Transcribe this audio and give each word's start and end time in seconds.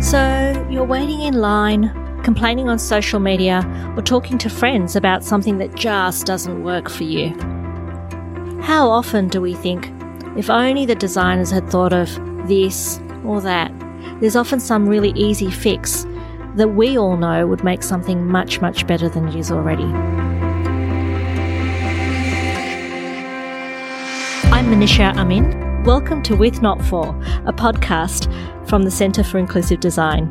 So, 0.00 0.66
you're 0.70 0.84
waiting 0.84 1.20
in 1.20 1.34
line, 1.34 1.92
complaining 2.24 2.70
on 2.70 2.78
social 2.78 3.20
media, 3.20 3.62
or 3.96 4.02
talking 4.02 4.38
to 4.38 4.48
friends 4.48 4.96
about 4.96 5.22
something 5.22 5.58
that 5.58 5.74
just 5.74 6.24
doesn't 6.24 6.64
work 6.64 6.88
for 6.88 7.04
you. 7.04 7.38
How 8.62 8.88
often 8.88 9.28
do 9.28 9.42
we 9.42 9.52
think, 9.52 9.92
if 10.38 10.48
only 10.48 10.86
the 10.86 10.94
designers 10.94 11.50
had 11.50 11.68
thought 11.68 11.92
of 11.92 12.08
this 12.48 12.98
or 13.24 13.42
that? 13.42 13.70
There's 14.20 14.36
often 14.36 14.58
some 14.58 14.88
really 14.88 15.10
easy 15.10 15.50
fix 15.50 16.06
that 16.54 16.68
we 16.68 16.96
all 16.96 17.18
know 17.18 17.46
would 17.46 17.62
make 17.62 17.82
something 17.82 18.26
much, 18.26 18.60
much 18.62 18.86
better 18.86 19.08
than 19.08 19.28
it 19.28 19.36
is 19.36 19.52
already. 19.52 19.84
I'm 24.50 24.66
Manisha 24.66 25.14
Amin. 25.16 25.69
Welcome 25.84 26.22
to 26.24 26.36
With 26.36 26.60
Not 26.60 26.84
For, 26.84 27.08
a 27.46 27.54
podcast 27.54 28.28
from 28.68 28.82
the 28.82 28.90
Centre 28.90 29.24
for 29.24 29.38
Inclusive 29.38 29.80
Design. 29.80 30.28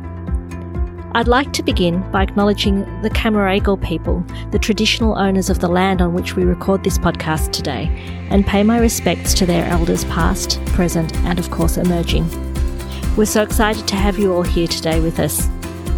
I'd 1.12 1.26
like 1.26 1.52
to 1.54 1.64
begin 1.64 2.08
by 2.12 2.22
acknowledging 2.22 2.82
the 3.02 3.10
Cammeraygal 3.10 3.82
people, 3.82 4.24
the 4.52 4.60
traditional 4.60 5.18
owners 5.18 5.50
of 5.50 5.58
the 5.58 5.66
land 5.66 6.00
on 6.00 6.14
which 6.14 6.36
we 6.36 6.44
record 6.44 6.84
this 6.84 6.98
podcast 6.98 7.50
today, 7.50 7.88
and 8.30 8.46
pay 8.46 8.62
my 8.62 8.78
respects 8.78 9.34
to 9.34 9.44
their 9.44 9.66
elders 9.66 10.04
past, 10.04 10.64
present, 10.66 11.16
and 11.24 11.40
of 11.40 11.50
course 11.50 11.76
emerging. 11.76 12.28
We're 13.16 13.24
so 13.24 13.42
excited 13.42 13.88
to 13.88 13.96
have 13.96 14.20
you 14.20 14.32
all 14.32 14.44
here 14.44 14.68
today 14.68 15.00
with 15.00 15.18
us. 15.18 15.48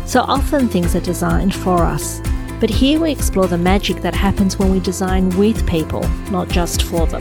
So 0.07 0.23
often 0.23 0.67
things 0.67 0.97
are 0.97 1.01
designed 1.01 1.55
for 1.55 1.83
us, 1.83 2.23
but 2.59 2.71
here 2.71 2.99
we 2.99 3.13
explore 3.13 3.49
the 3.49 3.59
magic 3.59 3.99
that 3.99 4.15
happens 4.15 4.59
when 4.59 4.71
we 4.71 4.81
design 4.81 5.29
with 5.37 5.69
people, 5.69 6.09
not 6.31 6.49
just 6.49 6.85
for 6.85 7.07
them. 7.07 7.21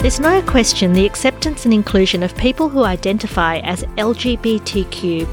There's 0.00 0.20
no 0.20 0.40
question 0.42 0.92
the 0.92 1.04
acceptance 1.04 1.64
and 1.64 1.74
inclusion 1.74 2.22
of 2.22 2.36
people 2.36 2.68
who 2.68 2.84
identify 2.84 3.58
as 3.58 3.82
LGBTQ 3.96 5.26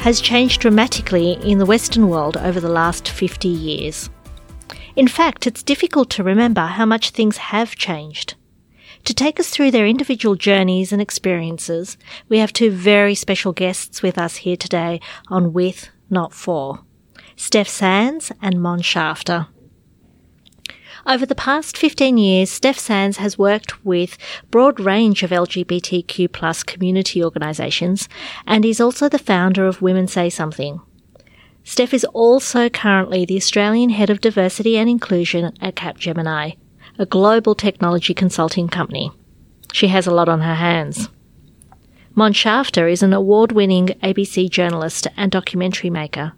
has 0.00 0.22
changed 0.22 0.62
dramatically 0.62 1.32
in 1.32 1.58
the 1.58 1.66
Western 1.66 2.08
world 2.08 2.38
over 2.38 2.60
the 2.60 2.70
last 2.70 3.06
50 3.06 3.46
years. 3.46 4.08
In 4.96 5.06
fact, 5.06 5.46
it's 5.46 5.62
difficult 5.62 6.08
to 6.10 6.24
remember 6.24 6.62
how 6.62 6.86
much 6.86 7.10
things 7.10 7.36
have 7.36 7.76
changed. 7.76 8.36
To 9.04 9.12
take 9.12 9.38
us 9.38 9.50
through 9.50 9.70
their 9.70 9.86
individual 9.86 10.34
journeys 10.34 10.90
and 10.90 11.02
experiences, 11.02 11.98
we 12.30 12.38
have 12.38 12.54
two 12.54 12.70
very 12.70 13.14
special 13.14 13.52
guests 13.52 14.02
with 14.02 14.16
us 14.16 14.36
here 14.36 14.56
today 14.56 14.98
on 15.28 15.52
With, 15.52 15.90
Not 16.08 16.32
For. 16.32 16.80
Steph 17.36 17.68
Sands 17.68 18.32
and 18.40 18.62
Mon 18.62 18.80
Shafter. 18.80 19.48
Over 21.06 21.26
the 21.26 21.34
past 21.34 21.76
15 21.76 22.16
years, 22.16 22.50
Steph 22.50 22.78
Sands 22.78 23.18
has 23.18 23.36
worked 23.36 23.84
with 23.84 24.16
broad 24.50 24.80
range 24.80 25.22
of 25.22 25.30
LGBTQ 25.30 26.32
plus 26.32 26.62
community 26.62 27.22
organisations 27.22 28.08
and 28.46 28.64
is 28.64 28.80
also 28.80 29.10
the 29.10 29.18
founder 29.18 29.66
of 29.66 29.82
Women 29.82 30.06
Say 30.06 30.30
Something. 30.30 30.80
Steph 31.62 31.92
is 31.92 32.06
also 32.06 32.70
currently 32.70 33.26
the 33.26 33.36
Australian 33.36 33.90
Head 33.90 34.08
of 34.08 34.22
Diversity 34.22 34.78
and 34.78 34.88
Inclusion 34.88 35.52
at 35.60 35.74
Capgemini, 35.74 36.56
a 36.98 37.04
global 37.04 37.54
technology 37.54 38.14
consulting 38.14 38.68
company. 38.68 39.12
She 39.72 39.88
has 39.88 40.06
a 40.06 40.14
lot 40.14 40.30
on 40.30 40.40
her 40.40 40.54
hands. 40.54 41.10
Mon 42.14 42.32
Shafter 42.32 42.88
is 42.88 43.02
an 43.02 43.12
award 43.12 43.52
winning 43.52 43.88
ABC 44.02 44.48
journalist 44.48 45.06
and 45.16 45.30
documentary 45.30 45.90
maker. 45.90 46.32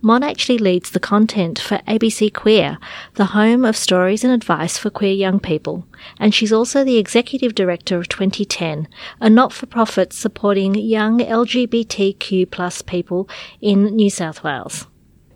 Mon 0.00 0.22
actually 0.22 0.58
leads 0.58 0.90
the 0.90 1.00
content 1.00 1.58
for 1.58 1.78
ABC 1.88 2.32
Queer, 2.32 2.78
the 3.14 3.26
home 3.26 3.64
of 3.64 3.76
stories 3.76 4.24
and 4.24 4.32
advice 4.32 4.78
for 4.78 4.90
queer 4.90 5.12
young 5.12 5.40
people, 5.40 5.86
and 6.18 6.34
she's 6.34 6.52
also 6.52 6.84
the 6.84 6.98
executive 6.98 7.54
director 7.54 7.98
of 7.98 8.08
2010, 8.08 8.88
a 9.20 9.30
not-for-profit 9.30 10.12
supporting 10.12 10.74
young 10.74 11.18
LGBTQ 11.18 12.50
plus 12.50 12.82
people 12.82 13.28
in 13.60 13.96
New 13.96 14.10
South 14.10 14.44
Wales. 14.44 14.86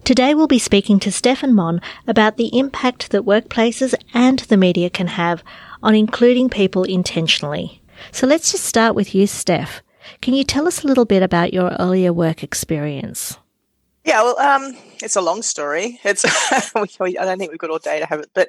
Today 0.04 0.34
we'll 0.34 0.46
be 0.46 0.58
speaking 0.58 0.98
to 1.00 1.12
Steph 1.12 1.42
and 1.42 1.54
Mon 1.54 1.80
about 2.06 2.36
the 2.36 2.58
impact 2.58 3.10
that 3.10 3.22
workplaces 3.22 3.94
and 4.12 4.40
the 4.40 4.56
media 4.56 4.90
can 4.90 5.06
have 5.06 5.44
on 5.82 5.94
including 5.94 6.48
people 6.48 6.84
intentionally. 6.84 7.80
So 8.10 8.26
let's 8.26 8.50
just 8.50 8.64
start 8.64 8.94
with 8.94 9.14
you, 9.14 9.26
Steph. 9.26 9.82
Can 10.20 10.34
you 10.34 10.44
tell 10.44 10.66
us 10.66 10.82
a 10.82 10.86
little 10.86 11.04
bit 11.04 11.22
about 11.22 11.52
your 11.54 11.70
earlier 11.78 12.12
work 12.12 12.42
experience? 12.42 13.38
Yeah, 14.04 14.22
well, 14.22 14.38
um, 14.38 14.76
it's 15.02 15.16
a 15.16 15.20
long 15.20 15.42
story. 15.42 16.00
It's 16.04 16.24
I 16.52 16.70
don't 16.74 17.38
think 17.38 17.50
we've 17.50 17.58
got 17.58 17.70
all 17.70 17.78
day 17.78 18.00
to 18.00 18.06
have 18.06 18.20
it, 18.20 18.30
but 18.34 18.48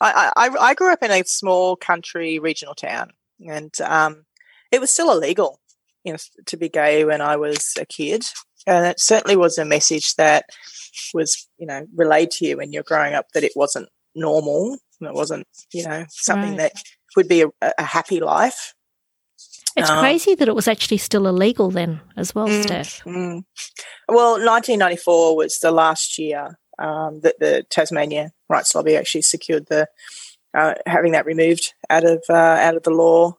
I, 0.00 0.32
I, 0.36 0.48
I 0.48 0.74
grew 0.74 0.92
up 0.92 1.02
in 1.02 1.10
a 1.10 1.22
small 1.24 1.76
country 1.76 2.38
regional 2.38 2.74
town, 2.74 3.10
and 3.46 3.72
um, 3.82 4.24
it 4.72 4.80
was 4.80 4.90
still 4.90 5.12
illegal, 5.12 5.60
you 6.04 6.12
know, 6.12 6.18
to 6.46 6.56
be 6.56 6.68
gay 6.68 7.04
when 7.04 7.20
I 7.20 7.36
was 7.36 7.74
a 7.78 7.86
kid, 7.86 8.24
and 8.66 8.86
it 8.86 9.00
certainly 9.00 9.36
was 9.36 9.58
a 9.58 9.64
message 9.64 10.14
that 10.16 10.46
was, 11.12 11.48
you 11.58 11.66
know, 11.66 11.86
relayed 11.94 12.30
to 12.32 12.46
you 12.46 12.56
when 12.56 12.72
you're 12.72 12.82
growing 12.82 13.14
up 13.14 13.26
that 13.32 13.44
it 13.44 13.52
wasn't 13.54 13.88
normal, 14.14 14.78
it 15.00 15.14
wasn't, 15.14 15.46
you 15.72 15.86
know, 15.86 16.04
something 16.08 16.56
right. 16.56 16.72
that 16.74 16.82
would 17.16 17.28
be 17.28 17.42
a, 17.42 17.48
a 17.78 17.82
happy 17.82 18.20
life. 18.20 18.74
It's 19.76 19.90
um, 19.90 19.98
crazy 19.98 20.34
that 20.34 20.48
it 20.48 20.54
was 20.54 20.68
actually 20.68 20.96
still 20.96 21.26
illegal 21.26 21.70
then 21.70 22.00
as 22.16 22.34
well, 22.34 22.48
mm, 22.48 22.62
Steph. 22.62 23.04
Mm. 23.04 23.44
Well, 24.08 24.32
1994 24.32 25.36
was 25.36 25.58
the 25.58 25.70
last 25.70 26.18
year 26.18 26.58
um, 26.78 27.20
that 27.20 27.38
the 27.38 27.64
Tasmania 27.68 28.32
Rights 28.48 28.74
Lobby 28.74 28.96
actually 28.96 29.22
secured 29.22 29.66
the 29.66 29.86
uh, 30.54 30.74
having 30.86 31.12
that 31.12 31.26
removed 31.26 31.74
out 31.90 32.04
of 32.04 32.24
uh, 32.30 32.32
out 32.32 32.76
of 32.76 32.82
the 32.84 32.90
law. 32.90 33.36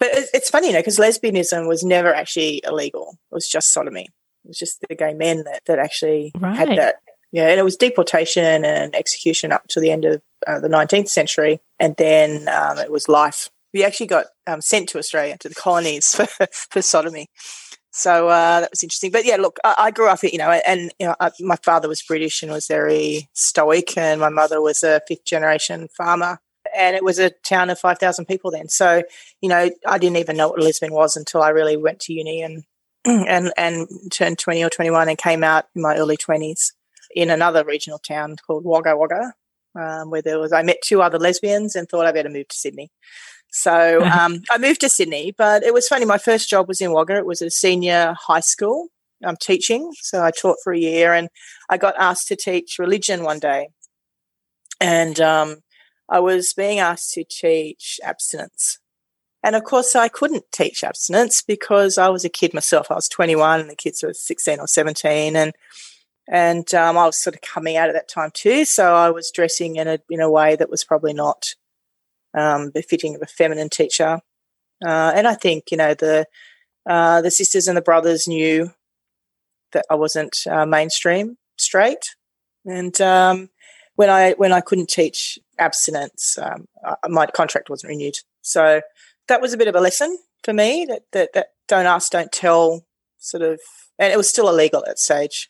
But 0.00 0.08
it, 0.08 0.28
it's 0.32 0.50
funny, 0.50 0.68
you 0.68 0.72
know, 0.72 0.80
because 0.80 0.98
lesbianism 0.98 1.68
was 1.68 1.84
never 1.84 2.12
actually 2.14 2.62
illegal; 2.64 3.18
it 3.30 3.34
was 3.34 3.48
just 3.48 3.72
sodomy. 3.72 4.08
It 4.44 4.48
was 4.48 4.58
just 4.58 4.80
the 4.88 4.94
gay 4.94 5.12
men 5.12 5.44
that 5.44 5.62
that 5.66 5.78
actually 5.78 6.32
right. 6.38 6.56
had 6.56 6.78
that. 6.78 6.96
Yeah, 7.30 7.48
and 7.48 7.58
it 7.58 7.64
was 7.64 7.76
deportation 7.76 8.64
and 8.64 8.94
execution 8.94 9.50
up 9.50 9.66
to 9.70 9.80
the 9.80 9.90
end 9.90 10.04
of 10.04 10.22
uh, 10.46 10.60
the 10.60 10.68
19th 10.68 11.08
century, 11.08 11.60
and 11.80 11.96
then 11.96 12.48
um, 12.48 12.78
it 12.78 12.92
was 12.92 13.08
life 13.08 13.50
we 13.74 13.84
actually 13.84 14.06
got 14.06 14.26
um, 14.46 14.60
sent 14.62 14.88
to 14.90 14.98
Australia 14.98 15.36
to 15.40 15.48
the 15.48 15.54
colonies 15.54 16.14
for, 16.14 16.46
for 16.70 16.80
sodomy. 16.80 17.28
So 17.90 18.28
uh, 18.28 18.60
that 18.60 18.70
was 18.70 18.82
interesting. 18.82 19.10
But 19.10 19.24
yeah, 19.24 19.36
look, 19.36 19.58
I, 19.64 19.74
I 19.78 19.90
grew 19.90 20.08
up, 20.08 20.22
you 20.22 20.38
know, 20.38 20.50
and 20.50 20.92
you 20.98 21.06
know, 21.06 21.14
I, 21.20 21.30
my 21.40 21.56
father 21.56 21.88
was 21.88 22.02
British 22.02 22.42
and 22.42 22.50
was 22.50 22.66
very 22.66 23.28
stoic, 23.34 23.96
and 23.98 24.20
my 24.20 24.30
mother 24.30 24.60
was 24.60 24.82
a 24.82 25.00
fifth 25.06 25.24
generation 25.24 25.88
farmer. 25.96 26.38
And 26.76 26.96
it 26.96 27.04
was 27.04 27.18
a 27.18 27.30
town 27.30 27.70
of 27.70 27.78
5,000 27.78 28.24
people 28.24 28.50
then. 28.50 28.68
So, 28.68 29.02
you 29.40 29.48
know, 29.48 29.70
I 29.86 29.98
didn't 29.98 30.16
even 30.16 30.36
know 30.36 30.48
what 30.48 30.60
lesbian 30.60 30.92
was 30.92 31.14
until 31.14 31.42
I 31.42 31.50
really 31.50 31.76
went 31.76 32.00
to 32.00 32.12
uni 32.12 32.42
and, 32.42 32.64
and, 33.04 33.52
and 33.56 33.86
turned 34.10 34.38
20 34.38 34.64
or 34.64 34.70
21 34.70 35.08
and 35.08 35.18
came 35.18 35.44
out 35.44 35.66
in 35.76 35.82
my 35.82 35.94
early 35.94 36.16
20s 36.16 36.72
in 37.14 37.30
another 37.30 37.64
regional 37.64 37.98
town 37.98 38.36
called 38.44 38.64
Wagga 38.64 38.96
Wagga, 38.96 39.34
um, 39.78 40.10
where 40.10 40.22
there 40.22 40.40
was, 40.40 40.52
I 40.52 40.62
met 40.62 40.78
two 40.82 41.00
other 41.00 41.18
lesbians 41.18 41.76
and 41.76 41.88
thought 41.88 42.06
I 42.06 42.12
better 42.12 42.30
move 42.30 42.48
to 42.48 42.56
Sydney. 42.56 42.90
So 43.54 44.02
um, 44.18 44.42
I 44.50 44.58
moved 44.58 44.80
to 44.80 44.88
Sydney, 44.88 45.32
but 45.36 45.62
it 45.62 45.72
was 45.72 45.88
funny. 45.88 46.04
My 46.04 46.18
first 46.18 46.50
job 46.50 46.68
was 46.68 46.80
in 46.80 46.92
Wagga. 46.92 47.16
It 47.16 47.26
was 47.26 47.40
a 47.40 47.50
senior 47.50 48.14
high 48.18 48.40
school. 48.40 48.88
I'm 49.24 49.36
teaching, 49.40 49.92
so 50.02 50.22
I 50.22 50.32
taught 50.32 50.58
for 50.62 50.72
a 50.74 50.78
year, 50.78 51.14
and 51.14 51.28
I 51.70 51.78
got 51.78 51.94
asked 51.98 52.28
to 52.28 52.36
teach 52.36 52.78
religion 52.78 53.22
one 53.22 53.38
day, 53.38 53.68
and 54.80 55.18
um, 55.18 55.60
I 56.10 56.20
was 56.20 56.52
being 56.52 56.78
asked 56.78 57.14
to 57.14 57.24
teach 57.24 58.00
abstinence. 58.04 58.80
And 59.42 59.56
of 59.56 59.64
course, 59.64 59.96
I 59.96 60.08
couldn't 60.08 60.44
teach 60.52 60.84
abstinence 60.84 61.40
because 61.40 61.96
I 61.96 62.08
was 62.08 62.24
a 62.24 62.28
kid 62.28 62.52
myself. 62.52 62.90
I 62.90 62.94
was 62.94 63.08
21, 63.08 63.60
and 63.60 63.70
the 63.70 63.76
kids 63.76 64.02
were 64.02 64.12
16 64.12 64.60
or 64.60 64.66
17, 64.66 65.36
and 65.36 65.52
and 66.28 66.74
um, 66.74 66.98
I 66.98 67.06
was 67.06 67.18
sort 67.18 67.36
of 67.36 67.40
coming 67.40 67.76
out 67.76 67.88
at 67.88 67.94
that 67.94 68.08
time 68.08 68.30
too. 68.34 68.66
So 68.66 68.94
I 68.94 69.10
was 69.10 69.30
dressing 69.30 69.76
in 69.76 69.88
a 69.88 70.00
in 70.10 70.20
a 70.20 70.30
way 70.30 70.56
that 70.56 70.70
was 70.70 70.84
probably 70.84 71.14
not 71.14 71.54
um, 72.34 72.70
befitting 72.70 73.14
of 73.14 73.22
a 73.22 73.26
feminine 73.26 73.68
teacher. 73.68 74.20
Uh, 74.84 75.12
and 75.14 75.26
I 75.26 75.34
think 75.34 75.70
you 75.70 75.76
know 75.76 75.94
the 75.94 76.26
uh, 76.88 77.20
the 77.22 77.30
sisters 77.30 77.68
and 77.68 77.76
the 77.76 77.82
brothers 77.82 78.28
knew 78.28 78.70
that 79.72 79.86
I 79.90 79.94
wasn't 79.94 80.36
uh, 80.50 80.66
mainstream 80.66 81.36
straight, 81.56 82.14
and 82.64 82.98
um, 83.00 83.50
when 83.96 84.10
I 84.10 84.32
when 84.32 84.52
I 84.52 84.60
couldn't 84.60 84.88
teach 84.88 85.38
abstinence, 85.58 86.38
um, 86.38 86.66
my 87.08 87.26
contract 87.26 87.70
wasn't 87.70 87.90
renewed. 87.90 88.16
So 88.42 88.82
that 89.28 89.40
was 89.40 89.52
a 89.52 89.56
bit 89.56 89.68
of 89.68 89.74
a 89.74 89.80
lesson 89.80 90.18
for 90.42 90.52
me 90.52 90.86
that 90.88 91.02
that, 91.12 91.32
that 91.34 91.46
don't 91.68 91.86
ask, 91.86 92.12
don't 92.12 92.32
tell 92.32 92.84
sort 93.18 93.42
of, 93.42 93.60
and 93.98 94.12
it 94.12 94.16
was 94.16 94.28
still 94.28 94.48
illegal 94.48 94.80
at 94.80 94.86
that 94.86 94.98
stage 94.98 95.48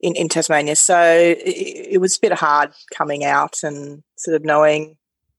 in, 0.00 0.14
in 0.14 0.28
Tasmania. 0.28 0.76
So 0.76 1.00
it, 1.00 1.88
it 1.92 2.00
was 2.00 2.16
a 2.16 2.20
bit 2.20 2.32
hard 2.32 2.72
coming 2.94 3.24
out 3.24 3.62
and 3.62 4.02
sort 4.16 4.36
of 4.36 4.44
knowing 4.44 4.96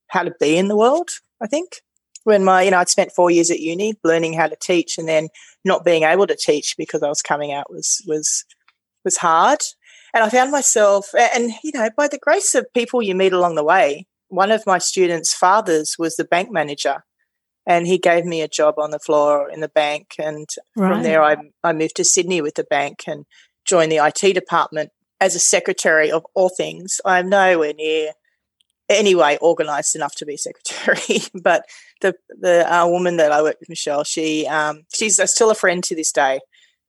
how 0.08 0.24
to 0.24 0.34
be 0.40 0.58
in 0.58 0.68
the 0.68 0.76
world, 0.78 1.10
I 1.42 1.48
think. 1.48 1.82
When 2.24 2.44
my, 2.44 2.64
you 2.64 2.72
know, 2.72 2.80
I'd 2.80 2.90
spent 2.90 3.12
four 3.12 3.30
years 3.30 3.52
at 3.52 3.60
uni 3.60 3.94
learning 4.04 4.34
how 4.34 4.48
to 4.48 4.56
teach 4.60 4.98
and 4.98 5.08
then 5.08 5.30
not 5.64 5.86
being 5.86 6.04
able 6.04 6.26
to 6.26 6.36
teach 6.36 6.76
because 6.76 7.04
I 7.04 7.10
was 7.10 7.22
coming 7.22 7.52
out 7.52 7.72
was, 7.72 8.02
was, 8.08 8.46
was 9.04 9.18
hard. 9.18 9.60
And 10.14 10.24
I 10.24 10.30
found 10.30 10.52
myself, 10.52 11.10
and, 11.14 11.52
you 11.64 11.72
know, 11.74 11.90
by 11.96 12.08
the 12.08 12.18
grace 12.18 12.56
of 12.56 12.74
people 12.74 13.02
you 13.02 13.14
meet 13.14 13.34
along 13.34 13.56
the 13.56 13.64
way, 13.64 14.08
one 14.30 14.52
of 14.52 14.66
my 14.66 14.80
students' 14.80 15.34
fathers 15.34 15.98
was 16.00 16.16
the 16.16 16.24
bank 16.24 16.52
manager 16.52 17.04
and 17.68 17.88
he 17.88 17.98
gave 17.98 18.26
me 18.26 18.42
a 18.42 18.48
job 18.48 18.76
on 18.78 18.92
the 18.92 19.00
floor 19.00 19.50
in 19.50 19.60
the 19.60 19.70
bank. 19.70 20.16
And 20.20 20.48
right. 20.76 20.94
from 20.94 21.04
there, 21.04 21.24
I, 21.24 21.38
I 21.64 21.74
moved 21.74 21.96
to 21.98 22.04
Sydney 22.04 22.42
with 22.42 22.56
the 22.56 22.64
bank 22.64 23.04
and 23.08 23.26
joined 23.66 23.92
the 23.92 24.06
IT 24.06 24.34
department 24.34 24.92
as 25.20 25.36
a 25.36 25.40
secretary 25.40 26.12
of 26.12 26.26
all 26.36 26.50
things. 26.50 27.02
I'm 27.06 27.30
nowhere 27.30 27.74
near 27.74 28.12
anyway 28.90 29.38
organized 29.42 29.96
enough 29.96 30.16
to 30.16 30.26
be 30.26 30.38
secretary 30.38 31.20
but 31.44 31.66
the 32.02 32.16
the 32.40 32.72
uh, 32.72 32.88
woman 32.88 33.18
that 33.18 33.32
i 33.32 33.42
work 33.42 33.58
with 33.60 33.70
michelle 33.70 34.04
she 34.04 34.46
um, 34.48 34.84
she's 34.94 35.20
still 35.30 35.50
a 35.50 35.56
friend 35.56 35.84
to 35.84 35.96
this 35.96 36.12
day 36.12 36.40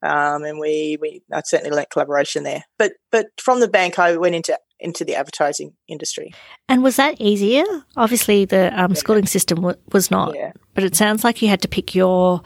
um, 0.03 0.45
and 0.45 0.59
we 0.59 0.99
we 1.01 1.23
I 1.33 1.43
certainly 1.45 1.75
learnt 1.75 1.91
collaboration 1.91 2.43
there. 2.43 2.65
But 2.79 2.93
but 3.11 3.27
from 3.39 3.61
the 3.61 3.69
bank 3.69 3.99
i 3.99 4.17
went 4.17 4.35
into 4.35 4.59
into 4.79 5.05
the 5.05 5.15
advertising 5.15 5.73
industry. 5.89 6.35
And 6.69 6.83
was 6.83 6.97
that 6.97 7.19
easier? 7.21 7.65
Obviously 7.97 8.45
the 8.45 8.79
um, 8.79 8.95
schooling 8.95 9.27
system 9.27 9.57
w- 9.57 9.79
was 9.93 10.11
not 10.11 10.35
yeah. 10.35 10.53
but 10.75 10.85
it 10.85 10.95
sounds 10.95 11.25
like 11.25 11.41
you 11.41 11.49
had 11.49 11.63
to 11.63 11.69
pick 11.69 11.95
your 11.95 12.43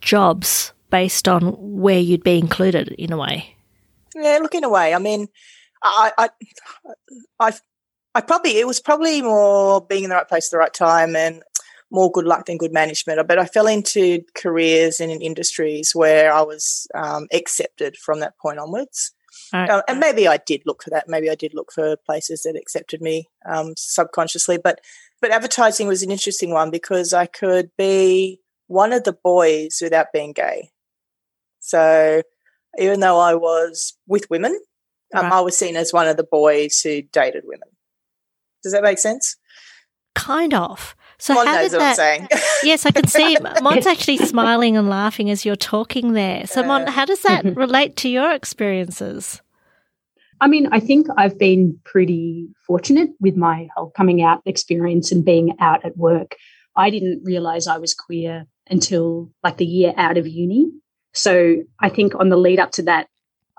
jobs 0.00 0.72
based 0.90 1.26
on 1.26 1.42
where 1.58 1.98
you'd 1.98 2.22
be 2.22 2.38
included 2.38 2.88
in 2.92 3.12
a 3.12 3.16
way. 3.16 3.56
Yeah 4.14 4.38
look 4.40 4.54
in 4.54 4.64
a 4.64 4.68
way 4.68 4.94
i 4.94 4.98
mean 4.98 5.28
I, 5.82 6.12
I, 6.16 6.28
I 7.38 7.52
I 8.16 8.22
probably 8.22 8.56
it 8.56 8.66
was 8.66 8.80
probably 8.80 9.20
more 9.20 9.84
being 9.84 10.04
in 10.04 10.08
the 10.08 10.16
right 10.16 10.26
place 10.26 10.48
at 10.48 10.52
the 10.52 10.58
right 10.58 10.72
time 10.72 11.14
and 11.14 11.42
more 11.90 12.10
good 12.10 12.24
luck 12.24 12.46
than 12.46 12.56
good 12.56 12.72
management. 12.72 13.28
But 13.28 13.38
I 13.38 13.44
fell 13.44 13.66
into 13.66 14.22
careers 14.34 15.00
and 15.00 15.12
in 15.12 15.20
industries 15.20 15.94
where 15.94 16.32
I 16.32 16.40
was 16.40 16.86
um, 16.94 17.26
accepted 17.30 17.98
from 17.98 18.20
that 18.20 18.38
point 18.38 18.58
onwards. 18.58 19.12
Right. 19.52 19.68
Uh, 19.68 19.82
and 19.86 20.00
maybe 20.00 20.26
I 20.26 20.38
did 20.38 20.62
look 20.64 20.82
for 20.82 20.88
that. 20.90 21.08
Maybe 21.08 21.28
I 21.28 21.34
did 21.34 21.52
look 21.52 21.70
for 21.74 21.94
places 22.06 22.44
that 22.44 22.56
accepted 22.56 23.02
me 23.02 23.28
um, 23.44 23.74
subconsciously. 23.76 24.56
But 24.56 24.80
but 25.20 25.30
advertising 25.30 25.86
was 25.86 26.02
an 26.02 26.10
interesting 26.10 26.52
one 26.52 26.70
because 26.70 27.12
I 27.12 27.26
could 27.26 27.68
be 27.76 28.40
one 28.66 28.94
of 28.94 29.04
the 29.04 29.12
boys 29.12 29.80
without 29.82 30.06
being 30.14 30.32
gay. 30.32 30.70
So 31.60 32.22
even 32.78 33.00
though 33.00 33.20
I 33.20 33.34
was 33.34 33.98
with 34.06 34.30
women, 34.30 34.58
um, 35.14 35.24
right. 35.24 35.34
I 35.34 35.40
was 35.40 35.56
seen 35.56 35.76
as 35.76 35.92
one 35.92 36.08
of 36.08 36.16
the 36.16 36.24
boys 36.24 36.80
who 36.80 37.02
dated 37.02 37.42
women. 37.44 37.68
Does 38.66 38.72
that 38.72 38.82
make 38.82 38.98
sense? 38.98 39.36
Kind 40.16 40.52
of. 40.52 40.96
So 41.18 41.34
Mon 41.34 41.46
how 41.46 41.54
knows 41.54 41.70
did 41.70 41.80
that, 41.80 41.90
I'm 41.90 41.94
saying. 41.94 42.28
yes, 42.64 42.84
I 42.84 42.90
can 42.90 43.06
see 43.06 43.36
Mon's 43.62 43.86
actually 43.86 44.18
smiling 44.18 44.76
and 44.76 44.88
laughing 44.88 45.30
as 45.30 45.44
you're 45.44 45.54
talking 45.54 46.14
there. 46.14 46.48
So 46.48 46.64
Mon, 46.64 46.88
how 46.88 47.04
does 47.04 47.22
that 47.22 47.44
relate 47.56 47.94
to 47.98 48.08
your 48.08 48.32
experiences? 48.32 49.40
I 50.40 50.48
mean, 50.48 50.66
I 50.72 50.80
think 50.80 51.06
I've 51.16 51.38
been 51.38 51.78
pretty 51.84 52.48
fortunate 52.66 53.10
with 53.20 53.36
my 53.36 53.68
whole 53.76 53.90
coming 53.90 54.20
out 54.20 54.42
experience 54.44 55.12
and 55.12 55.24
being 55.24 55.54
out 55.60 55.84
at 55.84 55.96
work. 55.96 56.34
I 56.74 56.90
didn't 56.90 57.22
realize 57.24 57.68
I 57.68 57.78
was 57.78 57.94
queer 57.94 58.46
until 58.68 59.30
like 59.44 59.58
the 59.58 59.64
year 59.64 59.94
out 59.96 60.18
of 60.18 60.26
uni. 60.26 60.72
So 61.14 61.62
I 61.80 61.88
think 61.88 62.16
on 62.16 62.30
the 62.30 62.36
lead 62.36 62.58
up 62.58 62.72
to 62.72 62.82
that, 62.82 63.06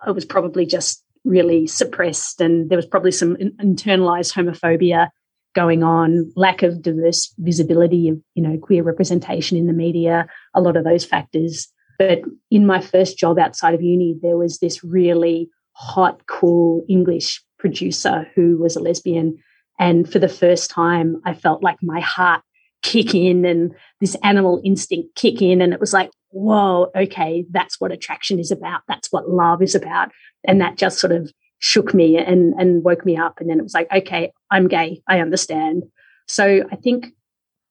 I 0.05 0.11
was 0.11 0.25
probably 0.25 0.65
just 0.65 1.01
really 1.27 1.67
suppressed, 1.67 2.41
and 2.41 2.69
there 2.69 2.77
was 2.77 2.85
probably 2.85 3.11
some 3.11 3.35
internalized 3.35 4.33
homophobia 4.33 5.09
going 5.55 5.83
on, 5.83 6.31
lack 6.35 6.61
of 6.61 6.81
diverse 6.81 7.33
visibility 7.39 8.09
of 8.09 8.17
you 8.35 8.43
know 8.43 8.57
queer 8.57 8.83
representation 8.83 9.57
in 9.57 9.67
the 9.67 9.73
media, 9.73 10.27
a 10.53 10.61
lot 10.61 10.77
of 10.77 10.83
those 10.83 11.05
factors. 11.05 11.67
But 11.99 12.21
in 12.51 12.65
my 12.65 12.79
first 12.79 13.17
job 13.17 13.39
outside 13.39 13.73
of 13.73 13.81
uni, 13.81 14.15
there 14.21 14.37
was 14.37 14.59
this 14.59 14.83
really 14.83 15.49
hot, 15.73 16.25
cool 16.27 16.83
English 16.89 17.43
producer 17.59 18.27
who 18.35 18.57
was 18.57 18.75
a 18.75 18.79
lesbian. 18.79 19.37
And 19.79 20.11
for 20.11 20.19
the 20.19 20.29
first 20.29 20.69
time, 20.69 21.21
I 21.25 21.33
felt 21.33 21.63
like 21.63 21.77
my 21.81 21.99
heart 21.99 22.41
kick 22.83 23.13
in 23.13 23.45
and 23.45 23.73
this 23.99 24.15
animal 24.23 24.61
instinct 24.63 25.15
kick 25.15 25.41
in. 25.41 25.61
And 25.61 25.73
it 25.73 25.79
was 25.79 25.93
like, 25.93 26.11
whoa, 26.37 26.91
okay, 26.95 27.45
that's 27.49 27.81
what 27.81 27.91
attraction 27.91 28.39
is 28.39 28.51
about. 28.51 28.81
That's 28.87 29.11
what 29.11 29.29
love 29.29 29.61
is 29.61 29.73
about. 29.73 30.11
And 30.47 30.61
that 30.61 30.77
just 30.77 30.99
sort 30.99 31.11
of 31.11 31.31
shook 31.59 31.93
me 31.93 32.17
and, 32.17 32.53
and 32.59 32.83
woke 32.83 33.05
me 33.05 33.17
up. 33.17 33.39
And 33.39 33.49
then 33.49 33.59
it 33.59 33.63
was 33.63 33.73
like, 33.73 33.91
okay, 33.91 34.31
I'm 34.51 34.67
gay. 34.67 35.01
I 35.07 35.19
understand. 35.19 35.83
So 36.27 36.63
I 36.71 36.75
think, 36.75 37.07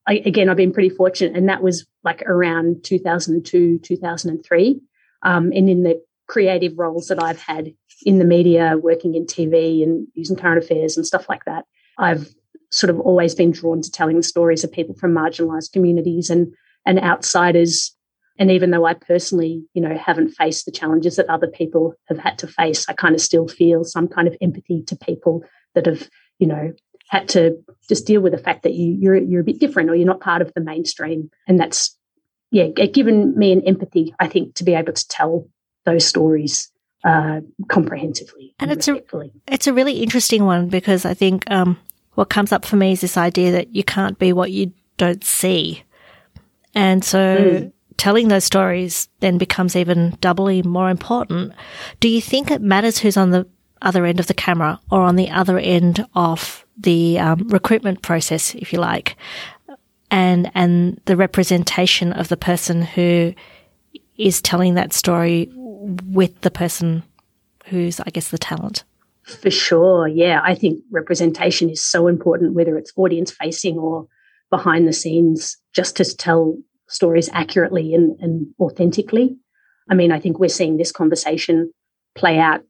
I, 0.08 0.14
again, 0.26 0.48
I've 0.48 0.56
been 0.56 0.72
pretty 0.72 0.90
fortunate. 0.90 1.36
And 1.36 1.48
that 1.48 1.62
was 1.62 1.86
like 2.02 2.22
around 2.22 2.82
2002, 2.82 3.78
2003. 3.78 4.80
Um, 5.22 5.52
and 5.54 5.70
in 5.70 5.84
the 5.84 6.02
creative 6.26 6.76
roles 6.76 7.06
that 7.06 7.22
I've 7.22 7.40
had 7.40 7.72
in 8.04 8.18
the 8.18 8.24
media, 8.24 8.76
working 8.82 9.14
in 9.14 9.26
TV 9.26 9.84
and 9.84 10.08
using 10.14 10.36
current 10.36 10.62
affairs 10.62 10.96
and 10.96 11.06
stuff 11.06 11.28
like 11.28 11.44
that, 11.44 11.66
I've 11.98 12.34
sort 12.72 12.90
of 12.90 12.98
always 13.00 13.34
been 13.34 13.52
drawn 13.52 13.80
to 13.80 13.90
telling 13.90 14.16
the 14.16 14.24
stories 14.24 14.64
of 14.64 14.72
people 14.72 14.96
from 14.96 15.14
marginalized 15.14 15.72
communities 15.72 16.30
and 16.30 16.52
and 16.84 17.00
outsiders 17.00 17.95
and 18.38 18.50
even 18.50 18.70
though 18.70 18.84
I 18.84 18.94
personally, 18.94 19.64
you 19.74 19.80
know, 19.80 19.96
haven't 19.96 20.30
faced 20.30 20.66
the 20.66 20.72
challenges 20.72 21.16
that 21.16 21.28
other 21.28 21.46
people 21.46 21.94
have 22.08 22.18
had 22.18 22.38
to 22.38 22.46
face, 22.46 22.86
I 22.88 22.92
kind 22.92 23.14
of 23.14 23.20
still 23.20 23.48
feel 23.48 23.84
some 23.84 24.08
kind 24.08 24.28
of 24.28 24.36
empathy 24.40 24.82
to 24.84 24.96
people 24.96 25.44
that 25.74 25.86
have, 25.86 26.08
you 26.38 26.46
know, 26.46 26.72
had 27.08 27.28
to 27.30 27.56
just 27.88 28.06
deal 28.06 28.20
with 28.20 28.32
the 28.32 28.38
fact 28.38 28.62
that 28.64 28.74
you 28.74 28.96
you're 28.98 29.16
you're 29.16 29.40
a 29.40 29.44
bit 29.44 29.60
different 29.60 29.90
or 29.90 29.94
you're 29.94 30.06
not 30.06 30.20
part 30.20 30.42
of 30.42 30.52
the 30.54 30.60
mainstream. 30.60 31.30
And 31.46 31.58
that's 31.58 31.96
yeah, 32.50 32.68
given 32.68 33.36
me 33.36 33.52
an 33.52 33.62
empathy, 33.62 34.14
I 34.20 34.28
think, 34.28 34.54
to 34.56 34.64
be 34.64 34.74
able 34.74 34.92
to 34.92 35.08
tell 35.08 35.48
those 35.84 36.04
stories 36.06 36.70
uh, 37.04 37.40
comprehensively 37.68 38.54
and, 38.58 38.70
and 38.70 38.78
it's 38.78 38.88
a 38.88 39.00
it's 39.46 39.66
a 39.66 39.72
really 39.72 40.02
interesting 40.02 40.44
one 40.44 40.68
because 40.68 41.04
I 41.04 41.14
think 41.14 41.48
um, 41.50 41.78
what 42.14 42.30
comes 42.30 42.50
up 42.52 42.64
for 42.64 42.76
me 42.76 42.92
is 42.92 43.00
this 43.00 43.16
idea 43.16 43.52
that 43.52 43.74
you 43.74 43.84
can't 43.84 44.18
be 44.18 44.32
what 44.32 44.50
you 44.50 44.72
don't 44.96 45.22
see, 45.22 45.84
and 46.74 47.04
so 47.04 47.36
mm 47.36 47.72
telling 47.96 48.28
those 48.28 48.44
stories 48.44 49.08
then 49.20 49.38
becomes 49.38 49.76
even 49.76 50.16
doubly 50.20 50.62
more 50.62 50.90
important. 50.90 51.52
Do 52.00 52.08
you 52.08 52.20
think 52.20 52.50
it 52.50 52.60
matters 52.60 52.98
who's 52.98 53.16
on 53.16 53.30
the 53.30 53.46
other 53.82 54.04
end 54.04 54.20
of 54.20 54.26
the 54.26 54.34
camera 54.34 54.80
or 54.90 55.02
on 55.02 55.16
the 55.16 55.30
other 55.30 55.58
end 55.58 56.06
of 56.14 56.64
the 56.78 57.18
um, 57.18 57.48
recruitment 57.48 58.02
process, 58.02 58.54
if 58.54 58.72
you 58.72 58.78
like, 58.78 59.16
and 60.10 60.50
and 60.54 61.00
the 61.06 61.16
representation 61.16 62.12
of 62.12 62.28
the 62.28 62.36
person 62.36 62.82
who 62.82 63.34
is 64.16 64.40
telling 64.40 64.74
that 64.74 64.92
story 64.92 65.50
with 65.56 66.40
the 66.40 66.50
person 66.50 67.02
who's, 67.66 68.00
I 68.00 68.10
guess, 68.10 68.28
the 68.28 68.38
talent? 68.38 68.84
For 69.22 69.50
sure, 69.50 70.06
yeah. 70.06 70.40
I 70.42 70.54
think 70.54 70.82
representation 70.90 71.68
is 71.68 71.82
so 71.82 72.06
important, 72.06 72.54
whether 72.54 72.76
it's 72.76 72.92
audience 72.96 73.32
facing 73.32 73.76
or 73.78 74.06
behind 74.50 74.86
the 74.86 74.92
scenes, 74.92 75.56
just 75.72 75.96
to 75.96 76.04
tell 76.04 76.56
stories 76.88 77.28
accurately 77.32 77.94
and, 77.94 78.18
and 78.20 78.46
authentically. 78.60 79.36
I 79.90 79.94
mean, 79.94 80.12
I 80.12 80.20
think 80.20 80.38
we're 80.38 80.48
seeing 80.48 80.76
this 80.76 80.92
conversation 80.92 81.72
play 82.14 82.38
out, 82.38 82.62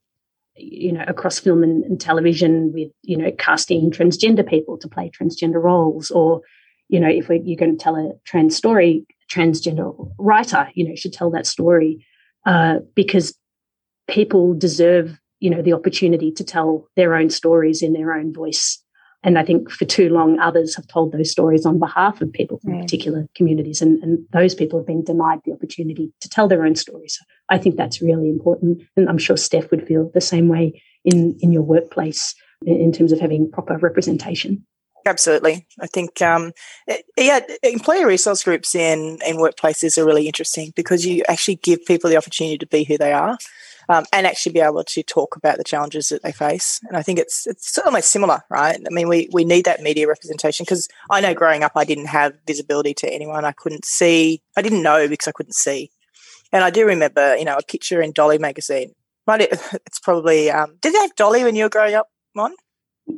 you 0.56 0.92
know, 0.92 1.04
across 1.06 1.38
film 1.38 1.62
and, 1.62 1.84
and, 1.84 2.00
television 2.00 2.72
with, 2.72 2.90
you 3.02 3.16
know, 3.16 3.30
casting 3.38 3.90
transgender 3.90 4.46
people 4.46 4.78
to 4.78 4.88
play 4.88 5.10
transgender 5.10 5.62
roles, 5.62 6.10
or, 6.10 6.40
you 6.88 7.00
know, 7.00 7.08
if 7.08 7.28
you're 7.28 7.56
going 7.56 7.76
to 7.76 7.82
tell 7.82 7.96
a 7.96 8.12
trans 8.24 8.56
story, 8.56 9.06
transgender 9.30 10.10
writer, 10.18 10.68
you 10.74 10.88
know, 10.88 10.94
should 10.94 11.12
tell 11.12 11.30
that 11.30 11.46
story 11.46 12.04
uh, 12.44 12.76
because 12.94 13.36
people 14.08 14.54
deserve, 14.54 15.18
you 15.40 15.50
know, 15.50 15.62
the 15.62 15.72
opportunity 15.72 16.30
to 16.32 16.44
tell 16.44 16.88
their 16.96 17.14
own 17.14 17.30
stories 17.30 17.82
in 17.82 17.92
their 17.92 18.12
own 18.12 18.32
voice 18.32 18.82
and 19.26 19.40
I 19.40 19.44
think 19.44 19.72
for 19.72 19.84
too 19.84 20.08
long, 20.08 20.38
others 20.38 20.76
have 20.76 20.86
told 20.86 21.10
those 21.10 21.32
stories 21.32 21.66
on 21.66 21.80
behalf 21.80 22.20
of 22.20 22.32
people 22.32 22.60
from 22.62 22.80
particular 22.80 23.26
communities, 23.34 23.82
and, 23.82 24.00
and 24.00 24.24
those 24.32 24.54
people 24.54 24.78
have 24.78 24.86
been 24.86 25.02
denied 25.02 25.40
the 25.44 25.52
opportunity 25.52 26.12
to 26.20 26.28
tell 26.28 26.46
their 26.46 26.64
own 26.64 26.76
stories. 26.76 27.18
So 27.18 27.24
I 27.50 27.58
think 27.58 27.74
that's 27.74 28.00
really 28.00 28.28
important. 28.28 28.82
And 28.96 29.08
I'm 29.08 29.18
sure 29.18 29.36
Steph 29.36 29.72
would 29.72 29.84
feel 29.84 30.12
the 30.14 30.20
same 30.20 30.46
way 30.46 30.80
in, 31.04 31.36
in 31.40 31.50
your 31.50 31.62
workplace 31.62 32.36
in, 32.64 32.76
in 32.76 32.92
terms 32.92 33.10
of 33.10 33.18
having 33.18 33.50
proper 33.50 33.76
representation. 33.78 34.64
Absolutely. 35.06 35.66
I 35.80 35.86
think, 35.86 36.20
um, 36.20 36.52
yeah, 37.16 37.38
employer 37.62 38.08
resource 38.08 38.42
groups 38.42 38.74
in, 38.74 39.18
in 39.24 39.36
workplaces 39.36 39.96
are 39.96 40.04
really 40.04 40.26
interesting 40.26 40.72
because 40.74 41.06
you 41.06 41.22
actually 41.28 41.56
give 41.56 41.84
people 41.86 42.10
the 42.10 42.16
opportunity 42.16 42.58
to 42.58 42.66
be 42.66 42.82
who 42.82 42.98
they 42.98 43.12
are 43.12 43.38
um, 43.88 44.04
and 44.12 44.26
actually 44.26 44.52
be 44.52 44.60
able 44.60 44.82
to 44.82 45.02
talk 45.04 45.36
about 45.36 45.58
the 45.58 45.64
challenges 45.64 46.08
that 46.08 46.24
they 46.24 46.32
face. 46.32 46.80
And 46.88 46.96
I 46.96 47.02
think 47.02 47.20
it's 47.20 47.46
it's 47.46 47.78
almost 47.78 48.10
similar, 48.10 48.40
right? 48.50 48.76
I 48.76 48.92
mean, 48.92 49.08
we 49.08 49.28
we 49.32 49.44
need 49.44 49.64
that 49.66 49.80
media 49.80 50.08
representation 50.08 50.64
because 50.64 50.88
I 51.08 51.20
know 51.20 51.34
growing 51.34 51.62
up 51.62 51.72
I 51.76 51.84
didn't 51.84 52.06
have 52.06 52.34
visibility 52.44 52.94
to 52.94 53.12
anyone. 53.12 53.44
I 53.44 53.52
couldn't 53.52 53.84
see. 53.84 54.42
I 54.56 54.62
didn't 54.62 54.82
know 54.82 55.06
because 55.08 55.28
I 55.28 55.32
couldn't 55.32 55.54
see. 55.54 55.90
And 56.52 56.64
I 56.64 56.70
do 56.70 56.84
remember, 56.84 57.36
you 57.36 57.44
know, 57.44 57.56
a 57.56 57.62
picture 57.62 58.02
in 58.02 58.12
Dolly 58.12 58.38
magazine. 58.38 58.92
Right, 59.26 59.40
it's 59.86 60.00
probably. 60.00 60.50
Um, 60.50 60.78
did 60.80 60.94
they 60.94 60.98
have 60.98 61.14
Dolly 61.14 61.44
when 61.44 61.54
you 61.54 61.64
were 61.64 61.70
growing 61.70 61.94
up, 61.94 62.08
Mon? 62.34 62.54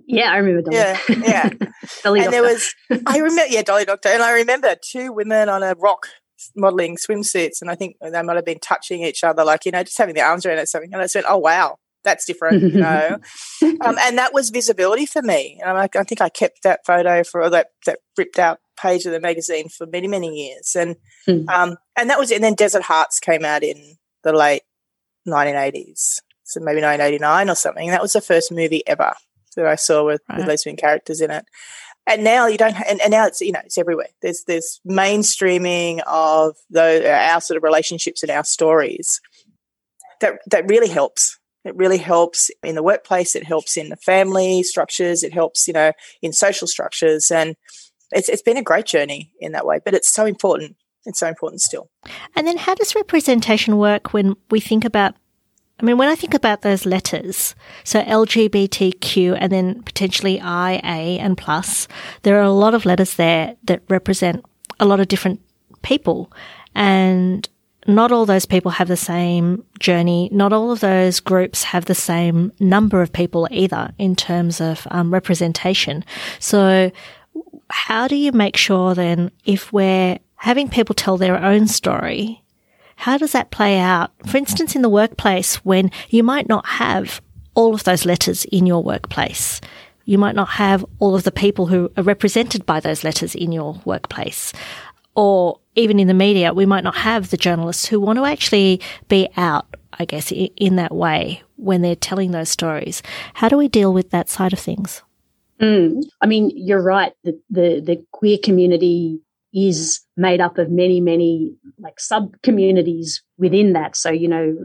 Yeah, 0.07 0.33
I 0.33 0.37
remember 0.39 0.63
Dolly. 0.63 0.77
Yeah, 0.77 0.99
yeah. 1.09 1.51
Dolly 2.03 2.21
and 2.21 2.31
Doctor. 2.31 2.31
there 2.31 2.43
was, 2.43 2.75
I 3.07 3.19
remember, 3.19 3.53
yeah, 3.53 3.63
Dolly 3.63 3.85
Doctor, 3.85 4.09
and 4.09 4.23
I 4.23 4.33
remember 4.33 4.75
two 4.83 5.13
women 5.13 5.49
on 5.49 5.63
a 5.63 5.75
rock 5.75 6.07
modeling 6.57 6.97
swimsuits, 6.97 7.61
and 7.61 7.71
I 7.71 7.75
think 7.75 7.97
they 8.01 8.23
might 8.23 8.37
have 8.37 8.45
been 8.45 8.61
touching 8.61 9.03
each 9.03 9.25
other, 9.25 9.45
like 9.45 9.65
you 9.65 9.73
know, 9.73 9.83
just 9.83 9.99
having 9.99 10.15
their 10.15 10.27
arms 10.27 10.47
around 10.47 10.59
it, 10.59 10.69
something. 10.69 10.93
And 10.93 11.03
I 11.03 11.07
said, 11.07 11.25
"Oh 11.29 11.39
wow, 11.39 11.77
that's 12.05 12.25
different," 12.25 12.63
you 12.63 12.81
know. 12.81 13.19
um, 13.63 13.97
and 14.01 14.19
that 14.19 14.33
was 14.33 14.51
visibility 14.51 15.07
for 15.07 15.23
me. 15.23 15.61
And 15.65 15.77
I, 15.77 15.89
I 15.95 16.05
think 16.05 16.21
I 16.21 16.29
kept 16.29 16.63
that 16.63 16.81
photo 16.87 17.25
for 17.25 17.49
that 17.51 17.69
that 17.87 17.99
ripped 18.17 18.39
out 18.39 18.59
page 18.81 19.07
of 19.07 19.13
the 19.13 19.21
magazine 19.21 19.69
for 19.69 19.87
many, 19.87 20.07
many 20.07 20.29
years. 20.29 20.77
And 20.77 20.97
mm. 21.27 21.49
um, 21.49 21.77
and 21.97 22.11
that 22.11 22.19
was 22.19 22.31
it. 22.31 22.37
And 22.37 22.45
then 22.45 22.55
Desert 22.55 22.83
Hearts 22.83 23.21
came 23.21 23.45
out 23.45 23.63
in 23.63 23.97
the 24.23 24.33
late 24.33 24.63
1980s, 25.27 26.21
so 26.45 26.61
maybe 26.61 26.81
1989 26.81 27.51
or 27.51 27.55
something. 27.55 27.91
That 27.91 28.03
was 28.03 28.13
the 28.13 28.21
first 28.21 28.53
movie 28.53 28.87
ever 28.87 29.15
that 29.59 29.67
I 29.67 29.75
saw 29.75 30.05
with, 30.05 30.23
right. 30.29 30.39
with 30.39 30.49
lesbian 30.49 30.77
characters 30.77 31.21
in 31.21 31.31
it. 31.31 31.45
And 32.07 32.25
now 32.25 32.47
you 32.47 32.57
don't, 32.57 32.75
and, 32.89 33.03
and, 33.03 33.11
now 33.11 33.27
it's 33.27 33.43
you 33.43 33.53
know 33.53 33.61
it's 33.63 33.77
everywhere. 33.77 34.07
There's 34.23 34.45
there's 34.47 34.81
mainstreaming 34.89 36.01
of 36.07 36.57
the 36.71 37.13
our 37.13 37.41
sort 37.43 37.59
of 37.59 37.63
relationships 37.63 38.23
and 38.23 38.31
our 38.31 38.45
stories 38.45 39.21
that 40.21 40.39
that 40.51 40.69
really 40.71 40.89
helps. 40.89 41.39
It 41.65 41.77
really 41.77 41.99
helps 41.99 42.51
in 42.63 42.77
the 42.77 42.83
workplace. 42.83 43.37
It 43.37 43.45
helps 43.45 43.77
in 43.77 43.91
the 43.91 43.97
family 43.97 44.63
structures. 44.63 45.23
It 45.23 45.35
helps, 45.35 45.67
you 45.67 45.75
know, 45.75 45.93
in 46.23 46.33
social 46.33 46.67
structures. 46.67 47.31
And 47.31 47.57
it's, 48.13 48.31
it's 48.31 48.43
been 48.43 48.57
a 48.57 48.63
great 48.63 48.87
journey 48.87 49.33
in 49.39 49.53
that 49.53 49.67
way, 49.67 49.81
but 49.85 49.93
it's 49.93 50.09
so 50.09 50.25
important. 50.25 50.77
It's 51.05 51.19
so 51.19 51.27
important 51.27 51.61
still. 51.61 51.91
And 52.35 52.47
then 52.47 52.57
how 52.57 52.75
does 52.75 52.95
representation 52.95 53.77
work 53.77 54.15
when 54.15 54.37
we 54.51 54.61
think 54.61 54.85
about 54.85 55.15
I 55.81 55.85
mean, 55.85 55.97
when 55.97 56.09
I 56.09 56.17
think 56.17 56.35
about 56.35 56.63
those 56.63 56.85
letters, 56.85 57.55
so 57.85 58.03
LGBTQ 58.03 59.39
and 59.41 59.53
then 59.53 59.83
potentially 59.85 60.37
IA 60.39 61.21
and 61.21 61.39
plus, 61.39 61.87
there 62.23 62.39
are 62.39 62.43
a 62.43 62.51
lot 62.51 62.75
of 62.75 62.85
letters 62.85 63.15
there 63.15 63.57
that 63.65 63.83
represent 63.89 64.45
a 64.81 64.85
lot 64.85 64.99
of 64.99 65.09
different 65.09 65.41
people. 65.83 66.33
And 66.75 67.49
not 67.87 68.13
all 68.13 68.27
those 68.27 68.45
people 68.45 68.73
have 68.73 68.89
the 68.89 68.97
same 68.97 69.65
journey. 69.79 70.29
Not 70.31 70.53
all 70.53 70.71
of 70.71 70.81
those 70.81 71.21
groups 71.21 71.63
have 71.65 71.87
the 71.87 71.95
same 71.95 72.53
number 72.61 73.01
of 73.01 73.13
people 73.13 73.49
either 73.51 73.93
in 73.99 74.15
terms 74.15 74.61
of 74.61 74.87
um, 74.91 75.13
representation. 75.13 76.05
So 76.39 76.91
how 77.71 78.07
do 78.09 78.17
you 78.17 78.33
make 78.33 78.57
sure 78.57 78.95
then 78.95 79.31
if 79.45 79.73
we're 79.73 80.19
having 80.37 80.69
people 80.69 80.95
tell 80.95 81.17
their 81.17 81.43
own 81.43 81.67
story, 81.67 82.43
how 82.99 83.17
does 83.17 83.33
that 83.33 83.51
play 83.51 83.79
out? 83.79 84.11
For 84.27 84.37
instance, 84.37 84.77
in 84.77 84.83
the 84.83 84.89
workplace 84.89 85.57
when 85.65 85.91
you 86.11 86.23
might 86.23 86.49
not 86.49 86.67
have 86.67 87.21
all 87.55 87.75
of 87.75 87.85
those 87.85 88.05
letters 88.05 88.45
in 88.47 88.67
your 88.67 88.83
workplace. 88.83 89.61
You 90.05 90.17
might 90.17 90.37
not 90.37 90.49
have 90.51 90.85
all 91.01 91.15
of 91.15 91.25
the 91.25 91.33
people 91.33 91.67
who 91.67 91.91
are 91.97 92.03
represented 92.03 92.65
by 92.65 92.81
those 92.81 93.05
letters 93.05 93.35
in 93.35 93.53
your 93.53 93.81
workplace 93.85 94.53
or 95.19 95.59
even 95.75 95.99
in 95.99 96.07
the 96.07 96.15
media, 96.15 96.55
we 96.55 96.65
might 96.65 96.85
not 96.85 96.95
have 96.95 97.31
the 97.31 97.37
journalists 97.37 97.87
who 97.87 97.99
want 97.99 98.21
to 98.21 98.25
actually 98.25 98.81
be 99.09 99.29
out, 99.37 99.67
I 99.93 100.05
guess, 100.05 100.31
in 100.33 100.77
that 100.77 100.95
way 100.95 101.43
when 101.57 101.83
they're 101.83 101.97
telling 101.97 102.31
those 102.31 102.51
stories. 102.51 103.03
How 103.35 103.49
do 103.49 103.57
we 103.57 103.67
deal 103.67 103.93
with 103.93 104.11
that 104.11 104.29
side 104.29 104.53
of 104.53 104.61
things? 104.61 105.03
Mm. 105.61 106.05
I 106.21 106.27
mean, 106.27 106.53
you're 106.55 106.81
right. 106.81 107.13
The, 107.25 107.37
the, 107.51 107.81
the 107.81 108.07
queer 108.13 108.39
community 108.41 109.21
is 109.55 110.01
made 110.17 110.41
up 110.41 110.59
of 110.59 110.71
many, 110.71 111.01
many 111.01 111.55
like 111.79 111.99
sub 112.01 112.35
communities 112.43 113.23
within 113.39 113.73
that. 113.73 113.97
So, 113.97 114.11
you 114.11 114.29
know, 114.29 114.57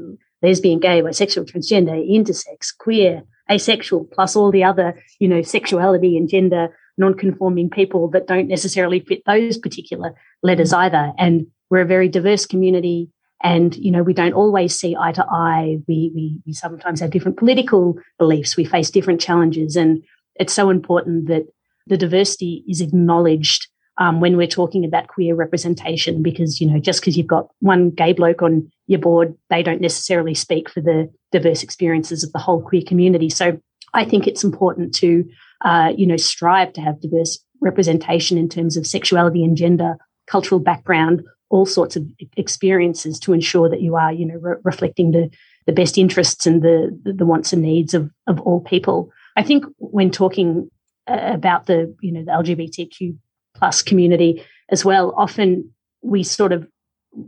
lesbian, 0.41 0.79
gay, 0.79 1.01
bisexual, 1.01 1.49
transgender, 1.49 1.97
intersex, 2.09 2.75
queer, 2.77 3.23
asexual, 3.49 4.05
plus 4.11 4.35
all 4.35 4.51
the 4.51 4.63
other, 4.63 5.01
you 5.19 5.27
know, 5.27 5.41
sexuality 5.41 6.17
and 6.17 6.29
gender 6.29 6.69
non-conforming 6.97 7.69
people 7.69 8.09
that 8.09 8.27
don't 8.27 8.47
necessarily 8.47 8.99
fit 8.99 9.23
those 9.25 9.57
particular 9.57 10.13
letters 10.43 10.73
mm. 10.73 10.77
either. 10.77 11.11
And 11.17 11.47
we're 11.69 11.81
a 11.81 11.85
very 11.85 12.07
diverse 12.07 12.45
community. 12.45 13.09
And, 13.41 13.75
you 13.75 13.91
know, 13.91 14.03
we 14.03 14.13
don't 14.13 14.33
always 14.33 14.79
see 14.79 14.95
eye 14.95 15.11
to 15.13 15.25
eye. 15.25 15.77
We, 15.87 16.11
we, 16.13 16.41
we 16.45 16.53
sometimes 16.53 16.99
have 16.99 17.09
different 17.09 17.37
political 17.37 17.95
beliefs. 18.19 18.55
We 18.55 18.63
face 18.63 18.91
different 18.91 19.21
challenges. 19.21 19.75
And 19.75 20.03
it's 20.35 20.53
so 20.53 20.69
important 20.69 21.27
that 21.27 21.47
the 21.87 21.97
diversity 21.97 22.63
is 22.67 22.79
acknowledged 22.79 23.67
um, 23.97 24.19
when 24.21 24.37
we're 24.37 24.47
talking 24.47 24.85
about 24.85 25.07
queer 25.07 25.35
representation, 25.35 26.23
because, 26.23 26.59
you 26.59 26.67
know, 26.67 26.79
just 26.79 27.01
because 27.01 27.17
you've 27.17 27.27
got 27.27 27.49
one 27.59 27.89
gay 27.89 28.13
bloke 28.13 28.41
on 28.41 28.71
your 28.87 28.99
board, 28.99 29.35
they 29.49 29.61
don't 29.61 29.81
necessarily 29.81 30.33
speak 30.33 30.69
for 30.69 30.81
the 30.81 31.11
diverse 31.31 31.63
experiences 31.63 32.23
of 32.23 32.31
the 32.31 32.39
whole 32.39 32.61
queer 32.61 32.83
community. 32.85 33.29
So 33.29 33.59
I 33.93 34.05
think 34.05 34.25
it's 34.25 34.43
important 34.43 34.95
to 34.95 35.25
uh, 35.63 35.93
you 35.95 36.05
know, 36.05 36.17
strive 36.17 36.73
to 36.73 36.81
have 36.81 36.99
diverse 37.01 37.39
representation 37.61 38.37
in 38.37 38.49
terms 38.49 38.75
of 38.75 38.85
sexuality 38.85 39.43
and 39.43 39.55
gender, 39.55 39.95
cultural 40.27 40.59
background, 40.59 41.23
all 41.49 41.65
sorts 41.65 41.95
of 41.95 42.05
experiences 42.35 43.19
to 43.19 43.33
ensure 43.33 43.69
that 43.69 43.81
you 43.81 43.95
are, 43.95 44.11
you 44.11 44.25
know, 44.25 44.35
re- 44.35 44.55
reflecting 44.63 45.11
the, 45.11 45.29
the 45.65 45.71
best 45.71 45.97
interests 45.97 46.45
and 46.45 46.61
the, 46.61 46.99
the 47.03 47.25
wants 47.25 47.53
and 47.53 47.61
needs 47.61 47.93
of, 47.93 48.11
of 48.27 48.41
all 48.41 48.59
people. 48.59 49.09
I 49.37 49.43
think 49.43 49.65
when 49.77 50.11
talking 50.11 50.69
uh, 51.07 51.31
about 51.33 51.67
the, 51.67 51.95
you 52.01 52.11
know, 52.11 52.23
the 52.25 52.31
LGBTQ 52.31 53.17
plus 53.63 53.81
community 53.81 54.43
as 54.71 54.83
well, 54.83 55.13
often 55.15 55.71
we 56.01 56.21
sort 56.21 56.51
of 56.51 56.67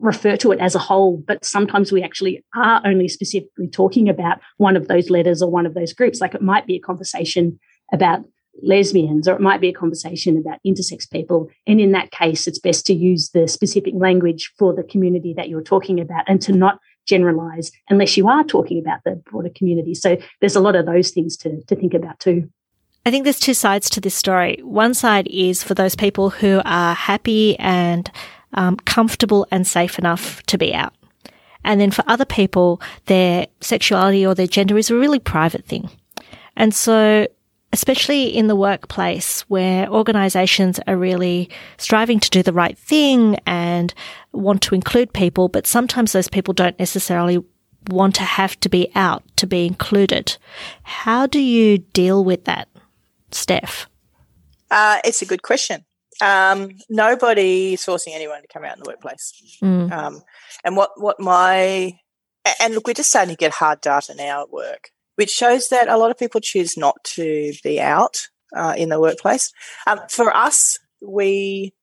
refer 0.01 0.35
to 0.35 0.51
it 0.51 0.59
as 0.59 0.75
a 0.75 0.79
whole, 0.79 1.23
but 1.25 1.45
sometimes 1.45 1.93
we 1.93 2.03
actually 2.03 2.43
are 2.53 2.81
only 2.83 3.07
specifically 3.07 3.69
talking 3.69 4.09
about 4.09 4.39
one 4.57 4.75
of 4.75 4.89
those 4.89 5.09
letters 5.09 5.41
or 5.41 5.49
one 5.49 5.65
of 5.65 5.75
those 5.75 5.93
groups. 5.93 6.19
Like 6.19 6.35
it 6.35 6.41
might 6.41 6.67
be 6.67 6.75
a 6.75 6.81
conversation 6.81 7.57
about 7.93 8.25
lesbians, 8.63 9.29
or 9.29 9.35
it 9.35 9.39
might 9.39 9.61
be 9.61 9.69
a 9.69 9.73
conversation 9.73 10.37
about 10.37 10.59
intersex 10.67 11.09
people. 11.09 11.49
And 11.65 11.79
in 11.79 11.93
that 11.93 12.11
case, 12.11 12.47
it's 12.47 12.59
best 12.59 12.85
to 12.87 12.93
use 12.93 13.29
the 13.29 13.47
specific 13.47 13.93
language 13.95 14.51
for 14.59 14.73
the 14.73 14.83
community 14.83 15.33
that 15.37 15.47
you're 15.47 15.61
talking 15.61 16.01
about 16.01 16.25
and 16.27 16.41
to 16.41 16.51
not 16.51 16.79
generalize 17.07 17.71
unless 17.89 18.17
you 18.17 18.27
are 18.27 18.43
talking 18.43 18.77
about 18.77 18.99
the 19.05 19.21
broader 19.31 19.51
community. 19.55 19.93
So 19.93 20.17
there's 20.41 20.57
a 20.57 20.61
lot 20.67 20.75
of 20.75 20.85
those 20.85 21.11
things 21.11 21.37
to, 21.37 21.61
to 21.67 21.75
think 21.77 21.93
about 21.93 22.19
too. 22.19 22.49
I 23.05 23.11
think 23.11 23.23
there's 23.23 23.39
two 23.39 23.53
sides 23.53 23.89
to 23.91 24.01
this 24.01 24.15
story. 24.15 24.59
One 24.63 24.93
side 24.95 25.27
is 25.27 25.63
for 25.63 25.75
those 25.75 25.95
people 25.95 26.31
who 26.31 26.61
are 26.65 26.95
happy 26.95 27.57
and 27.59 28.09
um, 28.53 28.77
comfortable 28.77 29.47
and 29.51 29.67
safe 29.67 29.99
enough 29.99 30.41
to 30.43 30.57
be 30.57 30.73
out. 30.73 30.93
And 31.63 31.79
then 31.79 31.91
for 31.91 32.03
other 32.07 32.25
people, 32.25 32.81
their 33.05 33.47
sexuality 33.61 34.25
or 34.25 34.33
their 34.33 34.47
gender 34.47 34.77
is 34.77 34.89
a 34.89 34.95
really 34.95 35.19
private 35.19 35.65
thing. 35.65 35.89
And 36.55 36.73
so 36.73 37.27
especially 37.73 38.27
in 38.27 38.47
the 38.47 38.55
workplace 38.55 39.41
where 39.49 39.89
organizations 39.89 40.79
are 40.87 40.95
really 40.95 41.49
striving 41.77 42.21
to 42.21 42.29
do 42.29 42.41
the 42.41 42.53
right 42.53 42.77
thing 42.77 43.35
and 43.45 43.93
want 44.31 44.61
to 44.61 44.73
include 44.73 45.11
people, 45.11 45.49
but 45.49 45.67
sometimes 45.67 46.13
those 46.13 46.29
people 46.29 46.53
don't 46.53 46.79
necessarily 46.79 47.43
want 47.89 48.15
to 48.15 48.23
have 48.23 48.57
to 48.61 48.69
be 48.69 48.89
out 48.95 49.23
to 49.35 49.45
be 49.45 49.65
included. 49.65 50.37
How 50.83 51.27
do 51.27 51.39
you 51.39 51.79
deal 51.79 52.23
with 52.23 52.45
that, 52.45 52.69
Steph? 53.31 53.87
Uh, 54.71 54.99
it's 55.03 55.21
a 55.21 55.25
good 55.25 55.41
question. 55.41 55.85
Um, 56.21 56.71
nobody 56.89 57.73
is 57.73 57.83
forcing 57.83 58.13
anyone 58.13 58.41
to 58.41 58.47
come 58.47 58.63
out 58.63 58.77
in 58.77 58.83
the 58.83 58.89
workplace. 58.89 59.57
Mm. 59.61 59.91
Um, 59.91 60.21
and 60.63 60.77
what, 60.77 60.91
what 60.95 61.19
my, 61.19 61.99
and 62.61 62.73
look, 62.73 62.87
we're 62.87 62.93
just 62.93 63.09
starting 63.09 63.35
to 63.35 63.37
get 63.37 63.51
hard 63.51 63.81
data 63.81 64.15
now 64.15 64.43
at 64.43 64.51
work 64.51 64.91
which 65.15 65.29
shows 65.29 65.69
that 65.69 65.87
a 65.87 65.97
lot 65.97 66.11
of 66.11 66.17
people 66.17 66.41
choose 66.41 66.77
not 66.77 67.03
to 67.03 67.53
be 67.63 67.79
out 67.79 68.27
uh, 68.55 68.73
in 68.77 68.89
the 68.89 68.99
workplace. 68.99 69.51
Um, 69.87 69.99
for 70.09 70.35
us, 70.35 70.79
we 71.01 71.73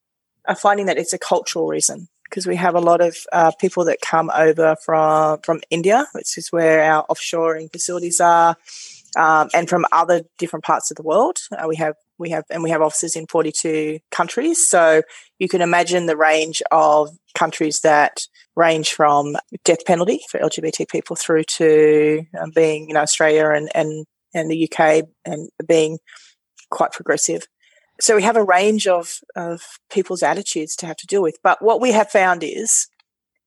are 0.47 0.55
finding 0.55 0.87
that 0.87 0.99
it's 0.99 1.13
a 1.13 1.19
cultural 1.19 1.67
reason 1.67 2.09
because 2.25 2.47
we 2.47 2.57
have 2.57 2.75
a 2.75 2.81
lot 2.81 3.01
of 3.01 3.17
uh, 3.33 3.53
people 3.61 3.85
that 3.85 4.01
come 4.01 4.31
over 4.35 4.77
from 4.85 5.41
from 5.41 5.61
India, 5.71 6.07
which 6.13 6.39
is 6.39 6.51
where 6.51 6.83
our 6.83 7.07
offshoring 7.09 7.71
facilities 7.71 8.21
are, 8.21 8.57
um, 9.17 9.49
and 9.55 9.69
from 9.69 9.85
other 9.93 10.23
different 10.39 10.65
parts 10.65 10.91
of 10.91 10.97
the 10.97 11.03
world. 11.03 11.39
Uh, 11.51 11.67
we 11.69 11.77
have 11.77 11.95
we 12.19 12.31
have 12.31 12.45
and 12.51 12.63
we 12.63 12.71
have 12.71 12.83
offices 12.83 13.17
in 13.17 13.27
42 13.27 13.99
countries. 14.11 14.69
So 14.69 15.03
you 15.39 15.49
can 15.49 15.61
imagine 15.61 16.07
the 16.07 16.17
range 16.17 16.63
of 16.71 17.11
countries 17.35 17.81
that 17.81 18.21
range 18.57 18.93
from 18.93 19.37
death 19.65 19.85
penalty 19.87 20.21
for 20.31 20.39
LGBT 20.39 20.89
people 20.89 21.17
through 21.17 21.45
to 21.45 22.25
um, 22.41 22.51
being, 22.55 22.89
you 22.89 22.95
know, 22.95 23.01
Australia 23.01 23.51
and, 23.51 23.71
and, 23.75 24.07
and 24.35 24.51
the 24.51 24.71
UK 24.71 25.05
and 25.25 25.49
being 25.67 25.99
quite 26.71 26.93
progressive. 26.93 27.47
So 28.01 28.17
we 28.17 28.23
have 28.23 28.37
a 28.37 28.45
range 28.45 28.87
of, 28.87 29.19
of 29.37 29.63
people's 29.91 30.23
attitudes 30.23 30.75
to 30.77 30.87
have 30.87 30.97
to 30.97 31.07
deal 31.07 31.23
with. 31.23 31.39
But 31.43 31.63
what 31.63 31.81
we 31.81 31.93
have 31.93 32.11
found 32.11 32.43
is 32.43 32.89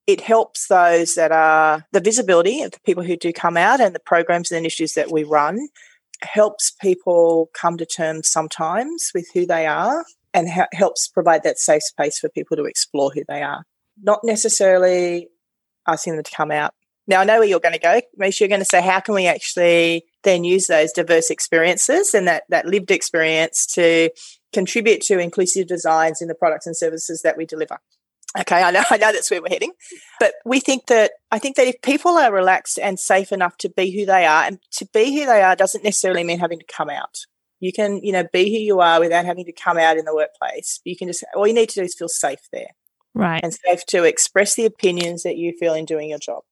it 0.07 0.21
helps 0.21 0.67
those 0.67 1.15
that 1.15 1.31
are 1.31 1.85
the 1.91 1.99
visibility 1.99 2.61
of 2.61 2.71
the 2.71 2.79
people 2.85 3.03
who 3.03 3.17
do 3.17 3.33
come 3.33 3.57
out 3.57 3.81
and 3.81 3.95
the 3.95 3.99
programs 3.99 4.51
and 4.51 4.59
initiatives 4.59 4.93
that 4.93 5.11
we 5.11 5.23
run 5.23 5.67
helps 6.21 6.71
people 6.71 7.49
come 7.53 7.77
to 7.77 7.85
terms 7.85 8.27
sometimes 8.27 9.11
with 9.13 9.27
who 9.33 9.45
they 9.45 9.65
are 9.65 10.05
and 10.33 10.49
ha- 10.49 10.67
helps 10.73 11.07
provide 11.07 11.43
that 11.43 11.57
safe 11.57 11.83
space 11.83 12.19
for 12.19 12.29
people 12.29 12.55
to 12.55 12.65
explore 12.65 13.11
who 13.11 13.23
they 13.27 13.41
are 13.41 13.65
not 14.01 14.19
necessarily 14.23 15.29
asking 15.87 16.15
them 16.15 16.23
to 16.23 16.35
come 16.35 16.51
out. 16.51 16.73
Now, 17.07 17.21
I 17.21 17.23
know 17.23 17.39
where 17.39 17.47
you're 17.47 17.59
going 17.59 17.73
to 17.73 17.79
go. 17.79 18.01
Misha, 18.17 18.43
you're 18.43 18.49
going 18.49 18.61
to 18.61 18.65
say, 18.65 18.81
how 18.81 18.99
can 18.99 19.13
we 19.13 19.27
actually 19.27 20.05
then 20.23 20.43
use 20.43 20.65
those 20.65 20.91
diverse 20.91 21.29
experiences 21.29 22.15
and 22.15 22.27
that, 22.27 22.43
that 22.49 22.65
lived 22.65 22.89
experience 22.89 23.65
to 23.67 24.09
contribute 24.51 25.01
to 25.01 25.19
inclusive 25.19 25.67
designs 25.67 26.21
in 26.21 26.27
the 26.27 26.35
products 26.35 26.65
and 26.65 26.75
services 26.75 27.21
that 27.21 27.37
we 27.37 27.45
deliver? 27.45 27.77
Okay, 28.37 28.61
I 28.61 28.71
know, 28.71 28.83
I 28.89 28.97
know 28.97 29.11
that's 29.11 29.31
where 29.31 29.41
we're 29.41 29.49
heading. 29.49 29.71
But 30.19 30.33
we 30.45 30.59
think 30.59 30.87
that, 30.87 31.11
I 31.31 31.39
think 31.39 31.55
that 31.55 31.67
if 31.67 31.81
people 31.81 32.17
are 32.17 32.33
relaxed 32.33 32.77
and 32.79 32.99
safe 32.99 33.31
enough 33.31 33.57
to 33.57 33.69
be 33.69 33.91
who 33.91 34.05
they 34.05 34.25
are, 34.25 34.43
and 34.43 34.59
to 34.73 34.87
be 34.93 35.17
who 35.17 35.25
they 35.25 35.41
are 35.41 35.55
doesn't 35.55 35.83
necessarily 35.83 36.23
mean 36.23 36.39
having 36.39 36.59
to 36.59 36.65
come 36.65 36.89
out. 36.89 37.19
You 37.61 37.71
can, 37.71 38.03
you 38.03 38.11
know, 38.11 38.25
be 38.33 38.51
who 38.51 38.61
you 38.61 38.81
are 38.81 38.99
without 38.99 39.25
having 39.25 39.45
to 39.45 39.53
come 39.53 39.77
out 39.77 39.97
in 39.97 40.05
the 40.05 40.13
workplace. 40.13 40.81
You 40.83 40.97
can 40.97 41.07
just, 41.07 41.23
all 41.35 41.47
you 41.47 41.53
need 41.53 41.69
to 41.69 41.75
do 41.75 41.83
is 41.83 41.95
feel 41.95 42.09
safe 42.09 42.41
there. 42.51 42.71
Right. 43.13 43.41
And 43.41 43.53
safe 43.53 43.85
to 43.87 44.03
express 44.03 44.55
the 44.55 44.65
opinions 44.65 45.23
that 45.23 45.37
you 45.37 45.53
feel 45.57 45.73
in 45.73 45.85
doing 45.85 46.09
your 46.09 46.19
job. 46.19 46.43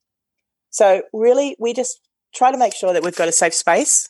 So, 0.70 1.04
really, 1.12 1.58
we 1.60 1.74
just 1.74 2.00
try 2.34 2.52
to 2.52 2.58
make 2.58 2.74
sure 2.74 2.94
that 2.94 3.04
we've 3.04 3.16
got 3.16 3.28
a 3.28 3.34
safe 3.34 3.54
space, 3.54 4.08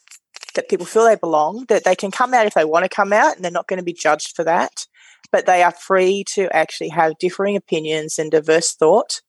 that 0.54 0.70
people 0.70 0.86
feel 0.86 1.04
they 1.04 1.16
belong, 1.16 1.66
that 1.68 1.84
they 1.84 1.96
can 1.96 2.12
come 2.12 2.34
out 2.34 2.46
if 2.46 2.54
they 2.54 2.64
want 2.64 2.84
to 2.86 2.90
come 2.90 3.12
out 3.12 3.36
and 3.36 3.44
they're 3.44 3.52
not 3.52 3.68
going 3.68 3.80
to 3.80 3.84
be 3.84 3.92
judged 3.92 4.36
for 4.36 4.44
that, 4.46 4.86
but 5.34 5.48
they 5.48 5.64
are 5.64 5.72
free 5.72 6.24
to 6.24 6.48
actually 6.56 6.90
have 6.90 7.18
differing 7.18 7.58
opinions 7.58 8.20
and 8.20 8.32
diverse 8.32 8.74
thought 8.74 9.22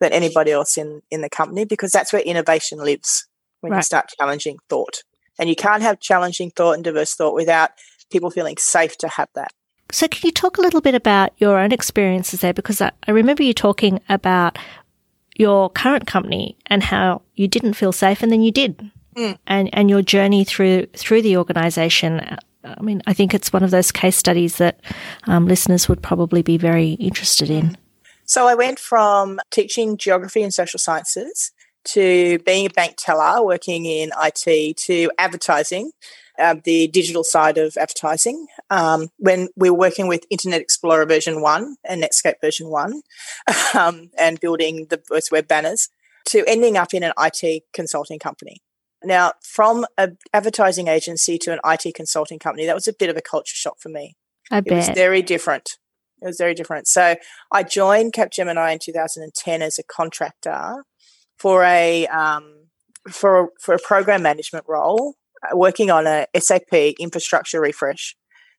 than 0.00 0.10
anybody 0.10 0.50
else 0.50 0.78
in, 0.78 1.02
in 1.10 1.20
the 1.20 1.28
company 1.28 1.66
because 1.66 1.92
that's 1.92 2.14
where 2.14 2.22
innovation 2.22 2.78
lives 2.78 3.28
when 3.60 3.72
right. 3.72 3.78
you 3.78 3.82
start 3.82 4.10
challenging 4.18 4.56
thought. 4.70 5.02
And 5.38 5.50
you 5.50 5.54
can't 5.54 5.82
have 5.82 6.00
challenging 6.00 6.50
thought 6.50 6.72
and 6.72 6.82
diverse 6.82 7.14
thought 7.14 7.34
without 7.34 7.72
people 8.10 8.30
feeling 8.30 8.56
safe 8.56 8.96
to 8.98 9.08
have 9.08 9.28
that. 9.34 9.52
So, 9.92 10.08
can 10.08 10.20
you 10.24 10.32
talk 10.32 10.56
a 10.56 10.62
little 10.62 10.80
bit 10.80 10.94
about 10.94 11.32
your 11.36 11.58
own 11.58 11.72
experiences 11.72 12.40
there? 12.40 12.54
Because 12.54 12.80
I, 12.80 12.92
I 13.06 13.10
remember 13.10 13.42
you 13.42 13.52
talking 13.52 14.00
about 14.08 14.58
your 15.36 15.68
current 15.68 16.06
company 16.06 16.56
and 16.66 16.82
how 16.82 17.22
you 17.34 17.48
didn't 17.48 17.74
feel 17.74 17.92
safe, 17.92 18.22
and 18.22 18.30
then 18.30 18.40
you 18.40 18.52
did, 18.52 18.90
mm. 19.16 19.36
and 19.48 19.68
and 19.72 19.90
your 19.90 20.02
journey 20.02 20.44
through 20.44 20.86
through 20.94 21.22
the 21.22 21.36
organisation. 21.36 22.38
I 22.64 22.82
mean, 22.82 23.02
I 23.06 23.14
think 23.14 23.34
it's 23.34 23.52
one 23.52 23.62
of 23.62 23.70
those 23.70 23.90
case 23.90 24.16
studies 24.16 24.56
that 24.56 24.80
um, 25.24 25.46
listeners 25.46 25.88
would 25.88 26.02
probably 26.02 26.42
be 26.42 26.58
very 26.58 26.92
interested 26.92 27.50
in. 27.50 27.76
So 28.24 28.46
I 28.46 28.54
went 28.54 28.78
from 28.78 29.40
teaching 29.50 29.96
geography 29.96 30.42
and 30.42 30.52
social 30.52 30.78
sciences 30.78 31.52
to 31.86 32.38
being 32.40 32.66
a 32.66 32.70
bank 32.70 32.96
teller, 32.98 33.42
working 33.42 33.86
in 33.86 34.10
IT, 34.22 34.76
to 34.76 35.10
advertising, 35.18 35.92
um, 36.38 36.60
the 36.64 36.88
digital 36.88 37.24
side 37.24 37.58
of 37.58 37.76
advertising. 37.76 38.46
Um, 38.68 39.08
when 39.16 39.48
we 39.56 39.70
were 39.70 39.78
working 39.78 40.06
with 40.06 40.26
Internet 40.30 40.60
Explorer 40.60 41.06
version 41.06 41.40
1 41.40 41.76
and 41.84 42.02
Netscape 42.02 42.40
version 42.40 42.68
1 42.68 43.02
um, 43.74 44.10
and 44.18 44.38
building 44.38 44.86
the 44.90 45.00
web 45.32 45.48
banners, 45.48 45.88
to 46.26 46.44
ending 46.46 46.76
up 46.76 46.94
in 46.94 47.02
an 47.02 47.12
IT 47.18 47.64
consulting 47.72 48.18
company. 48.18 48.62
Now, 49.02 49.32
from 49.42 49.86
an 49.96 50.18
advertising 50.32 50.88
agency 50.88 51.38
to 51.38 51.52
an 51.52 51.60
IT 51.64 51.94
consulting 51.94 52.38
company, 52.38 52.66
that 52.66 52.74
was 52.74 52.88
a 52.88 52.92
bit 52.92 53.08
of 53.08 53.16
a 53.16 53.22
culture 53.22 53.54
shock 53.54 53.76
for 53.80 53.88
me. 53.88 54.16
I 54.50 54.58
it 54.58 54.66
bet. 54.66 54.76
was 54.76 54.88
very 54.90 55.22
different. 55.22 55.78
It 56.22 56.26
was 56.26 56.36
very 56.36 56.54
different. 56.54 56.86
So 56.86 57.16
I 57.50 57.62
joined 57.62 58.12
Capgemini 58.12 58.72
in 58.72 58.78
2010 58.78 59.62
as 59.62 59.78
a 59.78 59.82
contractor 59.82 60.84
for 61.38 61.64
a 61.64 62.06
um, 62.08 62.66
for 63.08 63.44
a, 63.44 63.46
for 63.60 63.74
a 63.74 63.78
program 63.78 64.22
management 64.22 64.66
role, 64.68 65.14
uh, 65.42 65.56
working 65.56 65.90
on 65.90 66.06
a 66.06 66.26
SAP 66.38 66.72
infrastructure 66.98 67.60
refresh. 67.60 68.14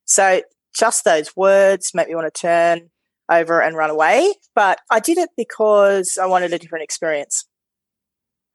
So 0.05 0.41
just 0.77 1.03
those 1.03 1.35
words 1.35 1.91
make 1.93 2.07
me 2.07 2.15
want 2.15 2.33
to 2.33 2.41
turn 2.41 2.89
over 3.29 3.61
and 3.61 3.75
run 3.75 3.89
away, 3.89 4.33
but 4.55 4.79
I 4.89 4.99
did 4.99 5.17
it 5.17 5.29
because 5.37 6.17
I 6.21 6.25
wanted 6.25 6.53
a 6.53 6.59
different 6.59 6.83
experience. 6.83 7.45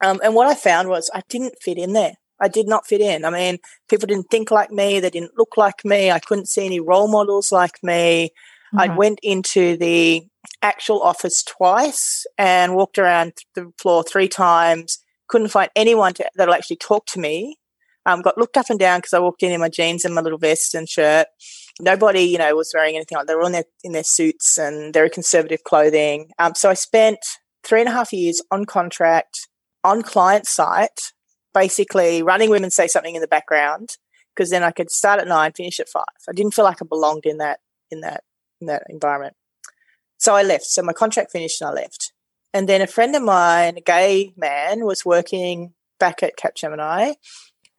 Um, 0.05 0.21
and 0.23 0.35
what 0.35 0.47
I 0.47 0.55
found 0.55 0.88
was 0.88 1.11
I 1.15 1.23
didn't 1.29 1.57
fit 1.61 1.79
in 1.79 1.93
there. 1.93 2.15
I 2.41 2.49
did 2.49 2.69
not 2.69 2.87
fit 2.87 3.00
in. 3.00 3.25
I 3.25 3.31
mean, 3.31 3.59
people 3.88 4.07
didn't 4.07 4.31
think 4.31 4.50
like 4.50 4.71
me. 4.71 5.00
They 5.00 5.11
didn't 5.11 5.38
look 5.38 5.57
like 5.57 5.85
me. 5.85 6.11
I 6.11 6.19
couldn't 6.19 6.49
see 6.49 6.67
any 6.67 6.81
role 6.81 7.09
models 7.09 7.50
like 7.50 7.83
me. 7.83 8.31
Mm-hmm. 8.75 8.79
I 8.79 8.95
went 8.95 9.21
into 9.23 9.76
the 9.76 10.26
actual 10.62 11.03
office 11.03 11.43
twice 11.43 12.26
and 12.37 12.75
walked 12.75 12.99
around 12.99 13.33
the 13.55 13.73
floor 13.79 14.03
three 14.03 14.29
times. 14.29 14.99
Couldn't 15.29 15.49
find 15.49 15.71
anyone 15.75 16.15
to, 16.15 16.29
that'll 16.37 16.55
actually 16.55 16.76
talk 16.76 17.07
to 17.07 17.21
me. 17.21 17.57
Um, 18.05 18.23
got 18.23 18.38
looked 18.38 18.57
up 18.57 18.71
and 18.71 18.79
down 18.79 18.99
because 18.99 19.15
I 19.15 19.19
walked 19.19 19.43
in 19.43 19.50
in 19.50 19.61
my 19.61 19.69
jeans 19.69 20.05
and 20.05 20.15
my 20.15 20.21
little 20.21 20.38
vest 20.38 20.75
and 20.75 20.88
shirt. 20.88 21.26
Nobody, 21.81 22.21
you 22.21 22.38
know, 22.38 22.55
was 22.55 22.73
wearing 22.73 22.95
anything 22.95 23.17
like 23.17 23.26
they 23.26 23.35
were 23.35 23.41
all 23.41 23.49
in 23.49 23.53
their 23.53 23.65
in 23.83 23.93
their 23.93 24.05
suits 24.05 24.59
and 24.59 24.95
very 24.95 25.11
conservative 25.11 25.65
clothing. 25.65 26.31
Um, 26.38 26.55
so 26.55 26.71
I 26.71 26.75
spent 26.75 27.18
three 27.64 27.81
and 27.81 27.88
a 27.88 27.92
half 27.92 28.12
years 28.12 28.40
on 28.53 28.64
contract 28.64 29.49
on 29.87 30.03
client 30.03 30.46
site, 30.46 31.12
basically 31.55 32.22
running 32.22 32.51
women 32.51 32.70
say 32.70 32.87
something 32.87 33.14
in 33.14 33.22
the 33.22 33.29
background 33.29 33.96
because 34.35 34.51
then 34.51 34.62
I 34.62 34.70
could 34.70 34.90
start 34.90 35.20
at 35.20 35.29
nine, 35.29 35.53
finish 35.53 35.81
at 35.81 35.88
five. 35.88 36.05
I 36.29 36.33
didn't 36.33 36.55
feel 36.55 36.64
like 36.64 36.83
I 36.83 36.87
belonged 36.87 37.25
in 37.25 37.38
that 37.38 37.61
in 37.90 38.01
that 38.01 38.25
in 38.61 38.66
that 38.66 38.83
environment. 38.88 39.35
So 40.18 40.35
I 40.35 40.42
left. 40.42 40.64
So 40.64 40.83
my 40.83 40.92
contract 40.92 41.33
finished 41.33 41.61
and 41.61 41.70
I 41.70 41.72
left. 41.72 42.12
And 42.53 42.68
then 42.68 42.81
a 42.81 42.87
friend 42.87 43.14
of 43.14 43.22
mine, 43.22 43.77
a 43.77 43.81
gay 43.81 44.33
man, 44.37 44.85
was 44.85 45.05
working 45.05 45.75
back 46.01 46.22
at 46.22 46.37
Capgemini 46.37 47.14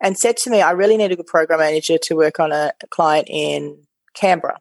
and 0.01 0.17
said 0.17 0.37
to 0.37 0.49
me, 0.49 0.61
I 0.61 0.71
really 0.71 0.97
need 0.97 1.11
a 1.11 1.15
good 1.15 1.25
program 1.25 1.59
manager 1.59 1.97
to 1.97 2.15
work 2.15 2.39
on 2.39 2.51
a, 2.51 2.73
a 2.81 2.87
client 2.87 3.27
in 3.29 3.87
Canberra. 4.13 4.59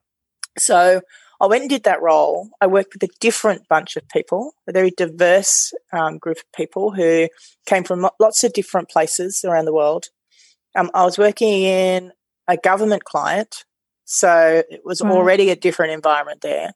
So 0.59 1.02
I 1.40 1.46
went 1.46 1.62
and 1.62 1.70
did 1.70 1.85
that 1.85 2.01
role. 2.01 2.49
I 2.61 2.66
worked 2.66 2.94
with 2.94 3.03
a 3.03 3.12
different 3.20 3.68
bunch 3.68 3.96
of 3.96 4.09
people, 4.09 4.55
a 4.68 4.72
very 4.72 4.90
diverse 4.90 5.72
um, 5.92 6.18
group 6.18 6.38
of 6.38 6.53
people 6.57 6.92
who 6.92 7.29
came 7.66 7.85
from 7.85 8.09
lots 8.18 8.42
of 8.42 8.53
different 8.53 8.88
places 8.88 9.44
around 9.44 9.66
the 9.66 9.75
world. 9.75 10.07
Um, 10.77 10.90
I 10.94 11.05
was 11.05 11.18
working 11.18 11.62
in 11.62 12.12
a 12.49 12.57
government 12.57 13.05
client, 13.05 13.64
so 14.05 14.62
it 14.70 14.81
was 14.85 15.01
already 15.03 15.51
a 15.51 15.57
different 15.57 15.92
environment 15.92 16.40
there. 16.40 16.72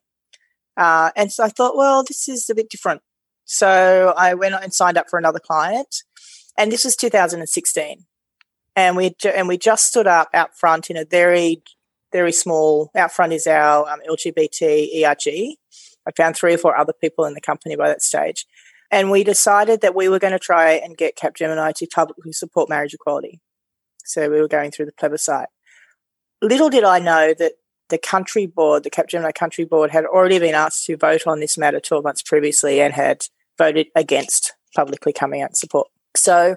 Uh, 0.77 1.11
and 1.15 1.31
so 1.31 1.43
I 1.43 1.49
thought, 1.49 1.77
well, 1.77 2.03
this 2.03 2.27
is 2.27 2.49
a 2.49 2.55
bit 2.55 2.69
different. 2.69 3.01
So 3.45 4.13
I 4.15 4.33
went 4.33 4.55
and 4.55 4.73
signed 4.73 4.97
up 4.97 5.09
for 5.09 5.17
another 5.17 5.39
client, 5.39 6.03
and 6.57 6.71
this 6.71 6.85
was 6.85 6.95
2016, 6.95 8.05
and 8.75 8.95
we 8.95 9.15
and 9.25 9.47
we 9.47 9.57
just 9.57 9.87
stood 9.87 10.07
up 10.07 10.29
out 10.33 10.57
front 10.57 10.89
in 10.89 10.97
a 10.97 11.05
very 11.05 11.61
very 12.11 12.31
small. 12.31 12.91
Out 12.95 13.11
front 13.11 13.33
is 13.33 13.47
our 13.47 13.89
um, 13.89 13.99
LGBT 14.09 15.03
ERG. 15.03 15.57
I 16.07 16.11
found 16.15 16.35
three 16.35 16.53
or 16.53 16.57
four 16.57 16.75
other 16.75 16.93
people 16.93 17.25
in 17.25 17.33
the 17.33 17.41
company 17.41 17.75
by 17.75 17.87
that 17.87 18.01
stage, 18.01 18.45
and 18.89 19.11
we 19.11 19.23
decided 19.23 19.81
that 19.81 19.95
we 19.95 20.09
were 20.09 20.19
going 20.19 20.33
to 20.33 20.39
try 20.39 20.71
and 20.71 20.97
get 20.97 21.15
Capgemini 21.15 21.73
to 21.75 21.87
publicly 21.87 22.33
support 22.33 22.69
marriage 22.69 22.93
equality. 22.93 23.39
So 24.03 24.29
we 24.29 24.41
were 24.41 24.47
going 24.47 24.71
through 24.71 24.87
the 24.87 24.93
plebiscite. 24.93 25.47
Little 26.41 26.69
did 26.69 26.83
I 26.83 26.99
know 26.99 27.33
that 27.37 27.53
the 27.89 27.97
country 27.97 28.47
board, 28.47 28.83
the 28.83 28.89
Capgemini 28.89 29.33
country 29.33 29.63
board, 29.63 29.91
had 29.91 30.05
already 30.05 30.39
been 30.39 30.55
asked 30.55 30.85
to 30.85 30.97
vote 30.97 31.27
on 31.27 31.39
this 31.39 31.57
matter 31.57 31.79
12 31.79 32.03
months 32.03 32.21
previously 32.23 32.81
and 32.81 32.93
had 32.93 33.25
voted 33.57 33.87
against 33.95 34.53
publicly 34.75 35.13
coming 35.13 35.41
out 35.41 35.51
in 35.51 35.55
support. 35.55 35.87
So 36.15 36.55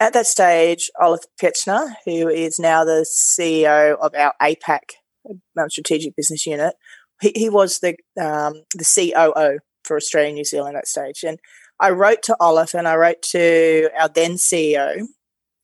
at 0.00 0.14
that 0.14 0.26
stage, 0.26 0.90
Olaf 0.98 1.20
Pietzner, 1.40 1.94
who 2.06 2.28
is 2.28 2.58
now 2.58 2.84
the 2.84 3.06
CEO 3.06 3.96
of 4.00 4.14
our 4.14 4.32
APAC 4.40 4.94
um, 5.28 5.68
strategic 5.68 6.16
business 6.16 6.46
unit, 6.46 6.74
he, 7.20 7.32
he 7.36 7.48
was 7.50 7.80
the 7.80 7.90
um, 8.18 8.62
the 8.74 8.84
COO 8.84 9.58
for 9.84 9.96
Australia 9.96 10.28
and 10.28 10.36
New 10.36 10.44
Zealand 10.44 10.74
at 10.74 10.80
that 10.80 10.88
stage. 10.88 11.22
And 11.22 11.38
I 11.78 11.90
wrote 11.90 12.22
to 12.24 12.36
Olaf 12.40 12.74
and 12.74 12.88
I 12.88 12.96
wrote 12.96 13.20
to 13.30 13.90
our 13.98 14.08
then 14.08 14.32
CEO, 14.32 15.06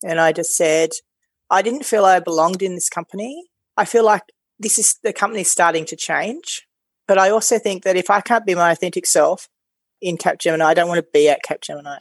and 0.04 0.20
I 0.20 0.32
just 0.32 0.54
said, 0.54 0.90
I 1.50 1.62
didn't 1.62 1.86
feel 1.86 2.04
I 2.04 2.20
belonged 2.20 2.62
in 2.62 2.74
this 2.74 2.90
company. 2.90 3.46
I 3.76 3.86
feel 3.86 4.04
like 4.04 4.22
this 4.58 4.78
is 4.78 4.96
the 5.02 5.14
company's 5.14 5.50
starting 5.50 5.86
to 5.86 5.96
change. 5.96 6.66
But 7.08 7.18
I 7.18 7.30
also 7.30 7.58
think 7.58 7.84
that 7.84 7.96
if 7.96 8.10
I 8.10 8.20
can't 8.20 8.44
be 8.44 8.54
my 8.54 8.72
authentic 8.72 9.06
self 9.06 9.48
in 10.02 10.18
Capgemini, 10.18 10.62
I 10.62 10.74
don't 10.74 10.88
want 10.88 10.98
to 10.98 11.08
be 11.12 11.28
at 11.28 11.40
Capgemini. 11.46 11.98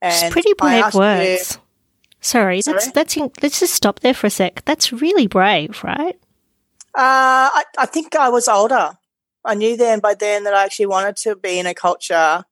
And 0.00 0.12
it's 0.12 0.32
pretty 0.32 0.54
brave 0.54 0.94
words. 0.94 1.58
Sorry, 2.20 2.62
sorry, 2.62 2.78
that's 2.78 2.92
that's 2.92 3.16
in, 3.16 3.30
let's 3.42 3.60
just 3.60 3.74
stop 3.74 4.00
there 4.00 4.14
for 4.14 4.26
a 4.26 4.30
sec. 4.30 4.64
That's 4.64 4.92
really 4.92 5.26
brave, 5.26 5.82
right? 5.84 6.18
Uh, 6.94 7.50
I, 7.52 7.64
I 7.78 7.86
think 7.86 8.16
I 8.16 8.28
was 8.30 8.48
older. 8.48 8.92
I 9.44 9.54
knew 9.54 9.76
then 9.76 10.00
by 10.00 10.14
then 10.14 10.44
that 10.44 10.54
I 10.54 10.64
actually 10.64 10.86
wanted 10.86 11.16
to 11.18 11.36
be 11.36 11.58
in 11.58 11.66
a 11.66 11.74
culture. 11.74 12.44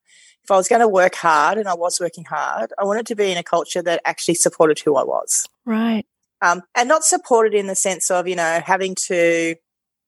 If 0.42 0.50
I 0.50 0.57
was 0.57 0.68
going 0.68 0.83
to 0.83 0.88
work 0.88 1.14
hard, 1.14 1.57
and 1.57 1.66
I 1.66 1.74
was 1.74 1.98
working 1.98 2.24
hard, 2.24 2.72
I 2.79 2.85
wanted 2.85 3.07
to 3.07 3.16
be 3.16 3.33
in 3.33 3.38
a 3.38 3.42
culture 3.42 3.83
that 3.83 4.03
actually 4.05 4.35
supported 4.35 4.79
who 4.79 4.96
I 4.96 5.03
was. 5.03 5.48
Right 5.64 6.07
um, 6.44 6.62
and 6.74 6.88
not 6.88 7.05
supported 7.05 7.55
in 7.55 7.66
the 7.66 7.74
sense 7.74 8.11
of 8.11 8.29
you 8.29 8.37
know 8.37 8.61
having 8.64 8.94
to 9.07 9.57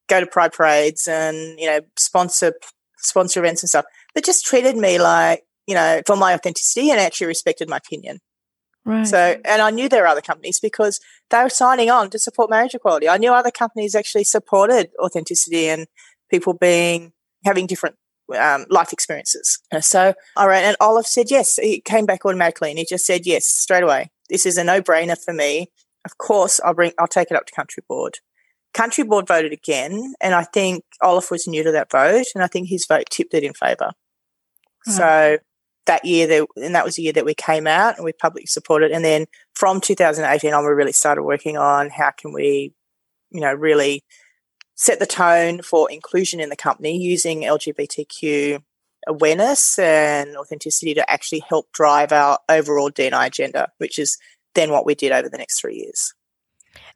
go 0.08 0.20
to 0.20 0.26
pride 0.26 0.52
parades 0.52 1.08
and 1.08 1.58
you 1.58 1.66
know 1.66 1.80
sponsor 1.96 2.52
sponsor 2.98 3.40
events 3.40 3.62
and 3.62 3.70
stuff, 3.70 3.86
but 4.14 4.24
just 4.24 4.44
treated 4.44 4.76
me 4.76 4.98
like 4.98 5.44
you 5.66 5.74
know 5.74 6.02
for 6.06 6.16
my 6.16 6.34
authenticity 6.34 6.90
and 6.90 7.00
actually 7.00 7.28
respected 7.28 7.68
my 7.68 7.78
opinion. 7.78 8.20
Right. 8.84 9.06
So, 9.06 9.36
and 9.44 9.62
I 9.62 9.70
knew 9.70 9.88
there 9.88 10.02
were 10.02 10.08
other 10.08 10.20
companies 10.20 10.60
because 10.60 11.00
they 11.30 11.42
were 11.42 11.48
signing 11.50 11.90
on 11.90 12.08
to 12.10 12.20
support 12.20 12.50
marriage 12.50 12.74
equality. 12.74 13.08
I 13.08 13.18
knew 13.18 13.32
other 13.32 13.50
companies 13.50 13.96
actually 13.96 14.24
supported 14.24 14.90
authenticity 15.02 15.68
and 15.68 15.88
people 16.30 16.54
being 16.54 17.12
having 17.44 17.66
different 17.66 17.96
um, 18.38 18.66
life 18.70 18.92
experiences. 18.92 19.60
So 19.80 20.14
I 20.36 20.46
ran, 20.46 20.64
and 20.64 20.76
Olaf 20.80 21.06
said 21.06 21.30
yes. 21.30 21.56
He 21.56 21.80
came 21.80 22.06
back 22.06 22.24
automatically, 22.24 22.70
and 22.70 22.78
he 22.78 22.84
just 22.84 23.06
said 23.06 23.26
yes 23.26 23.46
straight 23.46 23.82
away. 23.82 24.10
This 24.28 24.46
is 24.46 24.56
a 24.56 24.64
no 24.64 24.80
brainer 24.80 25.16
for 25.22 25.32
me 25.32 25.68
of 26.06 26.18
course, 26.18 26.60
I'll 26.64 26.72
bring, 26.72 26.92
I'll 26.98 27.08
take 27.08 27.30
it 27.30 27.36
up 27.36 27.46
to 27.46 27.52
country 27.52 27.82
board. 27.86 28.20
Country 28.72 29.02
board 29.02 29.26
voted 29.26 29.52
again, 29.52 30.14
and 30.20 30.34
I 30.34 30.44
think 30.44 30.84
Olaf 31.02 31.30
was 31.30 31.48
new 31.48 31.64
to 31.64 31.72
that 31.72 31.90
vote, 31.90 32.26
and 32.34 32.44
I 32.44 32.46
think 32.46 32.68
his 32.68 32.86
vote 32.86 33.06
tipped 33.10 33.34
it 33.34 33.42
in 33.42 33.54
favour. 33.54 33.92
Mm. 34.88 34.92
So 34.92 35.38
that 35.86 36.04
year, 36.04 36.26
that, 36.26 36.46
and 36.56 36.74
that 36.74 36.84
was 36.84 36.96
the 36.96 37.02
year 37.02 37.12
that 37.12 37.24
we 37.24 37.34
came 37.34 37.66
out 37.66 37.96
and 37.96 38.04
we 38.04 38.12
publicly 38.12 38.46
supported. 38.46 38.92
And 38.92 39.04
then 39.04 39.26
from 39.54 39.80
2018 39.80 40.52
on, 40.52 40.64
we 40.64 40.70
really 40.70 40.92
started 40.92 41.22
working 41.22 41.56
on 41.56 41.90
how 41.90 42.10
can 42.10 42.32
we, 42.32 42.72
you 43.30 43.40
know, 43.40 43.52
really 43.52 44.04
set 44.74 44.98
the 44.98 45.06
tone 45.06 45.62
for 45.62 45.90
inclusion 45.90 46.40
in 46.40 46.50
the 46.50 46.56
company 46.56 46.96
using 46.98 47.42
LGBTQ 47.42 48.62
awareness 49.06 49.78
and 49.78 50.36
authenticity 50.36 50.94
to 50.94 51.10
actually 51.10 51.42
help 51.48 51.70
drive 51.72 52.12
our 52.12 52.38
overall 52.48 52.90
D&I 52.90 53.26
agenda, 53.26 53.68
which 53.78 53.98
is 53.98 54.18
then 54.54 54.70
what 54.70 54.84
we 54.84 54.94
did 54.94 55.12
over 55.12 55.28
the 55.28 55.38
next 55.38 55.60
three 55.60 55.76
years. 55.76 56.12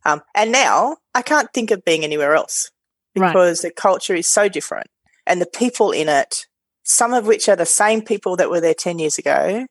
Um, 0.04 0.22
and 0.34 0.50
now 0.50 0.96
I 1.14 1.22
can't 1.22 1.52
think 1.52 1.70
of 1.70 1.84
being 1.84 2.04
anywhere 2.04 2.34
else 2.34 2.70
because 3.14 3.64
right. 3.64 3.70
the 3.70 3.80
culture 3.80 4.14
is 4.14 4.28
so 4.28 4.48
different 4.48 4.88
and 5.26 5.40
the 5.40 5.46
people 5.46 5.92
in 5.92 6.08
it, 6.08 6.46
some 6.90 7.14
of 7.14 7.24
which 7.24 7.48
are 7.48 7.54
the 7.54 7.64
same 7.64 8.02
people 8.02 8.34
that 8.34 8.50
were 8.50 8.60
there 8.60 8.74
10 8.74 8.98
years 8.98 9.16
ago, 9.16 9.64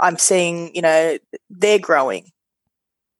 I'm 0.00 0.18
seeing, 0.18 0.74
you 0.74 0.82
know, 0.82 1.16
they're 1.48 1.78
growing. 1.78 2.30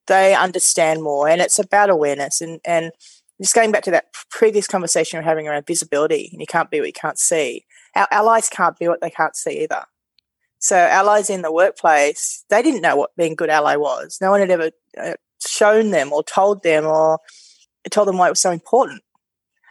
They 0.06 0.34
understand 0.34 1.02
more 1.02 1.28
and 1.28 1.40
it's 1.40 1.58
about 1.58 1.88
awareness 1.88 2.42
and, 2.42 2.60
and 2.62 2.92
just 3.40 3.54
going 3.54 3.72
back 3.72 3.84
to 3.84 3.90
that 3.92 4.12
previous 4.30 4.66
conversation 4.66 5.18
we're 5.18 5.24
having 5.24 5.48
around 5.48 5.66
visibility 5.66 6.28
and 6.30 6.42
you 6.42 6.46
can't 6.46 6.70
be 6.70 6.80
what 6.80 6.88
you 6.88 6.92
can't 6.92 7.18
see. 7.18 7.64
Our 7.96 8.06
allies 8.10 8.50
can't 8.50 8.78
be 8.78 8.86
what 8.86 9.00
they 9.00 9.10
can't 9.10 9.34
see 9.34 9.62
either. 9.62 9.84
So 10.58 10.76
allies 10.76 11.30
in 11.30 11.40
the 11.40 11.52
workplace, 11.52 12.44
they 12.50 12.60
didn't 12.62 12.82
know 12.82 12.96
what 12.96 13.16
being 13.16 13.32
a 13.32 13.36
good 13.36 13.50
ally 13.50 13.76
was. 13.76 14.18
No 14.20 14.30
one 14.30 14.40
had 14.40 14.50
ever 14.50 14.70
uh, 15.00 15.14
shown 15.44 15.90
them 15.90 16.12
or 16.12 16.22
told 16.22 16.62
them 16.64 16.84
or 16.84 17.18
told 17.90 18.08
them 18.08 18.18
why 18.18 18.26
it 18.26 18.32
was 18.32 18.40
so 18.40 18.50
important. 18.50 19.02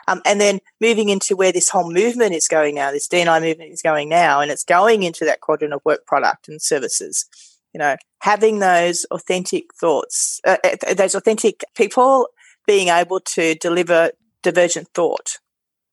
Um, 0.08 0.22
and 0.26 0.42
then 0.42 0.60
moving 0.80 1.10
into 1.10 1.36
where 1.36 1.52
this 1.52 1.70
whole 1.70 1.92
movement 1.92 2.34
is 2.34 2.48
going 2.48 2.76
now, 2.76 2.92
this 2.92 3.08
D&I 3.08 3.40
movement 3.40 3.72
is 3.72 3.82
going 3.82 4.10
now, 4.10 4.40
and 4.40 4.52
it's 4.52 4.64
going 4.64 5.04
into 5.04 5.26
that 5.26 5.42
quadrant 5.42 5.74
of 5.74 5.82
work 5.86 6.06
product 6.06 6.48
and 6.48 6.62
services. 6.62 7.26
You 7.74 7.80
know, 7.80 7.96
having 8.20 8.60
those 8.60 9.06
authentic 9.12 9.74
thoughts, 9.74 10.42
uh, 10.46 10.58
uh 10.64 10.94
those 10.94 11.16
authentic 11.16 11.64
people 11.76 12.28
being 12.68 12.90
able 12.90 13.20
to 13.20 13.56
deliver 13.56 14.12
divergent 14.44 14.90
thought 14.94 15.38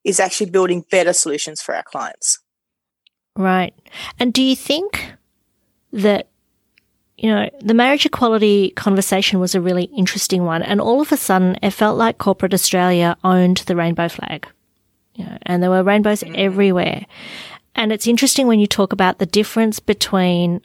is 0.04 0.20
actually 0.20 0.50
building 0.50 0.84
better 0.90 1.12
solutions 1.12 1.60
for 1.60 1.74
our 1.74 1.82
clients. 1.82 2.38
Right. 3.36 3.74
And 4.18 4.32
do 4.32 4.42
you 4.42 4.56
think 4.56 5.14
that 5.92 6.28
you 7.18 7.28
know, 7.28 7.50
the 7.60 7.74
marriage 7.74 8.06
equality 8.06 8.70
conversation 8.70 9.40
was 9.40 9.56
a 9.56 9.60
really 9.60 9.84
interesting 9.84 10.44
one. 10.44 10.62
And 10.62 10.80
all 10.80 11.00
of 11.00 11.10
a 11.10 11.16
sudden, 11.16 11.56
it 11.62 11.70
felt 11.70 11.98
like 11.98 12.18
corporate 12.18 12.54
Australia 12.54 13.16
owned 13.24 13.58
the 13.66 13.74
rainbow 13.74 14.08
flag. 14.08 14.46
You 15.14 15.24
know, 15.24 15.36
and 15.42 15.60
there 15.60 15.70
were 15.70 15.82
rainbows 15.82 16.22
mm. 16.22 16.32
everywhere. 16.36 17.06
And 17.74 17.92
it's 17.92 18.06
interesting 18.06 18.46
when 18.46 18.60
you 18.60 18.68
talk 18.68 18.92
about 18.92 19.18
the 19.18 19.26
difference 19.26 19.80
between 19.80 20.60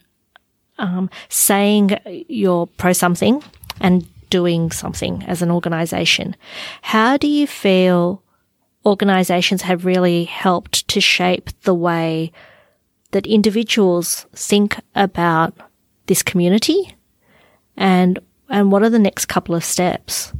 um, 0.78 1.10
saying 1.28 1.98
you're 2.28 2.66
pro 2.66 2.92
something 2.92 3.42
and 3.80 4.06
doing 4.30 4.70
something 4.70 5.24
as 5.24 5.42
an 5.42 5.50
organization. 5.50 6.36
How 6.82 7.16
do 7.16 7.26
you 7.26 7.48
feel 7.48 8.22
organizations 8.86 9.62
have 9.62 9.84
really 9.84 10.24
helped 10.24 10.86
to 10.88 11.00
shape 11.00 11.50
the 11.62 11.74
way 11.74 12.30
that 13.10 13.26
individuals 13.26 14.26
think 14.34 14.76
about 14.94 15.54
this 16.06 16.22
community 16.22 16.96
and 17.76 18.18
and 18.48 18.70
what 18.70 18.82
are 18.82 18.90
the 18.90 18.98
next 18.98 19.26
couple 19.26 19.54
of 19.54 19.64
steps? 19.64 20.32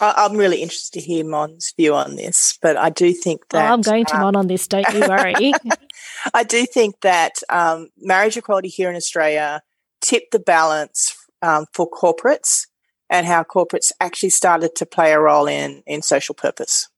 I'm 0.00 0.36
really 0.36 0.62
interested 0.62 1.00
to 1.00 1.06
hear 1.06 1.24
Mon's 1.24 1.72
view 1.76 1.94
on 1.94 2.16
this, 2.16 2.58
but 2.62 2.76
I 2.78 2.88
do 2.88 3.12
think 3.12 3.48
that 3.50 3.70
oh, 3.70 3.74
I'm 3.74 3.82
going 3.82 4.06
to 4.06 4.14
um, 4.14 4.20
Mon 4.22 4.36
on 4.36 4.46
this. 4.46 4.66
Don't 4.66 4.88
you 4.94 5.00
worry. 5.00 5.52
I 6.34 6.42
do 6.42 6.64
think 6.64 7.00
that 7.02 7.34
um, 7.50 7.90
marriage 7.98 8.36
equality 8.36 8.68
here 8.68 8.88
in 8.88 8.96
Australia 8.96 9.62
tipped 10.00 10.32
the 10.32 10.38
balance 10.38 11.14
um, 11.42 11.66
for 11.74 11.88
corporates 11.90 12.66
and 13.10 13.26
how 13.26 13.42
corporates 13.42 13.92
actually 14.00 14.30
started 14.30 14.74
to 14.76 14.86
play 14.86 15.12
a 15.12 15.20
role 15.20 15.46
in 15.46 15.82
in 15.86 16.00
social 16.00 16.34
purpose, 16.34 16.88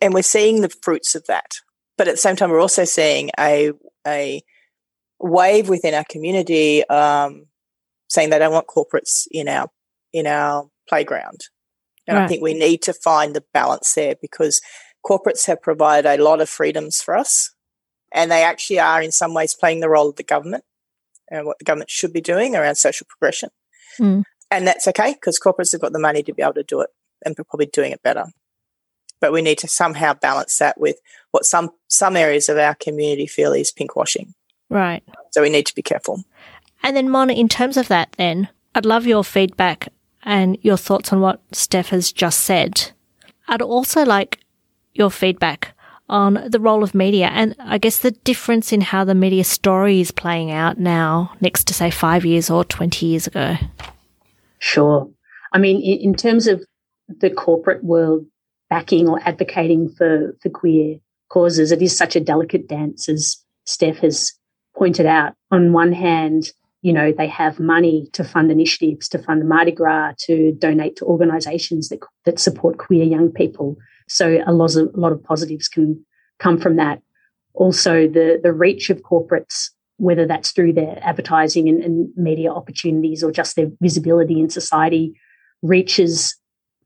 and 0.00 0.14
we're 0.14 0.22
seeing 0.22 0.60
the 0.60 0.72
fruits 0.82 1.16
of 1.16 1.26
that. 1.26 1.56
But 1.98 2.06
at 2.06 2.12
the 2.12 2.18
same 2.18 2.36
time, 2.36 2.50
we're 2.50 2.60
also 2.60 2.84
seeing 2.84 3.30
a 3.38 3.72
a 4.06 4.42
wave 5.20 5.68
within 5.68 5.94
our 5.94 6.04
community 6.08 6.86
um, 6.88 7.46
saying 8.08 8.30
they 8.30 8.38
don't 8.38 8.52
want 8.52 8.66
corporates 8.66 9.26
in 9.30 9.48
our 9.48 9.70
in 10.12 10.26
our 10.26 10.68
playground. 10.88 11.42
And 12.06 12.16
right. 12.16 12.24
I 12.24 12.26
think 12.26 12.42
we 12.42 12.54
need 12.54 12.82
to 12.82 12.92
find 12.92 13.36
the 13.36 13.44
balance 13.52 13.94
there 13.94 14.16
because 14.20 14.60
corporates 15.06 15.46
have 15.46 15.62
provided 15.62 16.08
a 16.08 16.22
lot 16.22 16.40
of 16.40 16.48
freedoms 16.48 17.00
for 17.00 17.16
us, 17.16 17.54
and 18.12 18.30
they 18.30 18.42
actually 18.42 18.80
are 18.80 19.02
in 19.02 19.12
some 19.12 19.34
ways 19.34 19.54
playing 19.54 19.80
the 19.80 19.88
role 19.88 20.08
of 20.08 20.16
the 20.16 20.24
government 20.24 20.64
and 21.30 21.46
what 21.46 21.58
the 21.58 21.64
government 21.64 21.90
should 21.90 22.12
be 22.12 22.20
doing 22.20 22.56
around 22.56 22.74
social 22.74 23.06
progression. 23.08 23.50
Mm. 23.98 24.24
And 24.50 24.66
that's 24.66 24.88
okay 24.88 25.12
because 25.12 25.38
corporates 25.38 25.72
have 25.72 25.80
got 25.80 25.92
the 25.92 26.00
money 26.00 26.22
to 26.24 26.34
be 26.34 26.42
able 26.42 26.54
to 26.54 26.64
do 26.64 26.80
it 26.80 26.90
and 27.24 27.36
probably 27.36 27.66
doing 27.66 27.92
it 27.92 28.02
better. 28.02 28.24
But 29.20 29.32
we 29.32 29.42
need 29.42 29.58
to 29.58 29.68
somehow 29.68 30.14
balance 30.14 30.58
that 30.58 30.80
with 30.80 30.96
what 31.30 31.44
some 31.44 31.70
some 31.88 32.16
areas 32.16 32.48
of 32.48 32.56
our 32.56 32.74
community 32.74 33.26
feel 33.26 33.52
is 33.52 33.70
pinkwashing. 33.70 34.32
Right. 34.70 35.02
So 35.32 35.42
we 35.42 35.50
need 35.50 35.66
to 35.66 35.74
be 35.74 35.82
careful. 35.82 36.24
And 36.82 36.96
then, 36.96 37.10
Mona, 37.10 37.34
in 37.34 37.48
terms 37.48 37.76
of 37.76 37.88
that, 37.88 38.12
then, 38.12 38.48
I'd 38.74 38.86
love 38.86 39.06
your 39.06 39.24
feedback 39.24 39.88
and 40.22 40.56
your 40.62 40.76
thoughts 40.76 41.12
on 41.12 41.20
what 41.20 41.42
Steph 41.52 41.90
has 41.90 42.12
just 42.12 42.40
said. 42.40 42.92
I'd 43.48 43.62
also 43.62 44.04
like 44.04 44.40
your 44.94 45.10
feedback 45.10 45.74
on 46.08 46.44
the 46.48 46.60
role 46.60 46.82
of 46.82 46.94
media 46.94 47.28
and 47.32 47.54
I 47.60 47.78
guess 47.78 47.98
the 47.98 48.10
difference 48.10 48.72
in 48.72 48.80
how 48.80 49.04
the 49.04 49.14
media 49.14 49.44
story 49.44 50.00
is 50.00 50.10
playing 50.10 50.50
out 50.50 50.78
now, 50.78 51.32
next 51.40 51.66
to 51.68 51.74
say 51.74 51.90
five 51.90 52.24
years 52.24 52.50
or 52.50 52.64
20 52.64 53.06
years 53.06 53.26
ago. 53.26 53.56
Sure. 54.58 55.08
I 55.52 55.58
mean, 55.58 55.80
in, 55.80 56.14
terms 56.14 56.46
of 56.46 56.64
the 57.08 57.30
corporate 57.30 57.82
world 57.82 58.26
backing 58.68 59.08
or 59.08 59.20
advocating 59.24 59.88
for, 59.88 60.36
for 60.42 60.48
queer 60.48 60.98
causes, 61.28 61.72
it 61.72 61.82
is 61.82 61.96
such 61.96 62.14
a 62.14 62.20
delicate 62.20 62.68
dance, 62.68 63.08
as 63.08 63.36
Steph 63.64 63.98
has 63.98 64.32
pointed 64.80 65.04
out, 65.04 65.34
on 65.50 65.74
one 65.74 65.92
hand, 65.92 66.52
you 66.80 66.90
know, 66.90 67.12
they 67.12 67.28
have 67.28 67.60
money 67.60 68.08
to 68.14 68.24
fund 68.24 68.50
initiatives, 68.50 69.10
to 69.10 69.18
fund 69.18 69.46
Mardi 69.46 69.72
Gras, 69.72 70.14
to 70.20 70.52
donate 70.52 70.96
to 70.96 71.04
organizations 71.04 71.90
that, 71.90 72.00
that 72.24 72.38
support 72.38 72.78
queer 72.78 73.04
young 73.04 73.30
people. 73.30 73.76
So 74.08 74.42
a 74.46 74.54
lot 74.54 74.76
of, 74.76 74.88
a 74.94 74.98
lot 74.98 75.12
of 75.12 75.22
positives 75.22 75.68
can 75.68 76.02
come 76.38 76.58
from 76.58 76.76
that. 76.76 77.02
Also, 77.52 78.08
the, 78.08 78.40
the 78.42 78.54
reach 78.54 78.88
of 78.88 79.02
corporates, 79.02 79.68
whether 79.98 80.26
that's 80.26 80.52
through 80.52 80.72
their 80.72 80.98
advertising 81.02 81.68
and, 81.68 81.84
and 81.84 82.08
media 82.16 82.50
opportunities 82.50 83.22
or 83.22 83.30
just 83.30 83.56
their 83.56 83.70
visibility 83.82 84.40
in 84.40 84.48
society, 84.48 85.12
reaches 85.60 86.34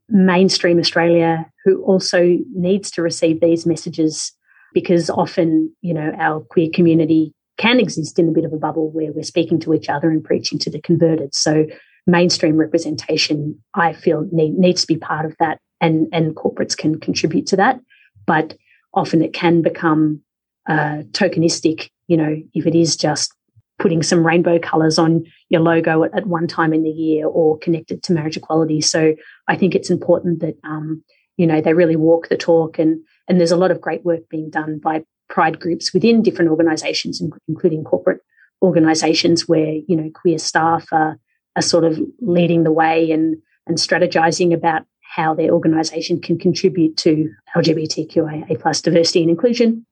mainstream 0.09 0.79
Australia, 0.79 1.49
who 1.63 1.81
also 1.83 2.37
needs 2.53 2.91
to 2.91 3.01
receive 3.01 3.39
these 3.39 3.65
messages 3.65 4.33
because 4.73 5.09
often, 5.09 5.73
you 5.81 5.93
know, 5.93 6.11
our 6.19 6.41
queer 6.41 6.67
community 6.73 7.33
can 7.57 7.79
exist 7.79 8.19
in 8.19 8.27
a 8.27 8.31
bit 8.31 8.45
of 8.45 8.53
a 8.53 8.57
bubble 8.57 8.91
where 8.91 9.11
we're 9.11 9.23
speaking 9.23 9.59
to 9.61 9.73
each 9.73 9.89
other 9.89 10.09
and 10.09 10.23
preaching 10.23 10.59
to 10.59 10.69
the 10.69 10.81
converted. 10.81 11.33
So 11.33 11.65
mainstream 12.07 12.57
representation, 12.57 13.61
I 13.73 13.93
feel 13.93 14.27
need, 14.31 14.53
needs 14.57 14.81
to 14.81 14.87
be 14.87 14.97
part 14.97 15.25
of 15.25 15.35
that 15.39 15.59
and, 15.81 16.07
and 16.11 16.35
corporates 16.35 16.77
can 16.77 16.99
contribute 16.99 17.47
to 17.47 17.55
that. 17.57 17.79
But 18.25 18.55
often 18.93 19.21
it 19.21 19.33
can 19.33 19.61
become 19.61 20.21
uh, 20.67 21.03
tokenistic, 21.11 21.89
you 22.07 22.17
know, 22.17 22.41
if 22.53 22.65
it 22.65 22.75
is 22.75 22.95
just 22.95 23.33
putting 23.77 24.01
some 24.01 24.25
rainbow 24.25 24.57
colors 24.57 24.97
on 24.97 25.25
your 25.49 25.61
logo 25.61 26.03
at, 26.03 26.15
at, 26.15 26.27
one 26.27 26.47
time 26.47 26.73
in 26.73 26.83
the 26.83 26.89
year 26.89 27.27
or 27.27 27.57
connected 27.59 28.01
to 28.03 28.13
marriage 28.13 28.37
equality. 28.37 28.81
So 28.81 29.15
I 29.47 29.57
think 29.57 29.75
it's 29.75 29.89
important 29.89 30.39
that, 30.39 30.55
um, 30.63 31.03
you 31.37 31.45
know, 31.45 31.59
they 31.59 31.73
really 31.73 31.97
walk 31.97 32.29
the 32.29 32.37
talk 32.37 32.79
and, 32.79 33.01
and 33.27 33.39
there's 33.39 33.51
a 33.51 33.57
lot 33.57 33.71
of 33.71 33.81
great 33.81 34.05
work 34.05 34.29
being 34.29 34.49
done 34.49 34.79
by 34.79 35.03
pride 35.29 35.59
groups 35.59 35.93
within 35.93 36.21
different 36.21 36.51
organizations, 36.51 37.21
including 37.47 37.83
corporate 37.83 38.21
organizations 38.61 39.47
where, 39.47 39.73
you 39.87 39.95
know, 39.95 40.09
queer 40.13 40.37
staff 40.37 40.87
are, 40.91 41.17
are 41.55 41.61
sort 41.61 41.83
of 41.83 41.99
leading 42.21 42.63
the 42.63 42.71
way 42.71 43.11
and, 43.11 43.37
and 43.67 43.77
strategizing 43.77 44.53
about 44.53 44.83
how 45.01 45.33
their 45.33 45.51
organization 45.51 46.19
can 46.19 46.37
contribute 46.37 46.97
to 46.97 47.29
LGBTQIA 47.55 48.59
plus 48.59 48.81
diversity 48.81 49.21
and 49.21 49.29
inclusion 49.29 49.85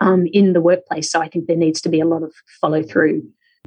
um, 0.00 0.26
in 0.32 0.52
the 0.52 0.60
workplace. 0.60 1.10
So 1.10 1.20
I 1.20 1.28
think 1.28 1.46
there 1.46 1.56
needs 1.56 1.80
to 1.82 1.88
be 1.88 2.00
a 2.00 2.06
lot 2.06 2.22
of 2.22 2.32
follow 2.60 2.82
through 2.82 3.22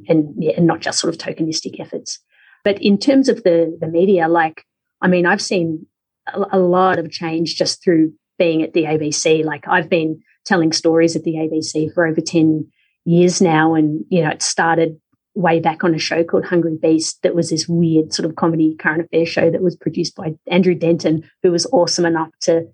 and, 0.07 0.33
yeah, 0.37 0.53
and 0.57 0.67
not 0.67 0.81
just 0.81 0.99
sort 0.99 1.13
of 1.13 1.19
tokenistic 1.19 1.79
efforts. 1.79 2.19
But 2.63 2.81
in 2.81 2.97
terms 2.97 3.29
of 3.29 3.43
the, 3.43 3.77
the 3.79 3.87
media, 3.87 4.27
like, 4.27 4.65
I 5.01 5.07
mean, 5.07 5.25
I've 5.25 5.41
seen 5.41 5.85
a, 6.27 6.45
a 6.53 6.59
lot 6.59 6.99
of 6.99 7.11
change 7.11 7.55
just 7.55 7.83
through 7.83 8.13
being 8.37 8.63
at 8.63 8.73
the 8.73 8.83
ABC. 8.83 9.43
Like 9.45 9.67
I've 9.67 9.89
been 9.89 10.21
telling 10.49 10.73
stories 10.73 11.15
at 11.15 11.23
the 11.23 11.35
ABC 11.35 11.93
for 11.93 12.05
over 12.05 12.19
10 12.19 12.67
years 13.05 13.39
now. 13.39 13.75
And, 13.75 14.03
you 14.09 14.21
know, 14.21 14.29
it 14.31 14.41
started 14.41 14.99
way 15.35 15.59
back 15.59 15.83
on 15.83 15.93
a 15.93 15.99
show 15.99 16.23
called 16.23 16.43
Hungry 16.43 16.75
Beast 16.81 17.21
that 17.21 17.35
was 17.35 17.51
this 17.51 17.67
weird 17.67 18.11
sort 18.11 18.27
of 18.27 18.35
comedy 18.35 18.75
current 18.77 19.05
affairs 19.05 19.29
show 19.29 19.51
that 19.51 19.61
was 19.61 19.75
produced 19.75 20.15
by 20.15 20.33
Andrew 20.47 20.73
Denton, 20.73 21.23
who 21.43 21.51
was 21.51 21.67
awesome 21.71 22.05
enough 22.05 22.31
to 22.41 22.67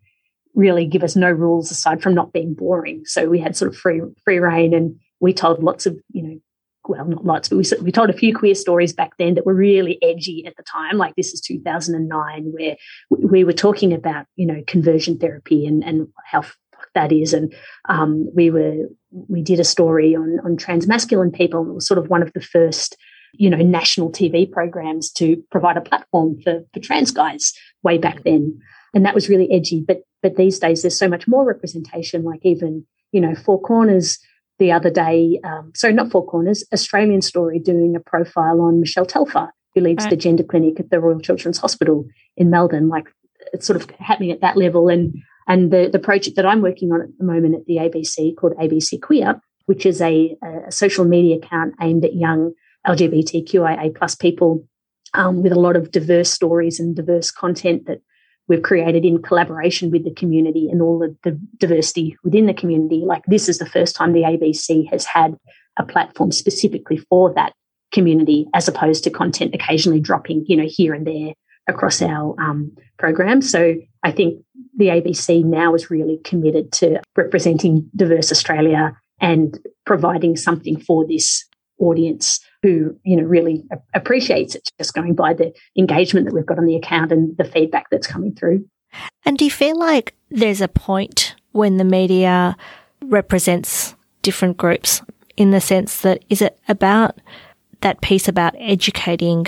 really 0.56 0.86
give 0.86 1.04
us 1.04 1.18
no 1.18 1.30
rules 1.30 1.70
aside 1.70 2.02
from 2.02 2.16
not 2.16 2.32
being 2.32 2.54
boring. 2.54 3.04
So 3.06 3.28
we 3.28 3.40
had 3.40 3.58
sort 3.58 3.72
of 3.72 3.78
free 3.78 4.02
free 4.24 4.40
reign 4.40 4.74
and 4.74 4.98
we 5.20 5.34
told 5.34 5.62
lots 5.62 5.86
of, 5.86 5.98
you 6.14 6.24
know, 6.24 6.40
well, 6.88 7.06
not 7.06 7.26
lots, 7.26 7.50
but 7.50 7.58
we, 7.58 7.66
we 7.82 7.92
told 7.92 8.10
a 8.10 8.14
few 8.14 8.34
queer 8.34 8.56
stories 8.56 8.94
back 8.94 9.18
then 9.18 9.34
that 9.34 9.46
were 9.46 9.54
really 9.54 9.98
edgy 10.02 10.46
at 10.46 10.56
the 10.56 10.64
time. 10.64 10.98
Like 10.98 11.16
this 11.16 11.34
is 11.34 11.42
2009, 11.42 12.54
where 12.54 12.76
we 13.10 13.44
were 13.44 13.54
talking 13.54 13.92
about, 13.94 14.28
you 14.36 14.46
know, 14.46 14.64
conversion 14.68 15.18
therapy 15.18 15.66
and, 15.66 15.84
and 15.84 16.08
how 16.26 16.44
that 16.94 17.12
is. 17.12 17.34
And 17.34 17.54
um, 17.90 18.30
we 18.34 18.50
were, 18.50 18.90
we 19.12 19.42
did 19.42 19.60
a 19.60 19.64
story 19.64 20.16
on, 20.16 20.40
on 20.44 20.58
transmasculine 20.58 21.34
people. 21.34 21.62
And 21.62 21.72
it 21.72 21.76
was 21.76 21.88
sort 21.88 21.98
of 21.98 22.10
one 22.10 22.22
of 22.22 22.34
the 22.34 22.42
first, 22.42 22.98
you 23.34 23.50
know, 23.50 23.58
national 23.58 24.12
TV 24.12 24.50
programs 24.50 25.12
to 25.14 25.42
provide 25.52 25.78
a 25.78 25.82
platform 25.82 26.40
for, 26.42 26.62
for 26.74 26.80
trans 26.80 27.12
guys 27.12 27.54
way 27.84 27.98
back 27.98 28.24
then. 28.24 28.60
And 28.94 29.06
that 29.06 29.16
was 29.16 29.30
really 29.30 29.52
edgy. 29.52 29.84
But, 29.86 30.02
but 30.22 30.38
these 30.38 30.60
days 30.60 30.82
there's 30.82 30.98
so 30.98 31.10
much 31.10 31.28
more 31.28 31.46
representation, 31.46 32.24
like 32.24 32.40
even, 32.44 32.86
you 33.12 33.22
know, 33.22 33.36
Four 33.36 33.62
Corners 33.62 34.20
the 34.58 34.72
other 34.72 34.90
day, 34.90 35.40
um, 35.44 35.72
sorry, 35.76 35.94
not 35.94 36.12
Four 36.12 36.26
Corners, 36.26 36.64
Australian 36.74 37.22
Story 37.22 37.60
doing 37.60 37.96
a 37.96 38.00
profile 38.00 38.62
on 38.62 38.80
Michelle 38.80 39.06
Telfer, 39.06 39.52
who 39.74 39.82
leads 39.82 40.06
right. 40.06 40.12
the 40.12 40.16
gender 40.16 40.44
clinic 40.44 40.80
at 40.80 40.90
the 40.90 41.00
Royal 41.00 41.20
Children's 41.20 41.58
Hospital 41.58 42.06
in 42.38 42.50
Melbourne. 42.50 42.88
Like 42.88 43.08
it's 43.54 43.68
sort 43.68 43.82
of 43.82 43.90
happening 44.00 44.32
at 44.32 44.42
that 44.42 44.58
level. 44.58 44.90
And 44.90 45.22
and 45.48 45.72
the, 45.72 45.90
the 45.92 46.00
project 46.00 46.36
that 46.36 46.46
I'm 46.46 46.62
working 46.62 46.92
on 46.92 47.02
at 47.02 47.18
the 47.18 47.26
moment 47.26 47.56
at 47.56 47.66
the 47.66 47.78
ABC 47.78 48.36
called 48.36 48.54
ABC 48.54 49.02
Queer, 49.02 49.40
which 49.66 49.86
is 49.86 50.02
a, 50.02 50.36
a 50.68 50.72
social 50.72 51.06
media 51.06 51.38
account 51.38 51.76
aimed 51.82 52.06
at 52.06 52.16
young 52.16 52.54
LGBTQIA 52.88 53.96
plus 53.96 54.16
people 54.16 54.68
um, 55.14 55.44
with 55.44 55.52
a 55.52 55.60
lot 55.60 55.76
of 55.76 55.92
diverse 55.92 56.30
stories 56.30 56.80
and 56.80 56.96
diverse 56.96 57.32
content 57.32 57.86
that 57.86 58.02
we've 58.48 58.62
created 58.62 59.06
in 59.06 59.22
collaboration 59.22 59.92
with 59.92 60.04
the 60.04 60.14
community 60.14 60.70
and 60.70 60.82
all 60.82 61.04
of 61.04 61.16
the 61.24 61.40
diversity 61.58 62.16
within 62.24 62.46
the 62.46 62.54
community. 62.54 63.04
Like 63.06 63.24
this 63.28 63.50
is 63.50 63.58
the 63.58 63.66
first 63.66 63.96
time 63.96 64.14
the 64.14 64.22
ABC 64.22 64.90
has 64.92 65.06
had 65.06 65.36
a 65.78 65.86
platform 65.86 66.32
specifically 66.32 66.98
for 66.98 67.34
that 67.34 67.54
community, 67.92 68.48
as 68.54 68.68
opposed 68.68 69.04
to 69.04 69.10
content 69.10 69.56
occasionally 69.56 70.00
dropping, 70.00 70.46
you 70.48 70.58
know, 70.58 70.68
here 70.68 70.94
and 70.94 71.08
there 71.08 71.34
across 71.68 72.02
our 72.02 72.36
um, 72.40 72.76
program. 72.98 73.42
So 73.42 73.76
I 74.04 74.12
think 74.12 74.44
the 74.78 74.88
ABC 74.88 75.44
now 75.44 75.74
is 75.74 75.90
really 75.90 76.20
committed 76.24 76.72
to 76.74 77.02
representing 77.16 77.90
diverse 77.96 78.32
Australia 78.32 78.96
and 79.20 79.58
providing 79.86 80.36
something 80.36 80.80
for 80.80 81.08
this 81.08 81.46
audience 81.80 82.40
who 82.64 82.96
you 83.04 83.18
know 83.18 83.24
really 83.24 83.64
appreciates 83.94 84.56
it 84.56 84.70
just 84.80 84.94
going 84.94 85.14
by 85.14 85.34
the 85.34 85.54
engagement 85.78 86.26
that 86.26 86.34
we've 86.34 86.46
got 86.46 86.58
on 86.58 86.66
the 86.66 86.76
account 86.76 87.12
and 87.12 87.36
the 87.38 87.44
feedback 87.44 87.90
that's 87.92 88.08
coming 88.08 88.34
through 88.34 88.66
and 89.26 89.38
do 89.38 89.44
you 89.44 89.52
feel 89.52 89.78
like 89.78 90.16
there's 90.32 90.62
a 90.62 90.70
point 90.70 91.36
when 91.52 91.76
the 91.76 91.84
media 91.84 92.56
represents 93.04 93.94
different 94.22 94.56
groups 94.56 95.02
in 95.36 95.52
the 95.52 95.60
sense 95.60 96.00
that 96.02 96.24
is 96.30 96.42
it 96.42 96.58
about 96.70 97.20
that 97.82 98.00
piece 98.00 98.30
about 98.30 98.56
educating 98.58 99.46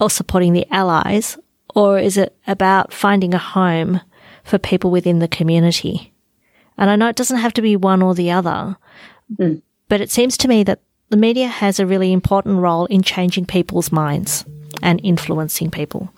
or 0.00 0.10
supporting 0.10 0.52
the 0.52 0.66
allies 0.70 1.38
or 1.74 1.98
is 1.98 2.16
it 2.16 2.36
about 2.46 2.92
finding 2.92 3.34
a 3.34 3.38
home 3.38 4.00
for 4.44 4.58
people 4.58 4.90
within 4.90 5.18
the 5.18 5.28
community 5.28 6.12
and 6.76 6.90
i 6.90 6.96
know 6.96 7.08
it 7.08 7.16
doesn't 7.16 7.38
have 7.38 7.52
to 7.52 7.62
be 7.62 7.76
one 7.76 8.02
or 8.02 8.14
the 8.14 8.30
other 8.30 8.76
mm. 9.36 9.60
but 9.88 10.00
it 10.00 10.10
seems 10.10 10.36
to 10.36 10.48
me 10.48 10.62
that 10.62 10.80
the 11.10 11.16
media 11.16 11.48
has 11.48 11.80
a 11.80 11.86
really 11.86 12.12
important 12.12 12.58
role 12.58 12.86
in 12.86 13.02
changing 13.02 13.46
people's 13.46 13.90
minds 13.90 14.44
and 14.82 15.00
influencing 15.02 15.70
people. 15.70 16.12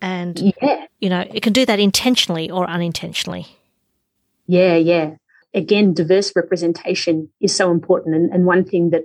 And, 0.00 0.54
yeah. 0.60 0.86
you 1.00 1.08
know, 1.08 1.24
it 1.32 1.42
can 1.42 1.52
do 1.52 1.64
that 1.64 1.80
intentionally 1.80 2.50
or 2.50 2.68
unintentionally. 2.68 3.46
Yeah, 4.46 4.76
yeah. 4.76 5.16
Again, 5.54 5.94
diverse 5.94 6.34
representation 6.36 7.30
is 7.40 7.54
so 7.54 7.70
important. 7.70 8.14
And, 8.14 8.30
and 8.32 8.44
one 8.44 8.64
thing 8.64 8.90
that 8.90 9.04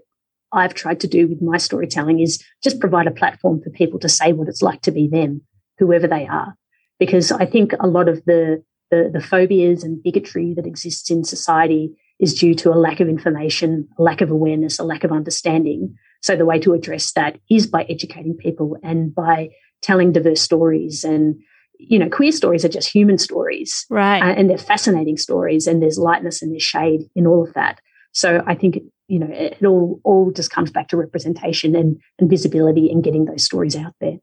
I've 0.52 0.74
tried 0.74 1.00
to 1.02 1.08
do 1.08 1.28
with 1.28 1.42
my 1.42 1.58
storytelling 1.58 2.20
is 2.20 2.44
just 2.64 2.80
provide 2.80 3.08
a 3.08 3.12
platform 3.12 3.62
for 3.62 3.70
people 3.70 4.00
to 4.00 4.10
say 4.10 4.34
what 4.34 4.48
it's 4.48 4.62
like 4.62 4.82
to 4.82 4.92
be 4.92 5.08
them, 5.08 5.42
whoever 5.78 6.08
they 6.08 6.28
are. 6.28 6.56
Because 7.00 7.32
I 7.32 7.46
think 7.46 7.74
a 7.80 7.88
lot 7.88 8.10
of 8.10 8.24
the, 8.26 8.64
the, 8.92 9.10
the 9.14 9.22
phobias 9.22 9.84
and 9.84 10.02
bigotry 10.02 10.54
that 10.56 10.66
exists 10.66 11.10
in 11.10 11.24
society 11.24 11.92
is 12.20 12.34
due 12.34 12.54
to 12.56 12.74
a 12.74 12.76
lack 12.76 13.00
of 13.00 13.08
information, 13.08 13.88
a 13.98 14.02
lack 14.02 14.22
of 14.22 14.30
awareness, 14.30 14.80
a 14.80 14.84
lack 14.84 15.04
of 15.04 15.12
understanding. 15.12 15.96
So 16.22 16.36
the 16.36 16.46
way 16.46 16.60
to 16.60 16.74
address 16.74 17.14
that 17.14 17.40
is 17.50 17.66
by 17.66 17.84
educating 17.84 18.36
people 18.36 18.76
and 18.84 19.16
by 19.16 19.50
telling 19.82 20.12
diverse 20.12 20.42
stories 20.42 21.04
and 21.04 21.40
you 21.78 21.98
know 21.98 22.10
queer 22.10 22.34
stories 22.34 22.66
are 22.66 22.70
just 22.70 22.92
human 22.92 23.18
stories 23.18 23.86
right 23.90 24.22
uh, 24.22 24.34
and 24.38 24.50
they're 24.50 24.58
fascinating 24.58 25.16
stories 25.16 25.66
and 25.66 25.82
there's 25.82 25.98
lightness 25.98 26.42
and 26.42 26.52
there's 26.52 26.62
shade 26.62 27.04
in 27.16 27.26
all 27.26 27.42
of 27.42 27.54
that 27.54 27.80
so 28.12 28.44
i 28.48 28.56
think 28.56 28.80
you 29.08 29.20
know 29.20 29.30
it 29.30 29.64
all 29.66 30.00
all 30.04 30.32
just 30.32 30.52
comes 30.52 30.72
back 30.72 30.88
to 30.88 30.98
representation 30.98 31.76
and, 31.76 32.00
and 32.20 32.30
visibility 32.30 32.92
and 32.92 33.04
getting 33.04 33.26
those 33.26 33.44
stories 33.44 33.76
out 33.76 33.94
there 34.00 34.20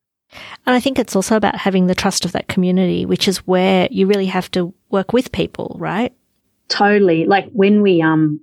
and 0.66 0.74
I 0.74 0.80
think 0.80 0.98
it's 0.98 1.14
also 1.14 1.36
about 1.36 1.56
having 1.56 1.86
the 1.86 1.94
trust 1.94 2.24
of 2.24 2.32
that 2.32 2.48
community, 2.48 3.06
which 3.06 3.28
is 3.28 3.38
where 3.46 3.88
you 3.90 4.06
really 4.06 4.26
have 4.26 4.50
to 4.52 4.74
work 4.90 5.12
with 5.12 5.32
people, 5.32 5.76
right? 5.78 6.12
Totally. 6.68 7.26
Like 7.26 7.48
when 7.52 7.82
we, 7.82 8.02
um, 8.02 8.40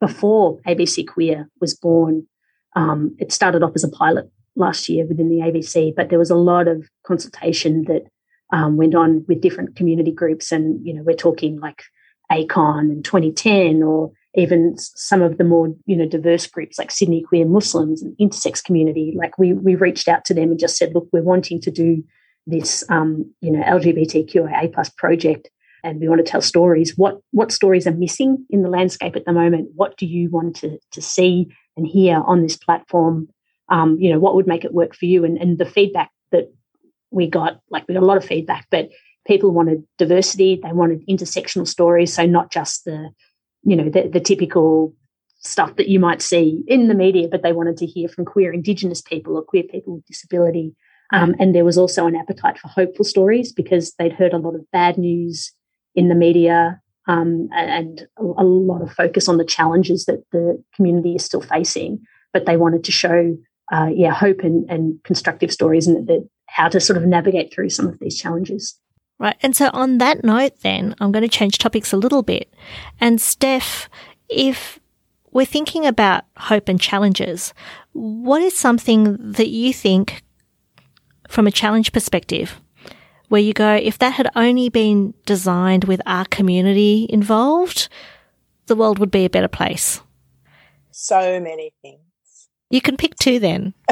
before 0.00 0.60
ABC 0.66 1.06
Queer 1.06 1.48
was 1.60 1.74
born, 1.74 2.26
um, 2.74 3.16
it 3.18 3.32
started 3.32 3.62
off 3.62 3.72
as 3.74 3.84
a 3.84 3.88
pilot 3.88 4.30
last 4.56 4.88
year 4.88 5.06
within 5.06 5.28
the 5.28 5.44
ABC, 5.44 5.94
but 5.94 6.08
there 6.08 6.18
was 6.18 6.30
a 6.30 6.36
lot 6.36 6.68
of 6.68 6.88
consultation 7.06 7.84
that 7.84 8.06
um, 8.52 8.76
went 8.76 8.94
on 8.94 9.24
with 9.28 9.42
different 9.42 9.76
community 9.76 10.12
groups. 10.12 10.50
And, 10.52 10.84
you 10.84 10.94
know, 10.94 11.02
we're 11.02 11.14
talking 11.14 11.60
like 11.60 11.82
ACON 12.32 12.90
and 12.90 13.04
2010 13.04 13.82
or 13.82 14.12
even 14.34 14.76
some 14.78 15.22
of 15.22 15.38
the 15.38 15.44
more, 15.44 15.74
you 15.86 15.96
know, 15.96 16.06
diverse 16.06 16.46
groups 16.46 16.78
like 16.78 16.90
Sydney 16.90 17.22
Queer 17.22 17.46
Muslims 17.46 18.02
and 18.02 18.16
intersex 18.18 18.62
community. 18.62 19.14
Like 19.16 19.38
we, 19.38 19.52
we 19.52 19.74
reached 19.74 20.08
out 20.08 20.24
to 20.26 20.34
them 20.34 20.50
and 20.50 20.58
just 20.58 20.76
said, 20.76 20.94
look, 20.94 21.08
we're 21.12 21.22
wanting 21.22 21.60
to 21.62 21.70
do 21.70 22.04
this, 22.46 22.84
um, 22.88 23.32
you 23.40 23.50
know, 23.50 23.62
LGBTQIA 23.62 24.72
plus 24.72 24.88
project 24.90 25.50
and 25.82 26.00
we 26.00 26.08
want 26.08 26.24
to 26.24 26.30
tell 26.30 26.42
stories. 26.42 26.96
What 26.96 27.20
what 27.30 27.52
stories 27.52 27.86
are 27.86 27.92
missing 27.92 28.44
in 28.50 28.62
the 28.62 28.68
landscape 28.68 29.16
at 29.16 29.24
the 29.24 29.32
moment? 29.32 29.70
What 29.74 29.96
do 29.96 30.06
you 30.06 30.30
want 30.30 30.56
to 30.56 30.78
to 30.92 31.02
see 31.02 31.48
and 31.76 31.86
hear 31.86 32.22
on 32.26 32.42
this 32.42 32.56
platform? 32.56 33.28
Um, 33.68 33.96
you 33.98 34.12
know, 34.12 34.18
what 34.18 34.34
would 34.34 34.46
make 34.46 34.64
it 34.64 34.74
work 34.74 34.94
for 34.94 35.06
you? 35.06 35.24
And 35.24 35.38
and 35.38 35.58
the 35.58 35.64
feedback 35.64 36.10
that 36.32 36.52
we 37.10 37.28
got, 37.28 37.60
like 37.70 37.86
we 37.88 37.94
got 37.94 38.02
a 38.02 38.06
lot 38.06 38.16
of 38.16 38.24
feedback, 38.24 38.66
but 38.70 38.90
people 39.26 39.50
wanted 39.50 39.84
diversity. 39.98 40.60
They 40.62 40.72
wanted 40.72 41.06
intersectional 41.06 41.66
stories, 41.66 42.12
so 42.12 42.26
not 42.26 42.50
just 42.50 42.84
the 42.84 43.10
you 43.62 43.76
know 43.76 43.88
the, 43.88 44.08
the 44.08 44.20
typical 44.20 44.94
stuff 45.40 45.76
that 45.76 45.88
you 45.88 45.98
might 45.98 46.22
see 46.22 46.62
in 46.66 46.88
the 46.88 46.94
media, 46.94 47.28
but 47.28 47.42
they 47.42 47.52
wanted 47.52 47.76
to 47.78 47.86
hear 47.86 48.08
from 48.08 48.24
queer 48.24 48.52
Indigenous 48.52 49.00
people 49.00 49.36
or 49.36 49.42
queer 49.42 49.62
people 49.62 49.94
with 49.94 50.06
disability. 50.06 50.74
Um, 51.12 51.34
and 51.40 51.54
there 51.54 51.64
was 51.64 51.78
also 51.78 52.06
an 52.06 52.14
appetite 52.14 52.58
for 52.58 52.68
hopeful 52.68 53.04
stories 53.04 53.52
because 53.52 53.94
they'd 53.98 54.12
heard 54.12 54.32
a 54.32 54.38
lot 54.38 54.54
of 54.54 54.70
bad 54.70 54.96
news 54.96 55.52
in 55.94 56.08
the 56.08 56.14
media 56.14 56.80
um, 57.08 57.48
and 57.52 58.06
a 58.18 58.44
lot 58.44 58.82
of 58.82 58.92
focus 58.92 59.28
on 59.28 59.38
the 59.38 59.44
challenges 59.44 60.04
that 60.04 60.22
the 60.30 60.62
community 60.76 61.16
is 61.16 61.24
still 61.24 61.40
facing. 61.40 62.00
But 62.32 62.46
they 62.46 62.56
wanted 62.56 62.84
to 62.84 62.92
show, 62.92 63.36
uh, 63.72 63.88
yeah, 63.92 64.14
hope 64.14 64.40
and, 64.40 64.70
and, 64.70 65.02
constructive 65.02 65.50
stories 65.50 65.88
and 65.88 66.08
how 66.46 66.68
to 66.68 66.78
sort 66.78 66.96
of 66.96 67.04
navigate 67.04 67.52
through 67.52 67.70
some 67.70 67.88
of 67.88 67.98
these 67.98 68.16
challenges. 68.16 68.78
Right. 69.20 69.36
And 69.42 69.54
so 69.54 69.68
on 69.74 69.98
that 69.98 70.24
note, 70.24 70.60
then 70.62 70.94
I'm 70.98 71.12
going 71.12 71.22
to 71.22 71.28
change 71.28 71.58
topics 71.58 71.92
a 71.92 71.98
little 71.98 72.22
bit. 72.22 72.50
And 73.02 73.20
Steph, 73.20 73.90
if 74.30 74.80
we're 75.30 75.44
thinking 75.44 75.84
about 75.84 76.24
hope 76.38 76.70
and 76.70 76.80
challenges, 76.80 77.52
what 77.92 78.40
is 78.40 78.56
something 78.56 79.18
that 79.32 79.48
you 79.48 79.74
think, 79.74 80.24
from 81.28 81.46
a 81.46 81.50
challenge 81.50 81.92
perspective, 81.92 82.62
where 83.28 83.42
you 83.42 83.52
go, 83.52 83.74
if 83.74 83.98
that 83.98 84.14
had 84.14 84.30
only 84.34 84.70
been 84.70 85.12
designed 85.26 85.84
with 85.84 86.00
our 86.06 86.24
community 86.24 87.06
involved, 87.10 87.90
the 88.68 88.74
world 88.74 88.98
would 88.98 89.10
be 89.10 89.26
a 89.26 89.30
better 89.30 89.48
place. 89.48 90.00
So 90.92 91.38
many 91.38 91.74
things. 91.82 92.00
You 92.70 92.80
can 92.80 92.96
pick 92.96 93.16
two 93.16 93.38
then. 93.38 93.74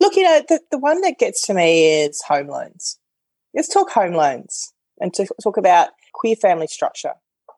Look, 0.00 0.14
you 0.14 0.22
know, 0.22 0.40
the, 0.48 0.60
the 0.70 0.78
one 0.78 1.00
that 1.00 1.18
gets 1.18 1.44
to 1.48 1.54
me 1.54 2.04
is 2.04 2.22
home 2.22 2.46
loans. 2.46 3.00
Let's 3.54 3.72
talk 3.72 3.90
home 3.90 4.14
loans 4.14 4.72
and 5.00 5.12
to 5.14 5.26
talk 5.42 5.56
about 5.56 5.90
queer 6.12 6.36
family 6.36 6.66
structure. 6.66 7.14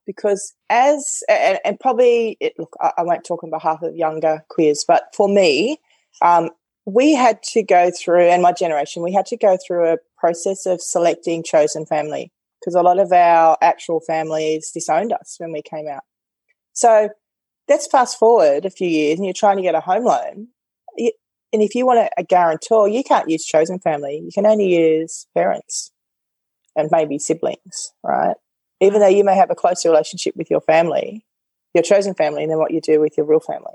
Because 0.07 0.55
as, 0.71 1.23
and, 1.29 1.59
and 1.65 1.79
probably, 1.79 2.37
it, 2.41 2.55
look, 2.59 2.75
I, 2.81 2.93
I, 2.99 3.03
won't 3.03 3.25
talk 3.25 3.45
on 3.45 3.51
behalf 3.51 3.83
of 3.83 3.95
younger 3.95 4.45
queers, 4.49 4.85
but 4.87 5.05
for 5.15 5.29
me, 5.29 5.79
um, 6.23 6.51
we 6.87 7.13
had 7.13 7.43
to 7.45 7.63
go 7.63 7.91
through, 7.91 8.25
and 8.25 8.43
my 8.43 8.53
generation, 8.53 9.03
we 9.03 9.13
had 9.13 9.27
to 9.27 9.37
go 9.37 9.57
through 9.65 9.93
a 9.93 9.99
process 10.19 10.67
of 10.67 10.81
selecting 10.81 11.43
chosen 11.45 11.87
family 11.87 12.33
because 12.61 12.75
a 12.75 12.83
lot 12.83 12.99
of 12.99 13.13
our 13.13 13.57
actual 13.63 14.01
families 14.01 14.71
disowned 14.73 15.13
us 15.13 15.37
when 15.39 15.53
we 15.53 15.63
came 15.63 15.87
out. 15.89 16.03
So 16.73 17.11
let's 17.69 17.87
fast 17.87 18.19
forward 18.19 18.65
a 18.65 18.71
few 18.71 18.89
years 18.89 19.19
and 19.19 19.27
you're 19.27 19.35
trying 19.35 19.57
to 19.57 19.63
get 19.63 19.75
a 19.75 19.81
home 19.81 20.05
loan. 20.05 20.49
And 21.53 21.63
if 21.63 21.75
you 21.75 21.87
want 21.87 21.99
a, 21.99 22.11
a 22.19 22.23
guarantor, 22.23 22.89
you 22.89 23.03
can't 23.03 23.29
use 23.29 23.45
chosen 23.45 23.79
family. 23.79 24.21
You 24.25 24.31
can 24.33 24.47
only 24.47 24.75
use 24.75 25.27
parents 25.35 25.93
and 26.77 26.89
maybe 26.93 27.19
siblings, 27.19 27.93
right? 28.03 28.37
Even 28.81 29.01
though 29.01 29.09
you 29.09 29.25
may 29.25 29.37
have 29.37 29.51
a 29.51 29.55
close 29.55 29.85
relationship 29.85 30.37
with 30.37 30.51
your 30.51 30.61
family, 30.61 31.25
your 31.75 31.83
chosen 31.83 32.15
family 32.15 32.43
and 32.43 32.51
then 32.51 32.59
what 32.59 32.71
you 32.71 32.81
do 32.81 33.01
with 33.01 33.17
your 33.17 33.27
real 33.27 33.41
family. 33.41 33.75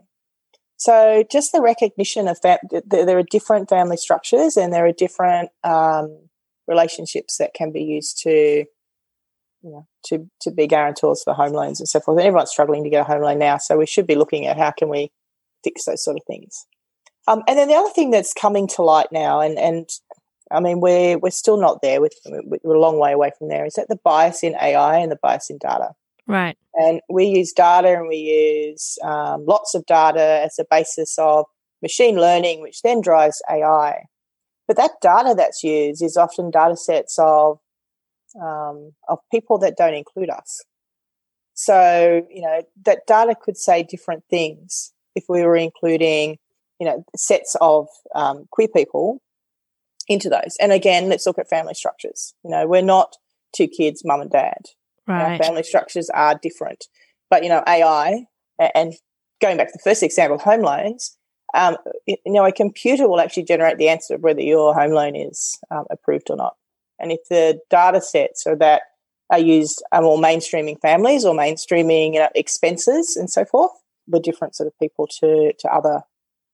So 0.77 1.23
just 1.31 1.51
the 1.51 1.61
recognition 1.61 2.27
of 2.27 2.39
that, 2.41 2.61
there 2.85 3.17
are 3.17 3.23
different 3.23 3.69
family 3.69 3.97
structures 3.97 4.57
and 4.57 4.73
there 4.73 4.85
are 4.85 4.91
different 4.91 5.49
um, 5.63 6.27
relationships 6.67 7.37
that 7.37 7.53
can 7.53 7.71
be 7.71 7.83
used 7.83 8.19
to, 8.23 8.65
you 9.61 9.71
know, 9.71 9.87
to 10.07 10.29
to 10.41 10.51
be 10.51 10.67
guarantors 10.67 11.23
for 11.23 11.33
home 11.33 11.53
loans 11.53 11.79
and 11.79 11.87
so 11.87 11.99
forth. 11.99 12.17
And 12.17 12.27
everyone's 12.27 12.51
struggling 12.51 12.83
to 12.83 12.89
get 12.89 13.01
a 13.01 13.05
home 13.05 13.21
loan 13.21 13.39
now, 13.39 13.57
so 13.57 13.77
we 13.77 13.85
should 13.85 14.05
be 14.05 14.15
looking 14.15 14.45
at 14.47 14.57
how 14.57 14.71
can 14.71 14.89
we 14.89 15.11
fix 15.63 15.85
those 15.85 16.03
sort 16.03 16.17
of 16.17 16.23
things. 16.27 16.67
Um, 17.27 17.43
and 17.47 17.57
then 17.57 17.67
the 17.67 17.75
other 17.75 17.89
thing 17.89 18.11
that's 18.11 18.33
coming 18.33 18.67
to 18.69 18.81
light 18.81 19.11
now, 19.11 19.41
and 19.41 19.57
and 19.57 19.89
I 20.51 20.59
mean 20.59 20.79
we're 20.79 21.17
we're 21.17 21.31
still 21.31 21.57
not 21.57 21.81
there. 21.81 22.01
With 22.01 22.13
we're 22.25 22.75
a 22.75 22.79
long 22.79 22.99
way 22.99 23.11
away 23.11 23.31
from 23.37 23.49
there. 23.49 23.65
Is 23.65 23.73
that 23.73 23.87
the 23.89 23.99
bias 24.03 24.43
in 24.43 24.55
AI 24.55 24.97
and 24.97 25.11
the 25.11 25.19
bias 25.21 25.49
in 25.49 25.57
data? 25.57 25.91
Right. 26.27 26.57
And 26.73 27.01
we 27.09 27.25
use 27.25 27.53
data 27.53 27.89
and 27.89 28.07
we 28.07 28.17
use 28.17 28.97
um, 29.03 29.45
lots 29.45 29.75
of 29.75 29.85
data 29.85 30.43
as 30.43 30.57
a 30.59 30.65
basis 30.69 31.15
of 31.17 31.45
machine 31.81 32.15
learning, 32.15 32.61
which 32.61 32.81
then 32.81 32.99
drives 33.01 33.41
AI. 33.49 34.05
But 34.67 34.77
that 34.77 34.91
data 35.01 35.35
that's 35.37 35.63
used 35.63 36.01
is 36.03 36.17
often 36.17 36.49
data 36.49 36.75
sets 36.75 37.17
of 37.19 37.59
um, 38.41 38.91
of 39.07 39.19
people 39.31 39.57
that 39.59 39.77
don't 39.77 39.93
include 39.93 40.29
us. 40.29 40.63
So 41.53 42.25
you 42.29 42.41
know 42.41 42.61
that 42.85 43.07
data 43.07 43.35
could 43.39 43.57
say 43.57 43.83
different 43.83 44.23
things 44.29 44.93
if 45.15 45.25
we 45.29 45.43
were 45.43 45.55
including 45.55 46.37
you 46.79 46.85
know 46.85 47.03
sets 47.15 47.55
of 47.61 47.87
um, 48.13 48.45
queer 48.51 48.67
people 48.67 49.21
into 50.07 50.29
those. 50.29 50.55
And 50.59 50.71
again, 50.71 51.09
let's 51.09 51.25
look 51.25 51.39
at 51.39 51.49
family 51.49 51.73
structures. 51.73 52.33
You 52.43 52.51
know, 52.51 52.67
we're 52.67 52.81
not 52.81 53.15
two 53.55 53.67
kids, 53.67 54.03
mum 54.05 54.21
and 54.21 54.31
dad. 54.31 54.65
Right. 55.07 55.43
family 55.43 55.63
structures 55.63 56.09
are 56.09 56.39
different. 56.41 56.85
But, 57.29 57.43
you 57.43 57.49
know, 57.49 57.63
AI 57.67 58.25
and 58.59 58.93
going 59.41 59.57
back 59.57 59.67
to 59.67 59.73
the 59.73 59.83
first 59.83 60.03
example, 60.03 60.37
home 60.37 60.61
loans, 60.61 61.17
um, 61.53 61.77
you 62.07 62.17
know, 62.25 62.45
a 62.45 62.51
computer 62.51 63.07
will 63.07 63.19
actually 63.19 63.43
generate 63.43 63.77
the 63.77 63.89
answer 63.89 64.15
of 64.15 64.21
whether 64.21 64.41
your 64.41 64.73
home 64.73 64.91
loan 64.91 65.15
is 65.15 65.59
um, 65.71 65.85
approved 65.89 66.29
or 66.29 66.37
not. 66.37 66.55
And 66.99 67.11
if 67.11 67.19
the 67.29 67.59
data 67.69 68.01
sets 68.01 68.47
are 68.47 68.55
that 68.57 68.83
are 69.31 69.39
used 69.39 69.83
are 69.91 70.01
more 70.01 70.17
mainstreaming 70.17 70.79
families 70.79 71.25
or 71.25 71.35
mainstreaming 71.35 72.13
you 72.13 72.19
know, 72.19 72.29
expenses 72.35 73.15
and 73.15 73.29
so 73.29 73.45
forth, 73.45 73.71
we're 74.07 74.19
different 74.19 74.55
sort 74.55 74.67
of 74.67 74.77
people 74.79 75.07
to, 75.19 75.51
to 75.59 75.67
other 75.69 76.01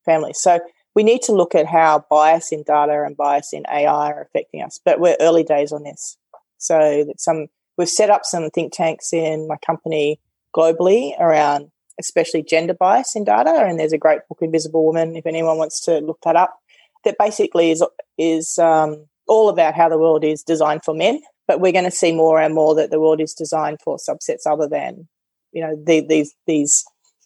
families. 0.06 0.40
So 0.40 0.60
we 0.96 1.04
need 1.04 1.22
to 1.24 1.32
look 1.32 1.56
at 1.56 1.66
how 1.66 2.06
bias 2.10 2.52
in 2.52 2.64
data 2.64 3.04
and 3.06 3.16
bias 3.16 3.54
in 3.54 3.64
AI 3.70 4.12
are 4.12 4.22
affecting 4.22 4.62
us. 4.62 4.80
But 4.84 5.00
we're 5.00 5.18
early 5.20 5.44
days 5.44 5.72
on 5.72 5.84
this. 5.84 6.18
So 6.58 7.06
that 7.06 7.20
some 7.20 7.48
We've 7.82 7.90
set 7.90 8.12
up 8.12 8.26
some 8.26 8.50
think 8.52 8.74
tanks 8.74 9.14
in 9.14 9.48
my 9.48 9.58
company 9.66 10.20
globally 10.56 11.20
around 11.20 11.72
especially 12.00 12.44
gender 12.44 12.76
bias 12.76 13.16
in 13.16 13.24
data. 13.24 13.66
And 13.66 13.80
there's 13.80 13.92
a 13.92 13.98
great 13.98 14.20
book, 14.30 14.38
Invisible 14.42 14.86
Woman, 14.86 15.16
if 15.16 15.26
anyone 15.26 15.58
wants 15.58 15.82
to 15.86 15.98
look 16.00 16.20
that 16.24 16.36
up, 16.36 16.60
that 17.06 17.16
basically 17.18 17.72
is 17.72 17.84
is 18.20 18.60
um, 18.60 19.08
all 19.28 19.50
about 19.50 19.74
how 19.74 19.90
the 19.90 19.98
world 19.98 20.24
is 20.24 20.44
designed 20.44 20.84
for 20.84 20.94
men. 20.94 21.22
But 21.48 21.60
we're 21.60 21.72
going 21.72 21.86
to 21.86 21.92
see 21.92 22.12
more 22.12 22.40
and 22.40 22.54
more 22.54 22.76
that 22.76 22.92
the 22.92 23.00
world 23.00 23.20
is 23.20 23.34
designed 23.34 23.80
for 23.84 23.98
subsets 23.98 24.46
other 24.46 24.68
than, 24.68 25.08
you 25.52 25.62
know, 25.62 25.76
the, 25.84 26.06
these 26.08 26.36
these 26.46 26.86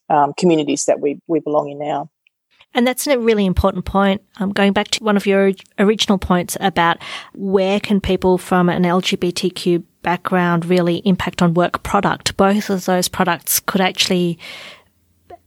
um, 0.10 0.34
communities 0.38 0.86
that 0.86 1.02
we 1.02 1.20
we 1.28 1.42
belong 1.42 1.70
in 1.70 1.80
now. 1.80 2.10
And 2.76 2.86
that's 2.86 3.08
a 3.08 3.18
really 3.18 3.46
important 3.46 3.86
point. 3.86 4.22
Um, 4.38 4.52
going 4.52 4.74
back 4.74 4.90
to 4.90 5.04
one 5.04 5.16
of 5.18 5.26
your 5.26 5.54
original 5.80 6.18
points 6.18 6.58
about 6.60 6.98
where 7.34 7.80
can 7.80 8.02
people 8.02 8.38
from 8.38 8.70
an 8.70 8.84
LGBTQ 8.84 9.84
background 10.02 10.66
really 10.66 10.98
impact 10.98 11.42
on 11.42 11.56
work 11.56 11.82
product. 11.82 12.38
Both 12.38 12.70
of 12.70 12.86
those 12.86 13.08
products 13.08 13.60
could 13.62 13.82
actually 13.82 14.38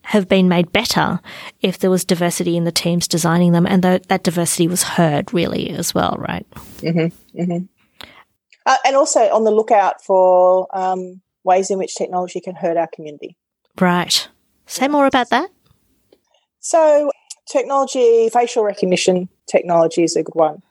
have 0.02 0.26
been 0.26 0.48
made 0.48 0.72
better 0.72 1.20
if 1.60 1.78
there 1.78 1.90
was 1.90 2.02
diversity 2.02 2.56
in 2.56 2.64
the 2.64 2.72
teams 2.72 3.06
designing 3.06 3.52
them 3.52 3.66
and 3.66 3.82
th- 3.82 4.04
that 4.04 4.22
diversity 4.22 4.66
was 4.66 4.82
heard 4.82 5.32
really 5.34 5.68
as 5.68 5.94
well, 5.94 6.16
right? 6.18 6.46
Mm-hmm, 6.78 7.40
mm-hmm. 7.40 7.64
Uh, 8.64 8.76
and 8.86 8.96
also 8.96 9.20
on 9.20 9.44
the 9.44 9.50
lookout 9.50 10.02
for 10.02 10.66
um, 10.72 11.20
ways 11.44 11.70
in 11.70 11.78
which 11.78 11.94
technology 11.94 12.40
can 12.40 12.54
hurt 12.54 12.78
our 12.78 12.88
community. 12.88 13.36
Right. 13.78 14.28
Say 14.66 14.88
more 14.88 15.06
about 15.06 15.28
that. 15.28 15.50
So, 16.60 17.10
technology, 17.50 18.28
facial 18.28 18.64
recognition 18.64 19.28
technology 19.50 20.04
is 20.04 20.16
a 20.16 20.22
good 20.22 20.34
one. 20.34 20.62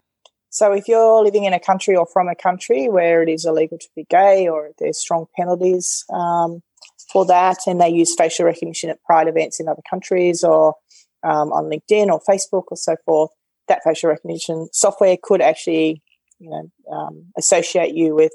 So 0.49 0.71
if 0.71 0.87
you're 0.87 1.23
living 1.23 1.43
in 1.43 1.53
a 1.53 1.59
country 1.59 1.95
or 1.95 2.05
from 2.05 2.27
a 2.27 2.35
country 2.35 2.89
where 2.89 3.21
it 3.21 3.29
is 3.29 3.45
illegal 3.45 3.77
to 3.77 3.87
be 3.95 4.05
gay 4.09 4.47
or 4.47 4.71
there's 4.79 4.97
strong 4.97 5.27
penalties 5.35 6.05
um, 6.11 6.63
for 7.11 7.25
that, 7.25 7.57
and 7.67 7.79
they 7.79 7.89
use 7.89 8.15
facial 8.15 8.45
recognition 8.45 8.89
at 8.89 9.03
pride 9.03 9.27
events 9.27 9.59
in 9.59 9.67
other 9.67 9.81
countries 9.89 10.43
or 10.43 10.75
um, 11.23 11.51
on 11.51 11.65
LinkedIn 11.65 12.07
or 12.07 12.21
Facebook 12.27 12.63
or 12.69 12.77
so 12.77 12.95
forth, 13.05 13.31
that 13.67 13.83
facial 13.83 14.09
recognition 14.09 14.69
software 14.71 15.17
could 15.21 15.41
actually, 15.41 16.01
you 16.39 16.49
know, 16.49 16.71
um, 16.91 17.25
associate 17.37 17.93
you 17.93 18.15
with 18.15 18.31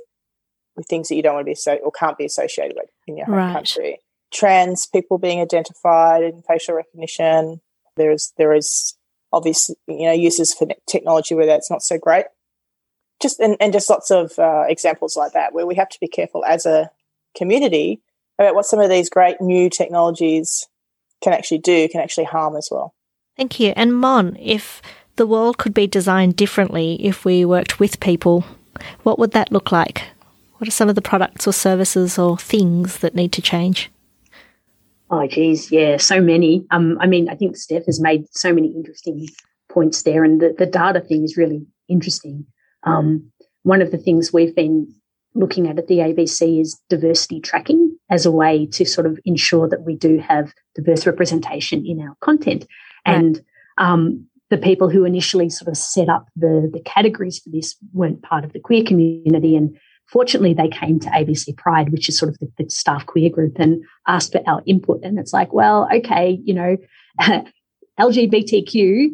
with 0.77 0.87
things 0.87 1.09
that 1.09 1.17
you 1.17 1.23
don't 1.23 1.35
want 1.35 1.45
to 1.45 1.51
be 1.51 1.55
so 1.55 1.75
or 1.77 1.91
can't 1.91 2.17
be 2.17 2.25
associated 2.25 2.75
with 2.77 2.89
in 3.07 3.17
your 3.17 3.27
home 3.27 3.35
right. 3.37 3.53
country. 3.53 3.99
Trans 4.33 4.87
people 4.87 5.19
being 5.19 5.41
identified 5.41 6.23
in 6.23 6.43
facial 6.43 6.75
recognition. 6.75 7.61
There 7.97 8.11
is 8.11 8.33
there 8.37 8.55
is 8.55 8.95
obviously, 9.33 9.77
you 9.87 10.07
know, 10.07 10.13
uses 10.13 10.53
for 10.55 10.69
technology 10.87 11.35
where 11.35 11.47
that's 11.47 11.71
not 11.71 11.83
so 11.83 11.99
great. 11.99 12.27
Just 13.21 13.41
and, 13.41 13.57
and 13.61 13.73
just 13.73 13.89
lots 13.89 14.11
of 14.11 14.39
uh, 14.39 14.65
examples 14.69 15.17
like 15.17 15.33
that 15.33 15.53
where 15.53 15.67
we 15.67 15.77
have 15.77 15.89
to 15.91 16.01
be 16.01 16.09
careful 16.09 16.45
as 16.45 16.67
a 16.67 16.91
community 17.37 18.01
about 18.39 18.55
what 18.55 18.67
some 18.67 18.81
of 18.81 18.91
these 18.91 19.09
great 19.09 19.41
new 19.41 19.71
technologies 19.71 20.69
can 21.23 21.33
actually 21.33 21.59
do, 21.59 21.89
can 21.89 22.01
actually 22.01 22.25
harm 22.25 22.57
as 22.57 22.69
well. 22.71 22.95
Thank 23.37 23.61
you. 23.61 23.73
And 23.77 23.95
Mon, 23.95 24.37
if 24.41 24.83
the 25.17 25.27
world 25.27 25.59
could 25.59 25.73
be 25.73 25.87
designed 25.87 26.37
differently 26.37 26.97
if 27.05 27.25
we 27.25 27.45
worked 27.45 27.79
with 27.79 28.01
people, 28.01 28.45
what 29.05 29.19
would 29.19 29.33
that 29.33 29.53
look 29.53 29.71
like? 29.71 30.03
What 30.59 30.69
are 30.69 30.73
some 30.73 30.89
of 30.89 30.95
the 30.95 31.03
products 31.03 31.47
or 31.47 31.53
services 31.53 32.19
or 32.19 32.37
things 32.37 32.99
that 32.99 33.15
need 33.15 33.33
to 33.33 33.43
change? 33.43 33.91
Oh, 35.13 35.27
geez, 35.27 35.71
yeah, 35.71 35.99
so 35.99 36.23
many. 36.23 36.65
Um, 36.71 36.97
I 36.99 37.07
mean, 37.07 37.29
I 37.29 37.35
think 37.35 37.55
Steph 37.57 37.85
has 37.85 38.01
made 38.01 38.25
so 38.31 38.53
many 38.53 38.69
interesting 38.69 39.29
points 39.71 40.03
there, 40.05 40.25
and 40.25 40.41
the, 40.41 40.55
the 40.57 40.65
data 40.65 41.01
thing 41.01 41.23
is 41.23 41.37
really 41.37 41.67
interesting. 41.87 42.47
Um, 42.85 43.31
one 43.63 43.83
of 43.83 43.91
the 43.91 43.99
things 43.99 44.33
we've 44.33 44.57
been 44.57 44.93
looking 45.35 45.69
at 45.69 45.79
at 45.79 45.87
the 45.87 45.99
ABC 45.99 46.63
is 46.63 46.81
diversity 46.89 47.41
tracking 47.41 47.95
as 48.11 48.25
a 48.25 48.33
way 48.33 48.67
to 48.67 48.87
sort 48.87 49.07
of 49.07 49.21
ensure 49.27 49.69
that 49.69 49.83
we 49.83 49.97
do 49.97 50.19
have 50.19 50.53
diverse 50.75 51.07
representation 51.07 51.85
in 51.87 52.01
our 52.01 52.17
content. 52.21 52.67
Right. 53.07 53.17
And 53.17 53.43
um, 53.77 54.27
the 54.49 54.59
people 54.59 54.89
who 54.89 55.05
initially 55.05 55.51
sort 55.51 55.69
of 55.69 55.77
set 55.77 56.09
up 56.09 56.29
the, 56.37 56.71
the 56.73 56.81
categories 56.81 57.39
for 57.39 57.51
this 57.51 57.77
weren't 57.93 58.23
part 58.23 58.45
of 58.45 58.53
the 58.53 58.61
queer 58.61 58.83
community. 58.83 59.57
And 59.57 59.79
fortunately, 60.13 60.53
they 60.53 60.69
came 60.69 61.01
to 61.01 61.09
ABC 61.09 61.57
Pride, 61.57 61.91
which 61.91 62.09
is 62.09 62.19
sort 62.19 62.29
of 62.29 62.39
the, 62.39 62.53
the 62.59 62.71
staff 62.71 63.07
queer 63.07 63.31
group, 63.31 63.59
and 63.59 63.83
asked 64.07 64.33
for 64.33 64.43
our 64.47 64.63
input. 64.67 65.01
And 65.03 65.19
it's 65.19 65.33
like, 65.33 65.53
well, 65.53 65.89
okay, 65.93 66.39
you 66.45 66.55
know, 66.55 66.77
LGBTQ 67.99 69.09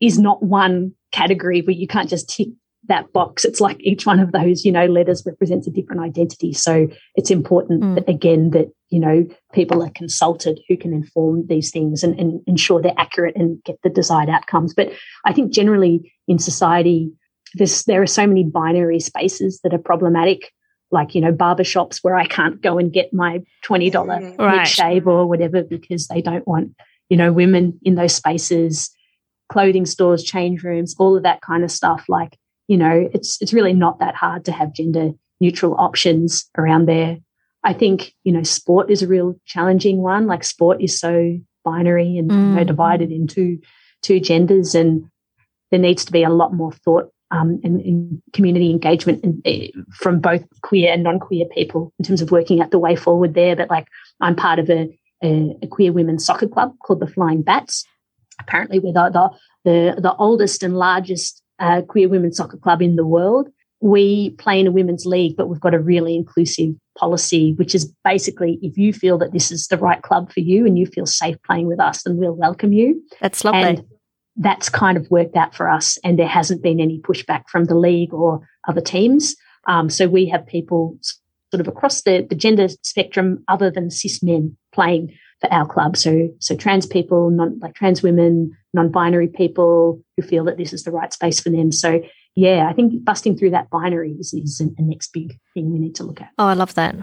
is 0.00 0.18
not 0.18 0.42
one 0.42 0.92
category 1.12 1.60
where 1.60 1.76
you 1.76 1.86
can't 1.86 2.08
just 2.08 2.28
tick 2.30 2.48
that 2.86 3.12
box. 3.12 3.44
It's 3.44 3.60
like 3.60 3.76
each 3.80 4.06
one 4.06 4.20
of 4.20 4.32
those, 4.32 4.64
you 4.64 4.72
know, 4.72 4.86
letters 4.86 5.22
represents 5.26 5.66
a 5.66 5.70
different 5.70 6.00
identity. 6.00 6.54
So 6.54 6.88
it's 7.14 7.30
important 7.30 7.82
mm. 7.82 7.94
that, 7.96 8.08
again, 8.08 8.50
that, 8.50 8.68
you 8.88 8.98
know, 8.98 9.26
people 9.52 9.82
are 9.82 9.90
consulted 9.90 10.58
who 10.68 10.76
can 10.76 10.94
inform 10.94 11.46
these 11.48 11.70
things 11.70 12.02
and, 12.02 12.18
and 12.18 12.40
ensure 12.46 12.80
they're 12.80 12.92
accurate 12.96 13.36
and 13.36 13.62
get 13.64 13.76
the 13.82 13.90
desired 13.90 14.30
outcomes. 14.30 14.72
But 14.72 14.90
I 15.26 15.34
think 15.34 15.52
generally 15.52 16.14
in 16.26 16.38
society, 16.38 17.12
there's, 17.54 17.84
there 17.84 18.02
are 18.02 18.06
so 18.06 18.26
many 18.26 18.44
binary 18.44 19.00
spaces 19.00 19.60
that 19.62 19.74
are 19.74 19.78
problematic, 19.78 20.52
like, 20.90 21.14
you 21.14 21.20
know, 21.20 21.32
barbershops 21.32 21.98
where 22.02 22.16
I 22.16 22.26
can't 22.26 22.60
go 22.60 22.78
and 22.78 22.92
get 22.92 23.12
my 23.12 23.42
$20 23.64 23.92
mm, 23.92 24.38
right. 24.38 24.66
shave 24.66 25.06
or 25.06 25.26
whatever 25.26 25.62
because 25.62 26.08
they 26.08 26.20
don't 26.20 26.46
want, 26.46 26.74
you 27.08 27.16
know, 27.16 27.32
women 27.32 27.78
in 27.82 27.94
those 27.94 28.14
spaces, 28.14 28.90
clothing 29.50 29.86
stores, 29.86 30.22
change 30.24 30.62
rooms, 30.62 30.94
all 30.98 31.16
of 31.16 31.22
that 31.22 31.40
kind 31.40 31.64
of 31.64 31.70
stuff. 31.70 32.04
Like, 32.08 32.38
you 32.68 32.76
know, 32.76 33.08
it's, 33.12 33.40
it's 33.40 33.52
really 33.52 33.72
not 33.72 33.98
that 34.00 34.14
hard 34.14 34.44
to 34.46 34.52
have 34.52 34.72
gender 34.74 35.10
neutral 35.40 35.74
options 35.78 36.48
around 36.56 36.86
there. 36.86 37.18
I 37.64 37.72
think, 37.72 38.14
you 38.24 38.32
know, 38.32 38.42
sport 38.42 38.90
is 38.90 39.02
a 39.02 39.08
real 39.08 39.38
challenging 39.46 39.98
one. 39.98 40.26
Like 40.26 40.44
sport 40.44 40.82
is 40.82 40.98
so 40.98 41.38
binary 41.64 42.16
and 42.16 42.30
mm. 42.30 42.50
you 42.50 42.54
know, 42.56 42.64
divided 42.64 43.10
into 43.10 43.58
two 44.02 44.20
genders 44.20 44.74
and 44.74 45.10
there 45.70 45.80
needs 45.80 46.04
to 46.04 46.12
be 46.12 46.22
a 46.22 46.30
lot 46.30 46.54
more 46.54 46.72
thought 46.72 47.12
um, 47.30 47.60
and, 47.62 47.80
and, 47.80 48.22
community 48.32 48.70
engagement 48.70 49.22
in, 49.24 49.42
uh, 49.44 49.80
from 49.92 50.20
both 50.20 50.44
queer 50.62 50.92
and 50.92 51.02
non-queer 51.02 51.46
people 51.54 51.92
in 51.98 52.04
terms 52.04 52.22
of 52.22 52.30
working 52.30 52.60
out 52.60 52.70
the 52.70 52.78
way 52.78 52.96
forward 52.96 53.34
there. 53.34 53.56
But 53.56 53.70
like 53.70 53.86
I'm 54.20 54.36
part 54.36 54.58
of 54.58 54.70
a, 54.70 54.88
a, 55.22 55.56
a 55.62 55.66
queer 55.66 55.92
women's 55.92 56.24
soccer 56.24 56.48
club 56.48 56.74
called 56.84 57.00
the 57.00 57.06
Flying 57.06 57.42
Bats. 57.42 57.84
Apparently, 58.40 58.78
we're 58.78 58.92
the 58.92 59.10
the, 59.64 59.94
the, 59.94 60.00
the 60.00 60.14
oldest 60.16 60.62
and 60.62 60.76
largest 60.76 61.42
uh, 61.58 61.82
queer 61.82 62.08
women's 62.08 62.36
soccer 62.36 62.56
club 62.56 62.80
in 62.80 62.96
the 62.96 63.06
world. 63.06 63.48
we 63.80 64.30
play 64.30 64.58
in 64.60 64.66
a 64.66 64.72
women's 64.72 65.06
league, 65.06 65.36
but 65.36 65.48
we've 65.48 65.60
got 65.60 65.74
a 65.74 65.78
really 65.78 66.14
inclusive 66.16 66.74
policy, 66.96 67.52
which 67.54 67.74
is 67.74 67.92
basically 68.04 68.58
if 68.62 68.76
you 68.76 68.92
feel 68.92 69.18
that 69.18 69.32
this 69.32 69.50
is 69.50 69.66
the 69.68 69.78
right 69.78 70.02
club 70.02 70.32
for 70.32 70.40
you 70.40 70.66
and 70.66 70.78
you 70.78 70.86
feel 70.86 71.06
safe 71.06 71.36
playing 71.44 71.66
with 71.66 71.80
us, 71.80 72.02
then 72.02 72.16
we'll 72.16 72.32
welcome 72.32 72.72
you. 72.72 73.02
That's 73.20 73.44
lovely. 73.44 73.62
And 73.62 73.84
that's 74.38 74.68
kind 74.68 74.96
of 74.96 75.10
worked 75.10 75.36
out 75.36 75.54
for 75.54 75.68
us, 75.68 75.98
and 76.04 76.18
there 76.18 76.28
hasn't 76.28 76.62
been 76.62 76.80
any 76.80 77.00
pushback 77.00 77.44
from 77.48 77.64
the 77.64 77.74
league 77.74 78.14
or 78.14 78.48
other 78.68 78.80
teams. 78.80 79.36
Um, 79.66 79.90
so 79.90 80.08
we 80.08 80.26
have 80.26 80.46
people 80.46 80.96
sort 81.50 81.60
of 81.60 81.68
across 81.68 82.02
the, 82.02 82.26
the 82.28 82.34
gender 82.34 82.68
spectrum, 82.82 83.44
other 83.48 83.70
than 83.70 83.90
cis 83.90 84.22
men, 84.22 84.56
playing 84.72 85.14
for 85.40 85.52
our 85.52 85.66
club. 85.66 85.96
So 85.96 86.28
so 86.38 86.54
trans 86.56 86.86
people, 86.86 87.30
non 87.30 87.58
like 87.60 87.74
trans 87.74 88.02
women, 88.02 88.56
non-binary 88.74 89.28
people 89.28 90.02
who 90.16 90.22
feel 90.22 90.44
that 90.44 90.56
this 90.56 90.72
is 90.72 90.84
the 90.84 90.92
right 90.92 91.12
space 91.12 91.40
for 91.40 91.50
them. 91.50 91.72
So 91.72 92.00
yeah, 92.34 92.68
I 92.68 92.72
think 92.72 93.04
busting 93.04 93.36
through 93.36 93.50
that 93.50 93.70
binary 93.70 94.12
is, 94.12 94.32
is 94.32 94.60
a 94.60 94.82
next 94.82 95.12
big 95.12 95.36
thing 95.54 95.72
we 95.72 95.78
need 95.78 95.96
to 95.96 96.04
look 96.04 96.20
at. 96.20 96.30
Oh, 96.38 96.46
I 96.46 96.54
love 96.54 96.74
that. 96.74 96.94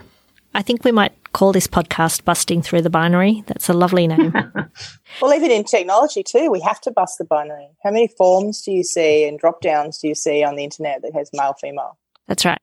I 0.54 0.62
think 0.62 0.86
we 0.86 0.94
might 0.94 1.12
call 1.36 1.52
this 1.52 1.68
podcast 1.68 2.24
Busting 2.24 2.62
Through 2.62 2.84
the 2.84 2.90
Binary. 2.90 3.44
That's 3.48 3.68
a 3.68 3.74
lovely 3.74 4.08
name. 4.08 4.34
well, 5.22 5.34
even 5.34 5.52
in 5.52 5.66
technology 5.66 6.24
too, 6.24 6.50
we 6.50 6.62
have 6.62 6.80
to 6.82 6.92
bust 6.92 7.18
the 7.18 7.26
binary. 7.26 7.68
How 7.84 7.92
many 7.92 8.08
forms 8.08 8.62
do 8.62 8.72
you 8.72 8.86
see 8.86 9.28
and 9.28 9.38
drop 9.38 9.60
downs 9.60 9.98
do 9.98 10.08
you 10.08 10.16
see 10.16 10.46
on 10.46 10.56
the 10.56 10.64
internet 10.64 11.02
that 11.02 11.14
has 11.14 11.30
male, 11.34 11.54
female? 11.60 11.98
That's 12.30 12.46
right. 12.46 12.62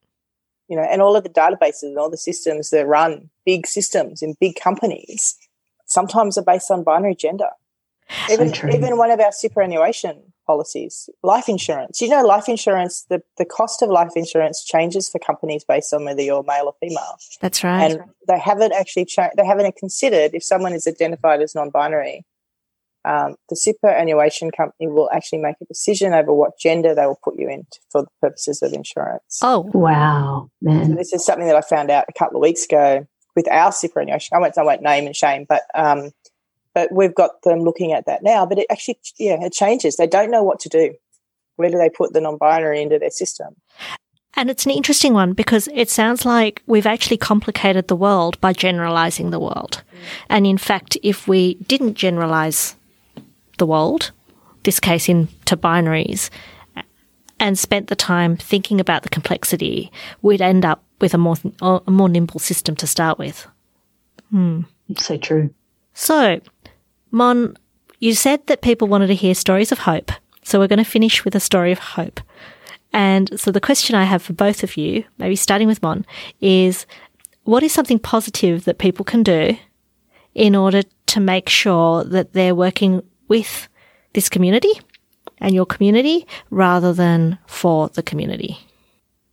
You 0.68 0.76
know, 0.76 0.84
and 0.84 1.02
all 1.02 1.14
of 1.14 1.22
the 1.22 1.28
databases 1.28 1.82
and 1.82 1.98
all 1.98 2.08
the 2.08 2.16
systems 2.16 2.70
that 2.70 2.86
run 2.86 3.28
big 3.44 3.66
systems 3.66 4.22
in 4.22 4.36
big 4.40 4.56
companies 4.58 5.36
sometimes 5.84 6.38
are 6.38 6.44
based 6.44 6.70
on 6.70 6.82
binary 6.82 7.14
gender. 7.14 7.50
Even, 8.30 8.54
so 8.54 8.68
even 8.68 8.96
one 8.96 9.10
of 9.10 9.20
our 9.20 9.32
superannuation 9.32 10.31
policies, 10.46 11.08
life 11.22 11.48
insurance. 11.48 12.00
You 12.00 12.08
know, 12.08 12.22
life 12.22 12.48
insurance, 12.48 13.04
the, 13.08 13.22
the 13.38 13.44
cost 13.44 13.82
of 13.82 13.90
life 13.90 14.12
insurance 14.16 14.64
changes 14.64 15.08
for 15.08 15.18
companies 15.18 15.64
based 15.64 15.92
on 15.92 16.04
whether 16.04 16.22
you're 16.22 16.42
male 16.42 16.66
or 16.66 16.74
female. 16.80 17.16
That's 17.40 17.62
right. 17.64 17.92
And 17.92 18.00
they 18.28 18.38
haven't 18.38 18.72
actually 18.72 19.06
cha- 19.06 19.30
they 19.36 19.46
haven't 19.46 19.76
considered 19.76 20.34
if 20.34 20.42
someone 20.42 20.72
is 20.72 20.86
identified 20.86 21.40
as 21.42 21.54
non-binary, 21.54 22.24
um, 23.04 23.34
the 23.48 23.56
superannuation 23.56 24.50
company 24.50 24.86
will 24.88 25.10
actually 25.12 25.40
make 25.40 25.56
a 25.60 25.64
decision 25.64 26.12
over 26.14 26.32
what 26.32 26.58
gender 26.58 26.94
they 26.94 27.06
will 27.06 27.18
put 27.22 27.38
you 27.38 27.48
in 27.48 27.66
for 27.90 28.02
the 28.02 28.08
purposes 28.20 28.62
of 28.62 28.72
insurance. 28.72 29.40
Oh, 29.42 29.70
wow, 29.74 30.50
man! 30.60 30.90
So 30.90 30.94
this 30.94 31.12
is 31.12 31.24
something 31.24 31.46
that 31.46 31.56
I 31.56 31.62
found 31.62 31.90
out 31.90 32.04
a 32.08 32.12
couple 32.16 32.36
of 32.36 32.42
weeks 32.42 32.64
ago 32.64 33.06
with 33.34 33.50
our 33.50 33.72
superannuation. 33.72 34.36
I 34.36 34.40
won't, 34.40 34.56
I 34.56 34.62
won't 34.62 34.82
name 34.82 35.06
and 35.06 35.16
shame, 35.16 35.46
but 35.48 35.62
um, 35.74 36.12
but 36.74 36.92
we've 36.92 37.14
got 37.14 37.42
them 37.42 37.60
looking 37.60 37.92
at 37.92 38.06
that 38.06 38.22
now. 38.22 38.46
But 38.46 38.58
it 38.58 38.66
actually, 38.70 38.98
yeah, 39.18 39.42
it 39.42 39.52
changes. 39.52 39.96
They 39.96 40.06
don't 40.06 40.30
know 40.30 40.42
what 40.42 40.60
to 40.60 40.68
do. 40.68 40.94
Where 41.56 41.70
do 41.70 41.78
they 41.78 41.90
put 41.90 42.12
the 42.12 42.20
non-binary 42.20 42.80
into 42.80 42.98
their 42.98 43.10
system? 43.10 43.56
And 44.34 44.48
it's 44.48 44.64
an 44.64 44.72
interesting 44.72 45.12
one 45.12 45.34
because 45.34 45.68
it 45.74 45.90
sounds 45.90 46.24
like 46.24 46.62
we've 46.66 46.86
actually 46.86 47.18
complicated 47.18 47.88
the 47.88 47.96
world 47.96 48.40
by 48.40 48.54
generalizing 48.54 49.30
the 49.30 49.38
world. 49.38 49.82
Mm. 49.92 49.98
And 50.30 50.46
in 50.46 50.58
fact, 50.58 50.96
if 51.02 51.28
we 51.28 51.54
didn't 51.54 51.94
generalize 51.94 52.74
the 53.58 53.66
world, 53.66 54.12
this 54.62 54.80
case 54.80 55.08
into 55.08 55.56
binaries, 55.56 56.30
and 57.38 57.58
spent 57.58 57.88
the 57.88 57.96
time 57.96 58.36
thinking 58.36 58.80
about 58.80 59.02
the 59.02 59.08
complexity, 59.08 59.90
we'd 60.22 60.40
end 60.40 60.64
up 60.64 60.82
with 61.00 61.12
a 61.12 61.18
more 61.18 61.36
a 61.60 61.90
more 61.90 62.08
nimble 62.08 62.38
system 62.38 62.76
to 62.76 62.86
start 62.86 63.18
with. 63.18 63.46
Hmm. 64.30 64.62
So 64.96 65.18
true. 65.18 65.52
So, 65.92 66.40
Mon, 67.12 67.56
you 68.00 68.14
said 68.14 68.46
that 68.46 68.62
people 68.62 68.88
wanted 68.88 69.06
to 69.08 69.14
hear 69.14 69.34
stories 69.34 69.70
of 69.70 69.80
hope. 69.80 70.10
So 70.42 70.58
we're 70.58 70.66
going 70.66 70.78
to 70.78 70.84
finish 70.84 71.24
with 71.24 71.36
a 71.36 71.40
story 71.40 71.70
of 71.70 71.78
hope. 71.78 72.20
And 72.92 73.38
so 73.38 73.52
the 73.52 73.60
question 73.60 73.94
I 73.94 74.04
have 74.04 74.22
for 74.22 74.32
both 74.32 74.62
of 74.64 74.76
you, 74.76 75.04
maybe 75.18 75.36
starting 75.36 75.68
with 75.68 75.82
Mon, 75.82 76.04
is 76.40 76.86
what 77.44 77.62
is 77.62 77.72
something 77.72 77.98
positive 77.98 78.64
that 78.64 78.78
people 78.78 79.04
can 79.04 79.22
do 79.22 79.56
in 80.34 80.56
order 80.56 80.82
to 81.06 81.20
make 81.20 81.48
sure 81.48 82.02
that 82.04 82.32
they're 82.32 82.54
working 82.54 83.02
with 83.28 83.68
this 84.14 84.28
community 84.28 84.72
and 85.38 85.54
your 85.54 85.66
community 85.66 86.26
rather 86.50 86.92
than 86.92 87.38
for 87.46 87.88
the 87.90 88.02
community? 88.02 88.58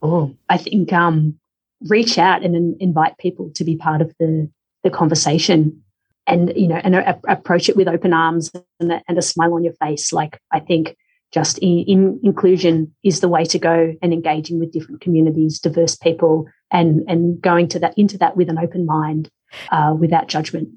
Oh, 0.01 0.36
I 0.49 0.57
think 0.57 0.93
um, 0.93 1.39
reach 1.88 2.17
out 2.17 2.43
and 2.43 2.82
invite 2.82 3.17
people 3.17 3.51
to 3.55 3.63
be 3.63 3.77
part 3.77 4.01
of 4.01 4.13
the, 4.19 4.49
the 4.84 4.89
conversation 4.89 5.84
and 6.30 6.53
you 6.55 6.67
know 6.67 6.80
and 6.84 6.95
approach 7.27 7.69
it 7.69 7.75
with 7.75 7.88
open 7.88 8.13
arms 8.13 8.51
and 8.80 8.91
a, 8.91 9.01
and 9.07 9.17
a, 9.17 9.21
smile 9.21 9.53
on 9.53 9.63
your 9.63 9.73
face. 9.73 10.13
Like 10.13 10.39
i 10.51 10.59
think 10.59 10.95
just 11.32 11.59
in, 11.59 11.86
in, 11.88 12.19
inclusion 12.23 12.93
is 13.03 13.19
the 13.19 13.27
way 13.27 13.45
to 13.45 13.59
go 13.59 13.93
and 14.01 14.13
engaging 14.13 14.59
with 14.59 14.71
different 14.71 15.01
communities 15.01 15.59
diverse 15.59 15.95
people 15.95 16.45
and 16.71 17.03
and 17.07 17.41
going 17.41 17.67
to 17.67 17.80
that 17.80 17.97
into 17.97 18.17
that 18.17 18.36
with 18.38 18.49
an 18.49 18.57
open 18.57 18.86
mind 18.86 19.30
uh, 19.71 19.95
without 19.97 20.27
judgment. 20.27 20.69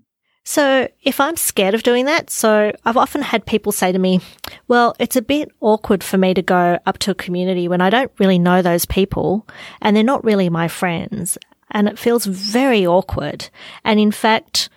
So 0.45 0.89
if 1.03 1.21
i'm 1.21 1.37
scared 1.37 1.75
of 1.75 1.85
doing 1.85 2.07
that 2.07 2.29
so 2.29 2.73
i've 2.85 2.97
often 2.97 3.23
had 3.23 3.47
people 3.47 3.71
say 3.71 3.93
to 3.93 3.99
me 3.99 4.21
well 4.67 4.97
it's 4.99 5.15
a 5.15 5.23
bit 5.23 5.51
awkward 5.61 6.03
for 6.03 6.19
me 6.19 6.35
to 6.35 6.43
go 6.43 6.81
up 6.85 6.99
to 6.99 7.13
a 7.13 7.15
community 7.15 7.69
when 7.69 7.81
i 7.81 7.89
don't 7.89 8.11
really 8.19 8.41
know 8.41 8.61
those 8.61 8.85
people 8.85 9.47
and 9.81 9.97
they're 9.97 10.03
not 10.03 10.25
really 10.25 10.49
my 10.49 10.67
friends. 10.67 11.39
And 11.75 11.89
it 11.89 11.99
feels 11.99 12.27
very 12.27 12.87
awkward. 12.87 13.49
And 13.83 13.99
in 13.99 14.11
fact 14.11 14.69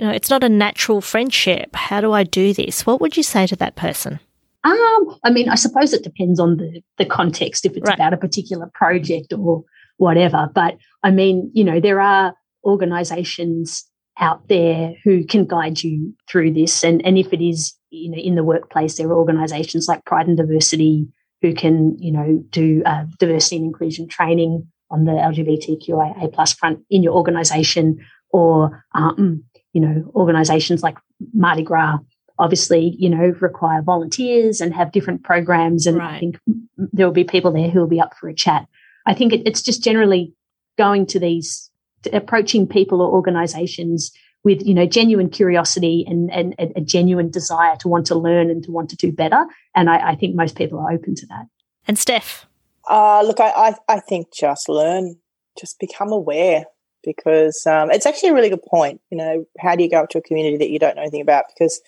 you 0.00 0.06
know, 0.06 0.12
it's 0.12 0.30
not 0.30 0.42
a 0.42 0.48
natural 0.48 1.00
friendship. 1.00 1.76
How 1.76 2.00
do 2.00 2.12
I 2.12 2.24
do 2.24 2.54
this? 2.54 2.86
What 2.86 3.00
would 3.00 3.16
you 3.16 3.22
say 3.22 3.46
to 3.46 3.56
that 3.56 3.76
person? 3.76 4.18
Um, 4.64 5.18
I 5.24 5.30
mean, 5.30 5.48
I 5.48 5.54
suppose 5.54 5.92
it 5.92 6.02
depends 6.02 6.40
on 6.40 6.56
the 6.56 6.82
the 6.98 7.06
context 7.06 7.66
if 7.66 7.76
it's 7.76 7.86
right. 7.86 7.94
about 7.94 8.14
a 8.14 8.18
particular 8.18 8.70
project 8.74 9.32
or 9.32 9.64
whatever. 9.98 10.48
But 10.54 10.78
I 11.02 11.10
mean, 11.10 11.50
you 11.54 11.64
know, 11.64 11.80
there 11.80 12.00
are 12.00 12.34
organizations 12.64 13.86
out 14.18 14.48
there 14.48 14.94
who 15.04 15.24
can 15.24 15.46
guide 15.46 15.82
you 15.82 16.14
through 16.28 16.52
this. 16.52 16.82
And 16.82 17.04
and 17.06 17.18
if 17.18 17.32
it 17.32 17.42
is, 17.42 17.74
you 17.90 18.10
know, 18.10 18.18
in 18.18 18.34
the 18.34 18.44
workplace, 18.44 18.96
there 18.96 19.08
are 19.08 19.18
organizations 19.18 19.86
like 19.86 20.04
Pride 20.04 20.28
and 20.28 20.36
Diversity 20.36 21.08
who 21.42 21.54
can, 21.54 21.96
you 21.98 22.12
know, 22.12 22.42
do 22.50 22.82
uh, 22.84 23.04
diversity 23.18 23.56
and 23.56 23.66
inclusion 23.66 24.08
training 24.08 24.66
on 24.90 25.04
the 25.04 25.12
LGBTQIA 25.12 26.32
plus 26.32 26.52
front 26.52 26.80
in 26.90 27.02
your 27.02 27.14
organization 27.14 27.98
or 28.30 28.84
um, 28.94 29.42
you 29.72 29.80
know, 29.80 30.10
organizations 30.14 30.82
like 30.82 30.98
Mardi 31.32 31.62
Gras 31.62 31.98
obviously, 32.40 32.96
you 32.98 33.10
know, 33.10 33.34
require 33.40 33.82
volunteers 33.82 34.62
and 34.62 34.74
have 34.74 34.92
different 34.92 35.22
programs. 35.22 35.86
And 35.86 35.98
right. 35.98 36.14
I 36.14 36.18
think 36.18 36.38
there 36.76 37.06
will 37.06 37.12
be 37.12 37.22
people 37.22 37.52
there 37.52 37.68
who 37.68 37.80
will 37.80 37.86
be 37.86 38.00
up 38.00 38.16
for 38.18 38.28
a 38.28 38.34
chat. 38.34 38.66
I 39.06 39.12
think 39.14 39.34
it, 39.34 39.42
it's 39.44 39.62
just 39.62 39.84
generally 39.84 40.32
going 40.78 41.04
to 41.06 41.20
these, 41.20 41.70
to 42.02 42.16
approaching 42.16 42.66
people 42.66 43.02
or 43.02 43.12
organizations 43.12 44.10
with, 44.42 44.66
you 44.66 44.72
know, 44.72 44.86
genuine 44.86 45.28
curiosity 45.28 46.06
and, 46.08 46.32
and, 46.32 46.54
and, 46.58 46.72
a 46.74 46.80
genuine 46.80 47.30
desire 47.30 47.76
to 47.76 47.88
want 47.88 48.06
to 48.06 48.14
learn 48.14 48.48
and 48.48 48.64
to 48.64 48.70
want 48.70 48.88
to 48.88 48.96
do 48.96 49.12
better. 49.12 49.44
And 49.74 49.90
I, 49.90 50.12
I 50.12 50.14
think 50.14 50.34
most 50.34 50.56
people 50.56 50.78
are 50.78 50.90
open 50.90 51.14
to 51.16 51.26
that. 51.26 51.44
And 51.86 51.98
Steph? 51.98 52.46
Uh, 52.88 53.22
look, 53.22 53.38
I, 53.38 53.50
I, 53.50 53.74
I 53.86 54.00
think 54.00 54.32
just 54.32 54.66
learn, 54.66 55.16
just 55.58 55.78
become 55.78 56.10
aware 56.10 56.64
because 57.04 57.66
um, 57.66 57.90
it's 57.90 58.06
actually 58.06 58.30
a 58.30 58.34
really 58.34 58.50
good 58.50 58.62
point. 58.62 59.00
You 59.10 59.18
know, 59.18 59.46
how 59.58 59.76
do 59.76 59.82
you 59.82 59.90
go 59.90 60.00
up 60.00 60.10
to 60.10 60.18
a 60.18 60.22
community 60.22 60.56
that 60.58 60.70
you 60.70 60.78
don't 60.78 60.96
know 60.96 61.02
anything 61.02 61.20
about? 61.20 61.44
Because 61.48 61.80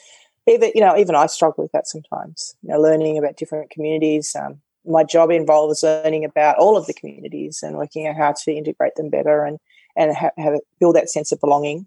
even 0.47 0.73
you 0.75 0.81
know, 0.81 0.97
even 0.97 1.15
I 1.15 1.27
struggle 1.27 1.65
with 1.65 1.73
that 1.73 1.87
sometimes. 1.87 2.55
You 2.63 2.71
know, 2.71 2.81
learning 2.81 3.19
about 3.19 3.37
different 3.37 3.71
communities. 3.71 4.35
Um, 4.39 4.61
my 4.85 5.05
job 5.05 5.31
involves 5.31 5.83
learning 5.83 6.25
about 6.25 6.59
all 6.59 6.77
of 6.77 6.87
the 6.87 6.95
communities 6.95 7.61
and 7.63 7.77
working 7.77 8.07
out 8.07 8.17
how 8.17 8.33
to 8.45 8.53
integrate 8.53 8.97
them 8.97 9.11
better 9.11 9.45
and 9.45 9.59
and 9.97 10.15
have, 10.17 10.33
have 10.39 10.55
build 10.81 10.97
that 10.97 11.11
sense 11.11 11.33
of 11.33 11.41
belonging. 11.41 11.87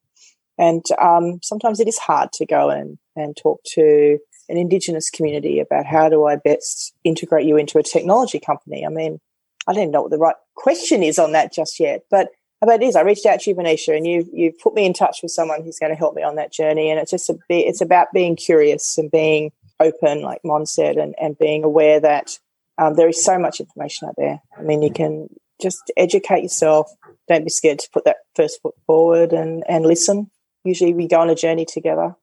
And 0.57 0.85
um, 1.01 1.39
sometimes 1.41 1.79
it 1.79 1.87
is 1.87 1.97
hard 1.97 2.31
to 2.33 2.45
go 2.45 2.69
and 2.69 2.97
and 3.15 3.35
talk 3.35 3.61
to 3.73 4.19
an 4.47 4.57
Indigenous 4.57 5.09
community 5.09 5.59
about 5.59 5.85
how 5.85 6.07
do 6.07 6.25
I 6.25 6.35
best 6.35 6.93
integrate 7.03 7.47
you 7.47 7.57
into 7.57 7.79
a 7.79 7.83
technology 7.83 8.39
company. 8.39 8.85
I 8.85 8.89
mean, 8.89 9.19
I 9.67 9.73
don't 9.73 9.91
know 9.91 10.03
what 10.03 10.11
the 10.11 10.17
right 10.17 10.35
question 10.55 11.03
is 11.03 11.17
on 11.17 11.31
that 11.31 11.53
just 11.53 11.79
yet, 11.79 12.03
but 12.09 12.29
but 12.61 12.81
it 12.81 12.85
is. 12.85 12.95
I 12.95 13.01
reached 13.01 13.25
out 13.25 13.41
to 13.41 13.49
you, 13.49 13.55
Venetia, 13.55 13.93
and 13.93 14.07
you 14.07 14.27
you 14.31 14.51
put 14.51 14.73
me 14.73 14.85
in 14.85 14.93
touch 14.93 15.19
with 15.21 15.31
someone 15.31 15.63
who's 15.63 15.79
going 15.79 15.91
to 15.91 15.97
help 15.97 16.15
me 16.15 16.23
on 16.23 16.35
that 16.35 16.51
journey. 16.51 16.89
And 16.89 16.99
it's 16.99 17.11
just 17.11 17.29
a 17.29 17.37
bit, 17.47 17.67
it's 17.67 17.81
about 17.81 18.07
being 18.13 18.35
curious 18.35 18.97
and 18.97 19.11
being 19.11 19.51
open, 19.79 20.21
like 20.21 20.41
Mon 20.43 20.65
said, 20.65 20.97
and, 20.97 21.15
and 21.19 21.37
being 21.37 21.63
aware 21.63 21.99
that 21.99 22.39
um, 22.77 22.95
there 22.95 23.09
is 23.09 23.23
so 23.23 23.37
much 23.37 23.59
information 23.59 24.07
out 24.07 24.15
there. 24.17 24.41
I 24.57 24.61
mean, 24.61 24.81
you 24.81 24.91
can 24.91 25.27
just 25.61 25.91
educate 25.97 26.43
yourself. 26.43 26.91
Don't 27.27 27.43
be 27.43 27.49
scared 27.49 27.79
to 27.79 27.89
put 27.91 28.05
that 28.05 28.17
first 28.35 28.61
foot 28.61 28.75
forward 28.85 29.33
and, 29.33 29.63
and 29.67 29.85
listen. 29.85 30.29
Usually 30.63 30.93
we 30.93 31.07
go 31.07 31.19
on 31.19 31.29
a 31.29 31.35
journey 31.35 31.65
together 31.65 32.15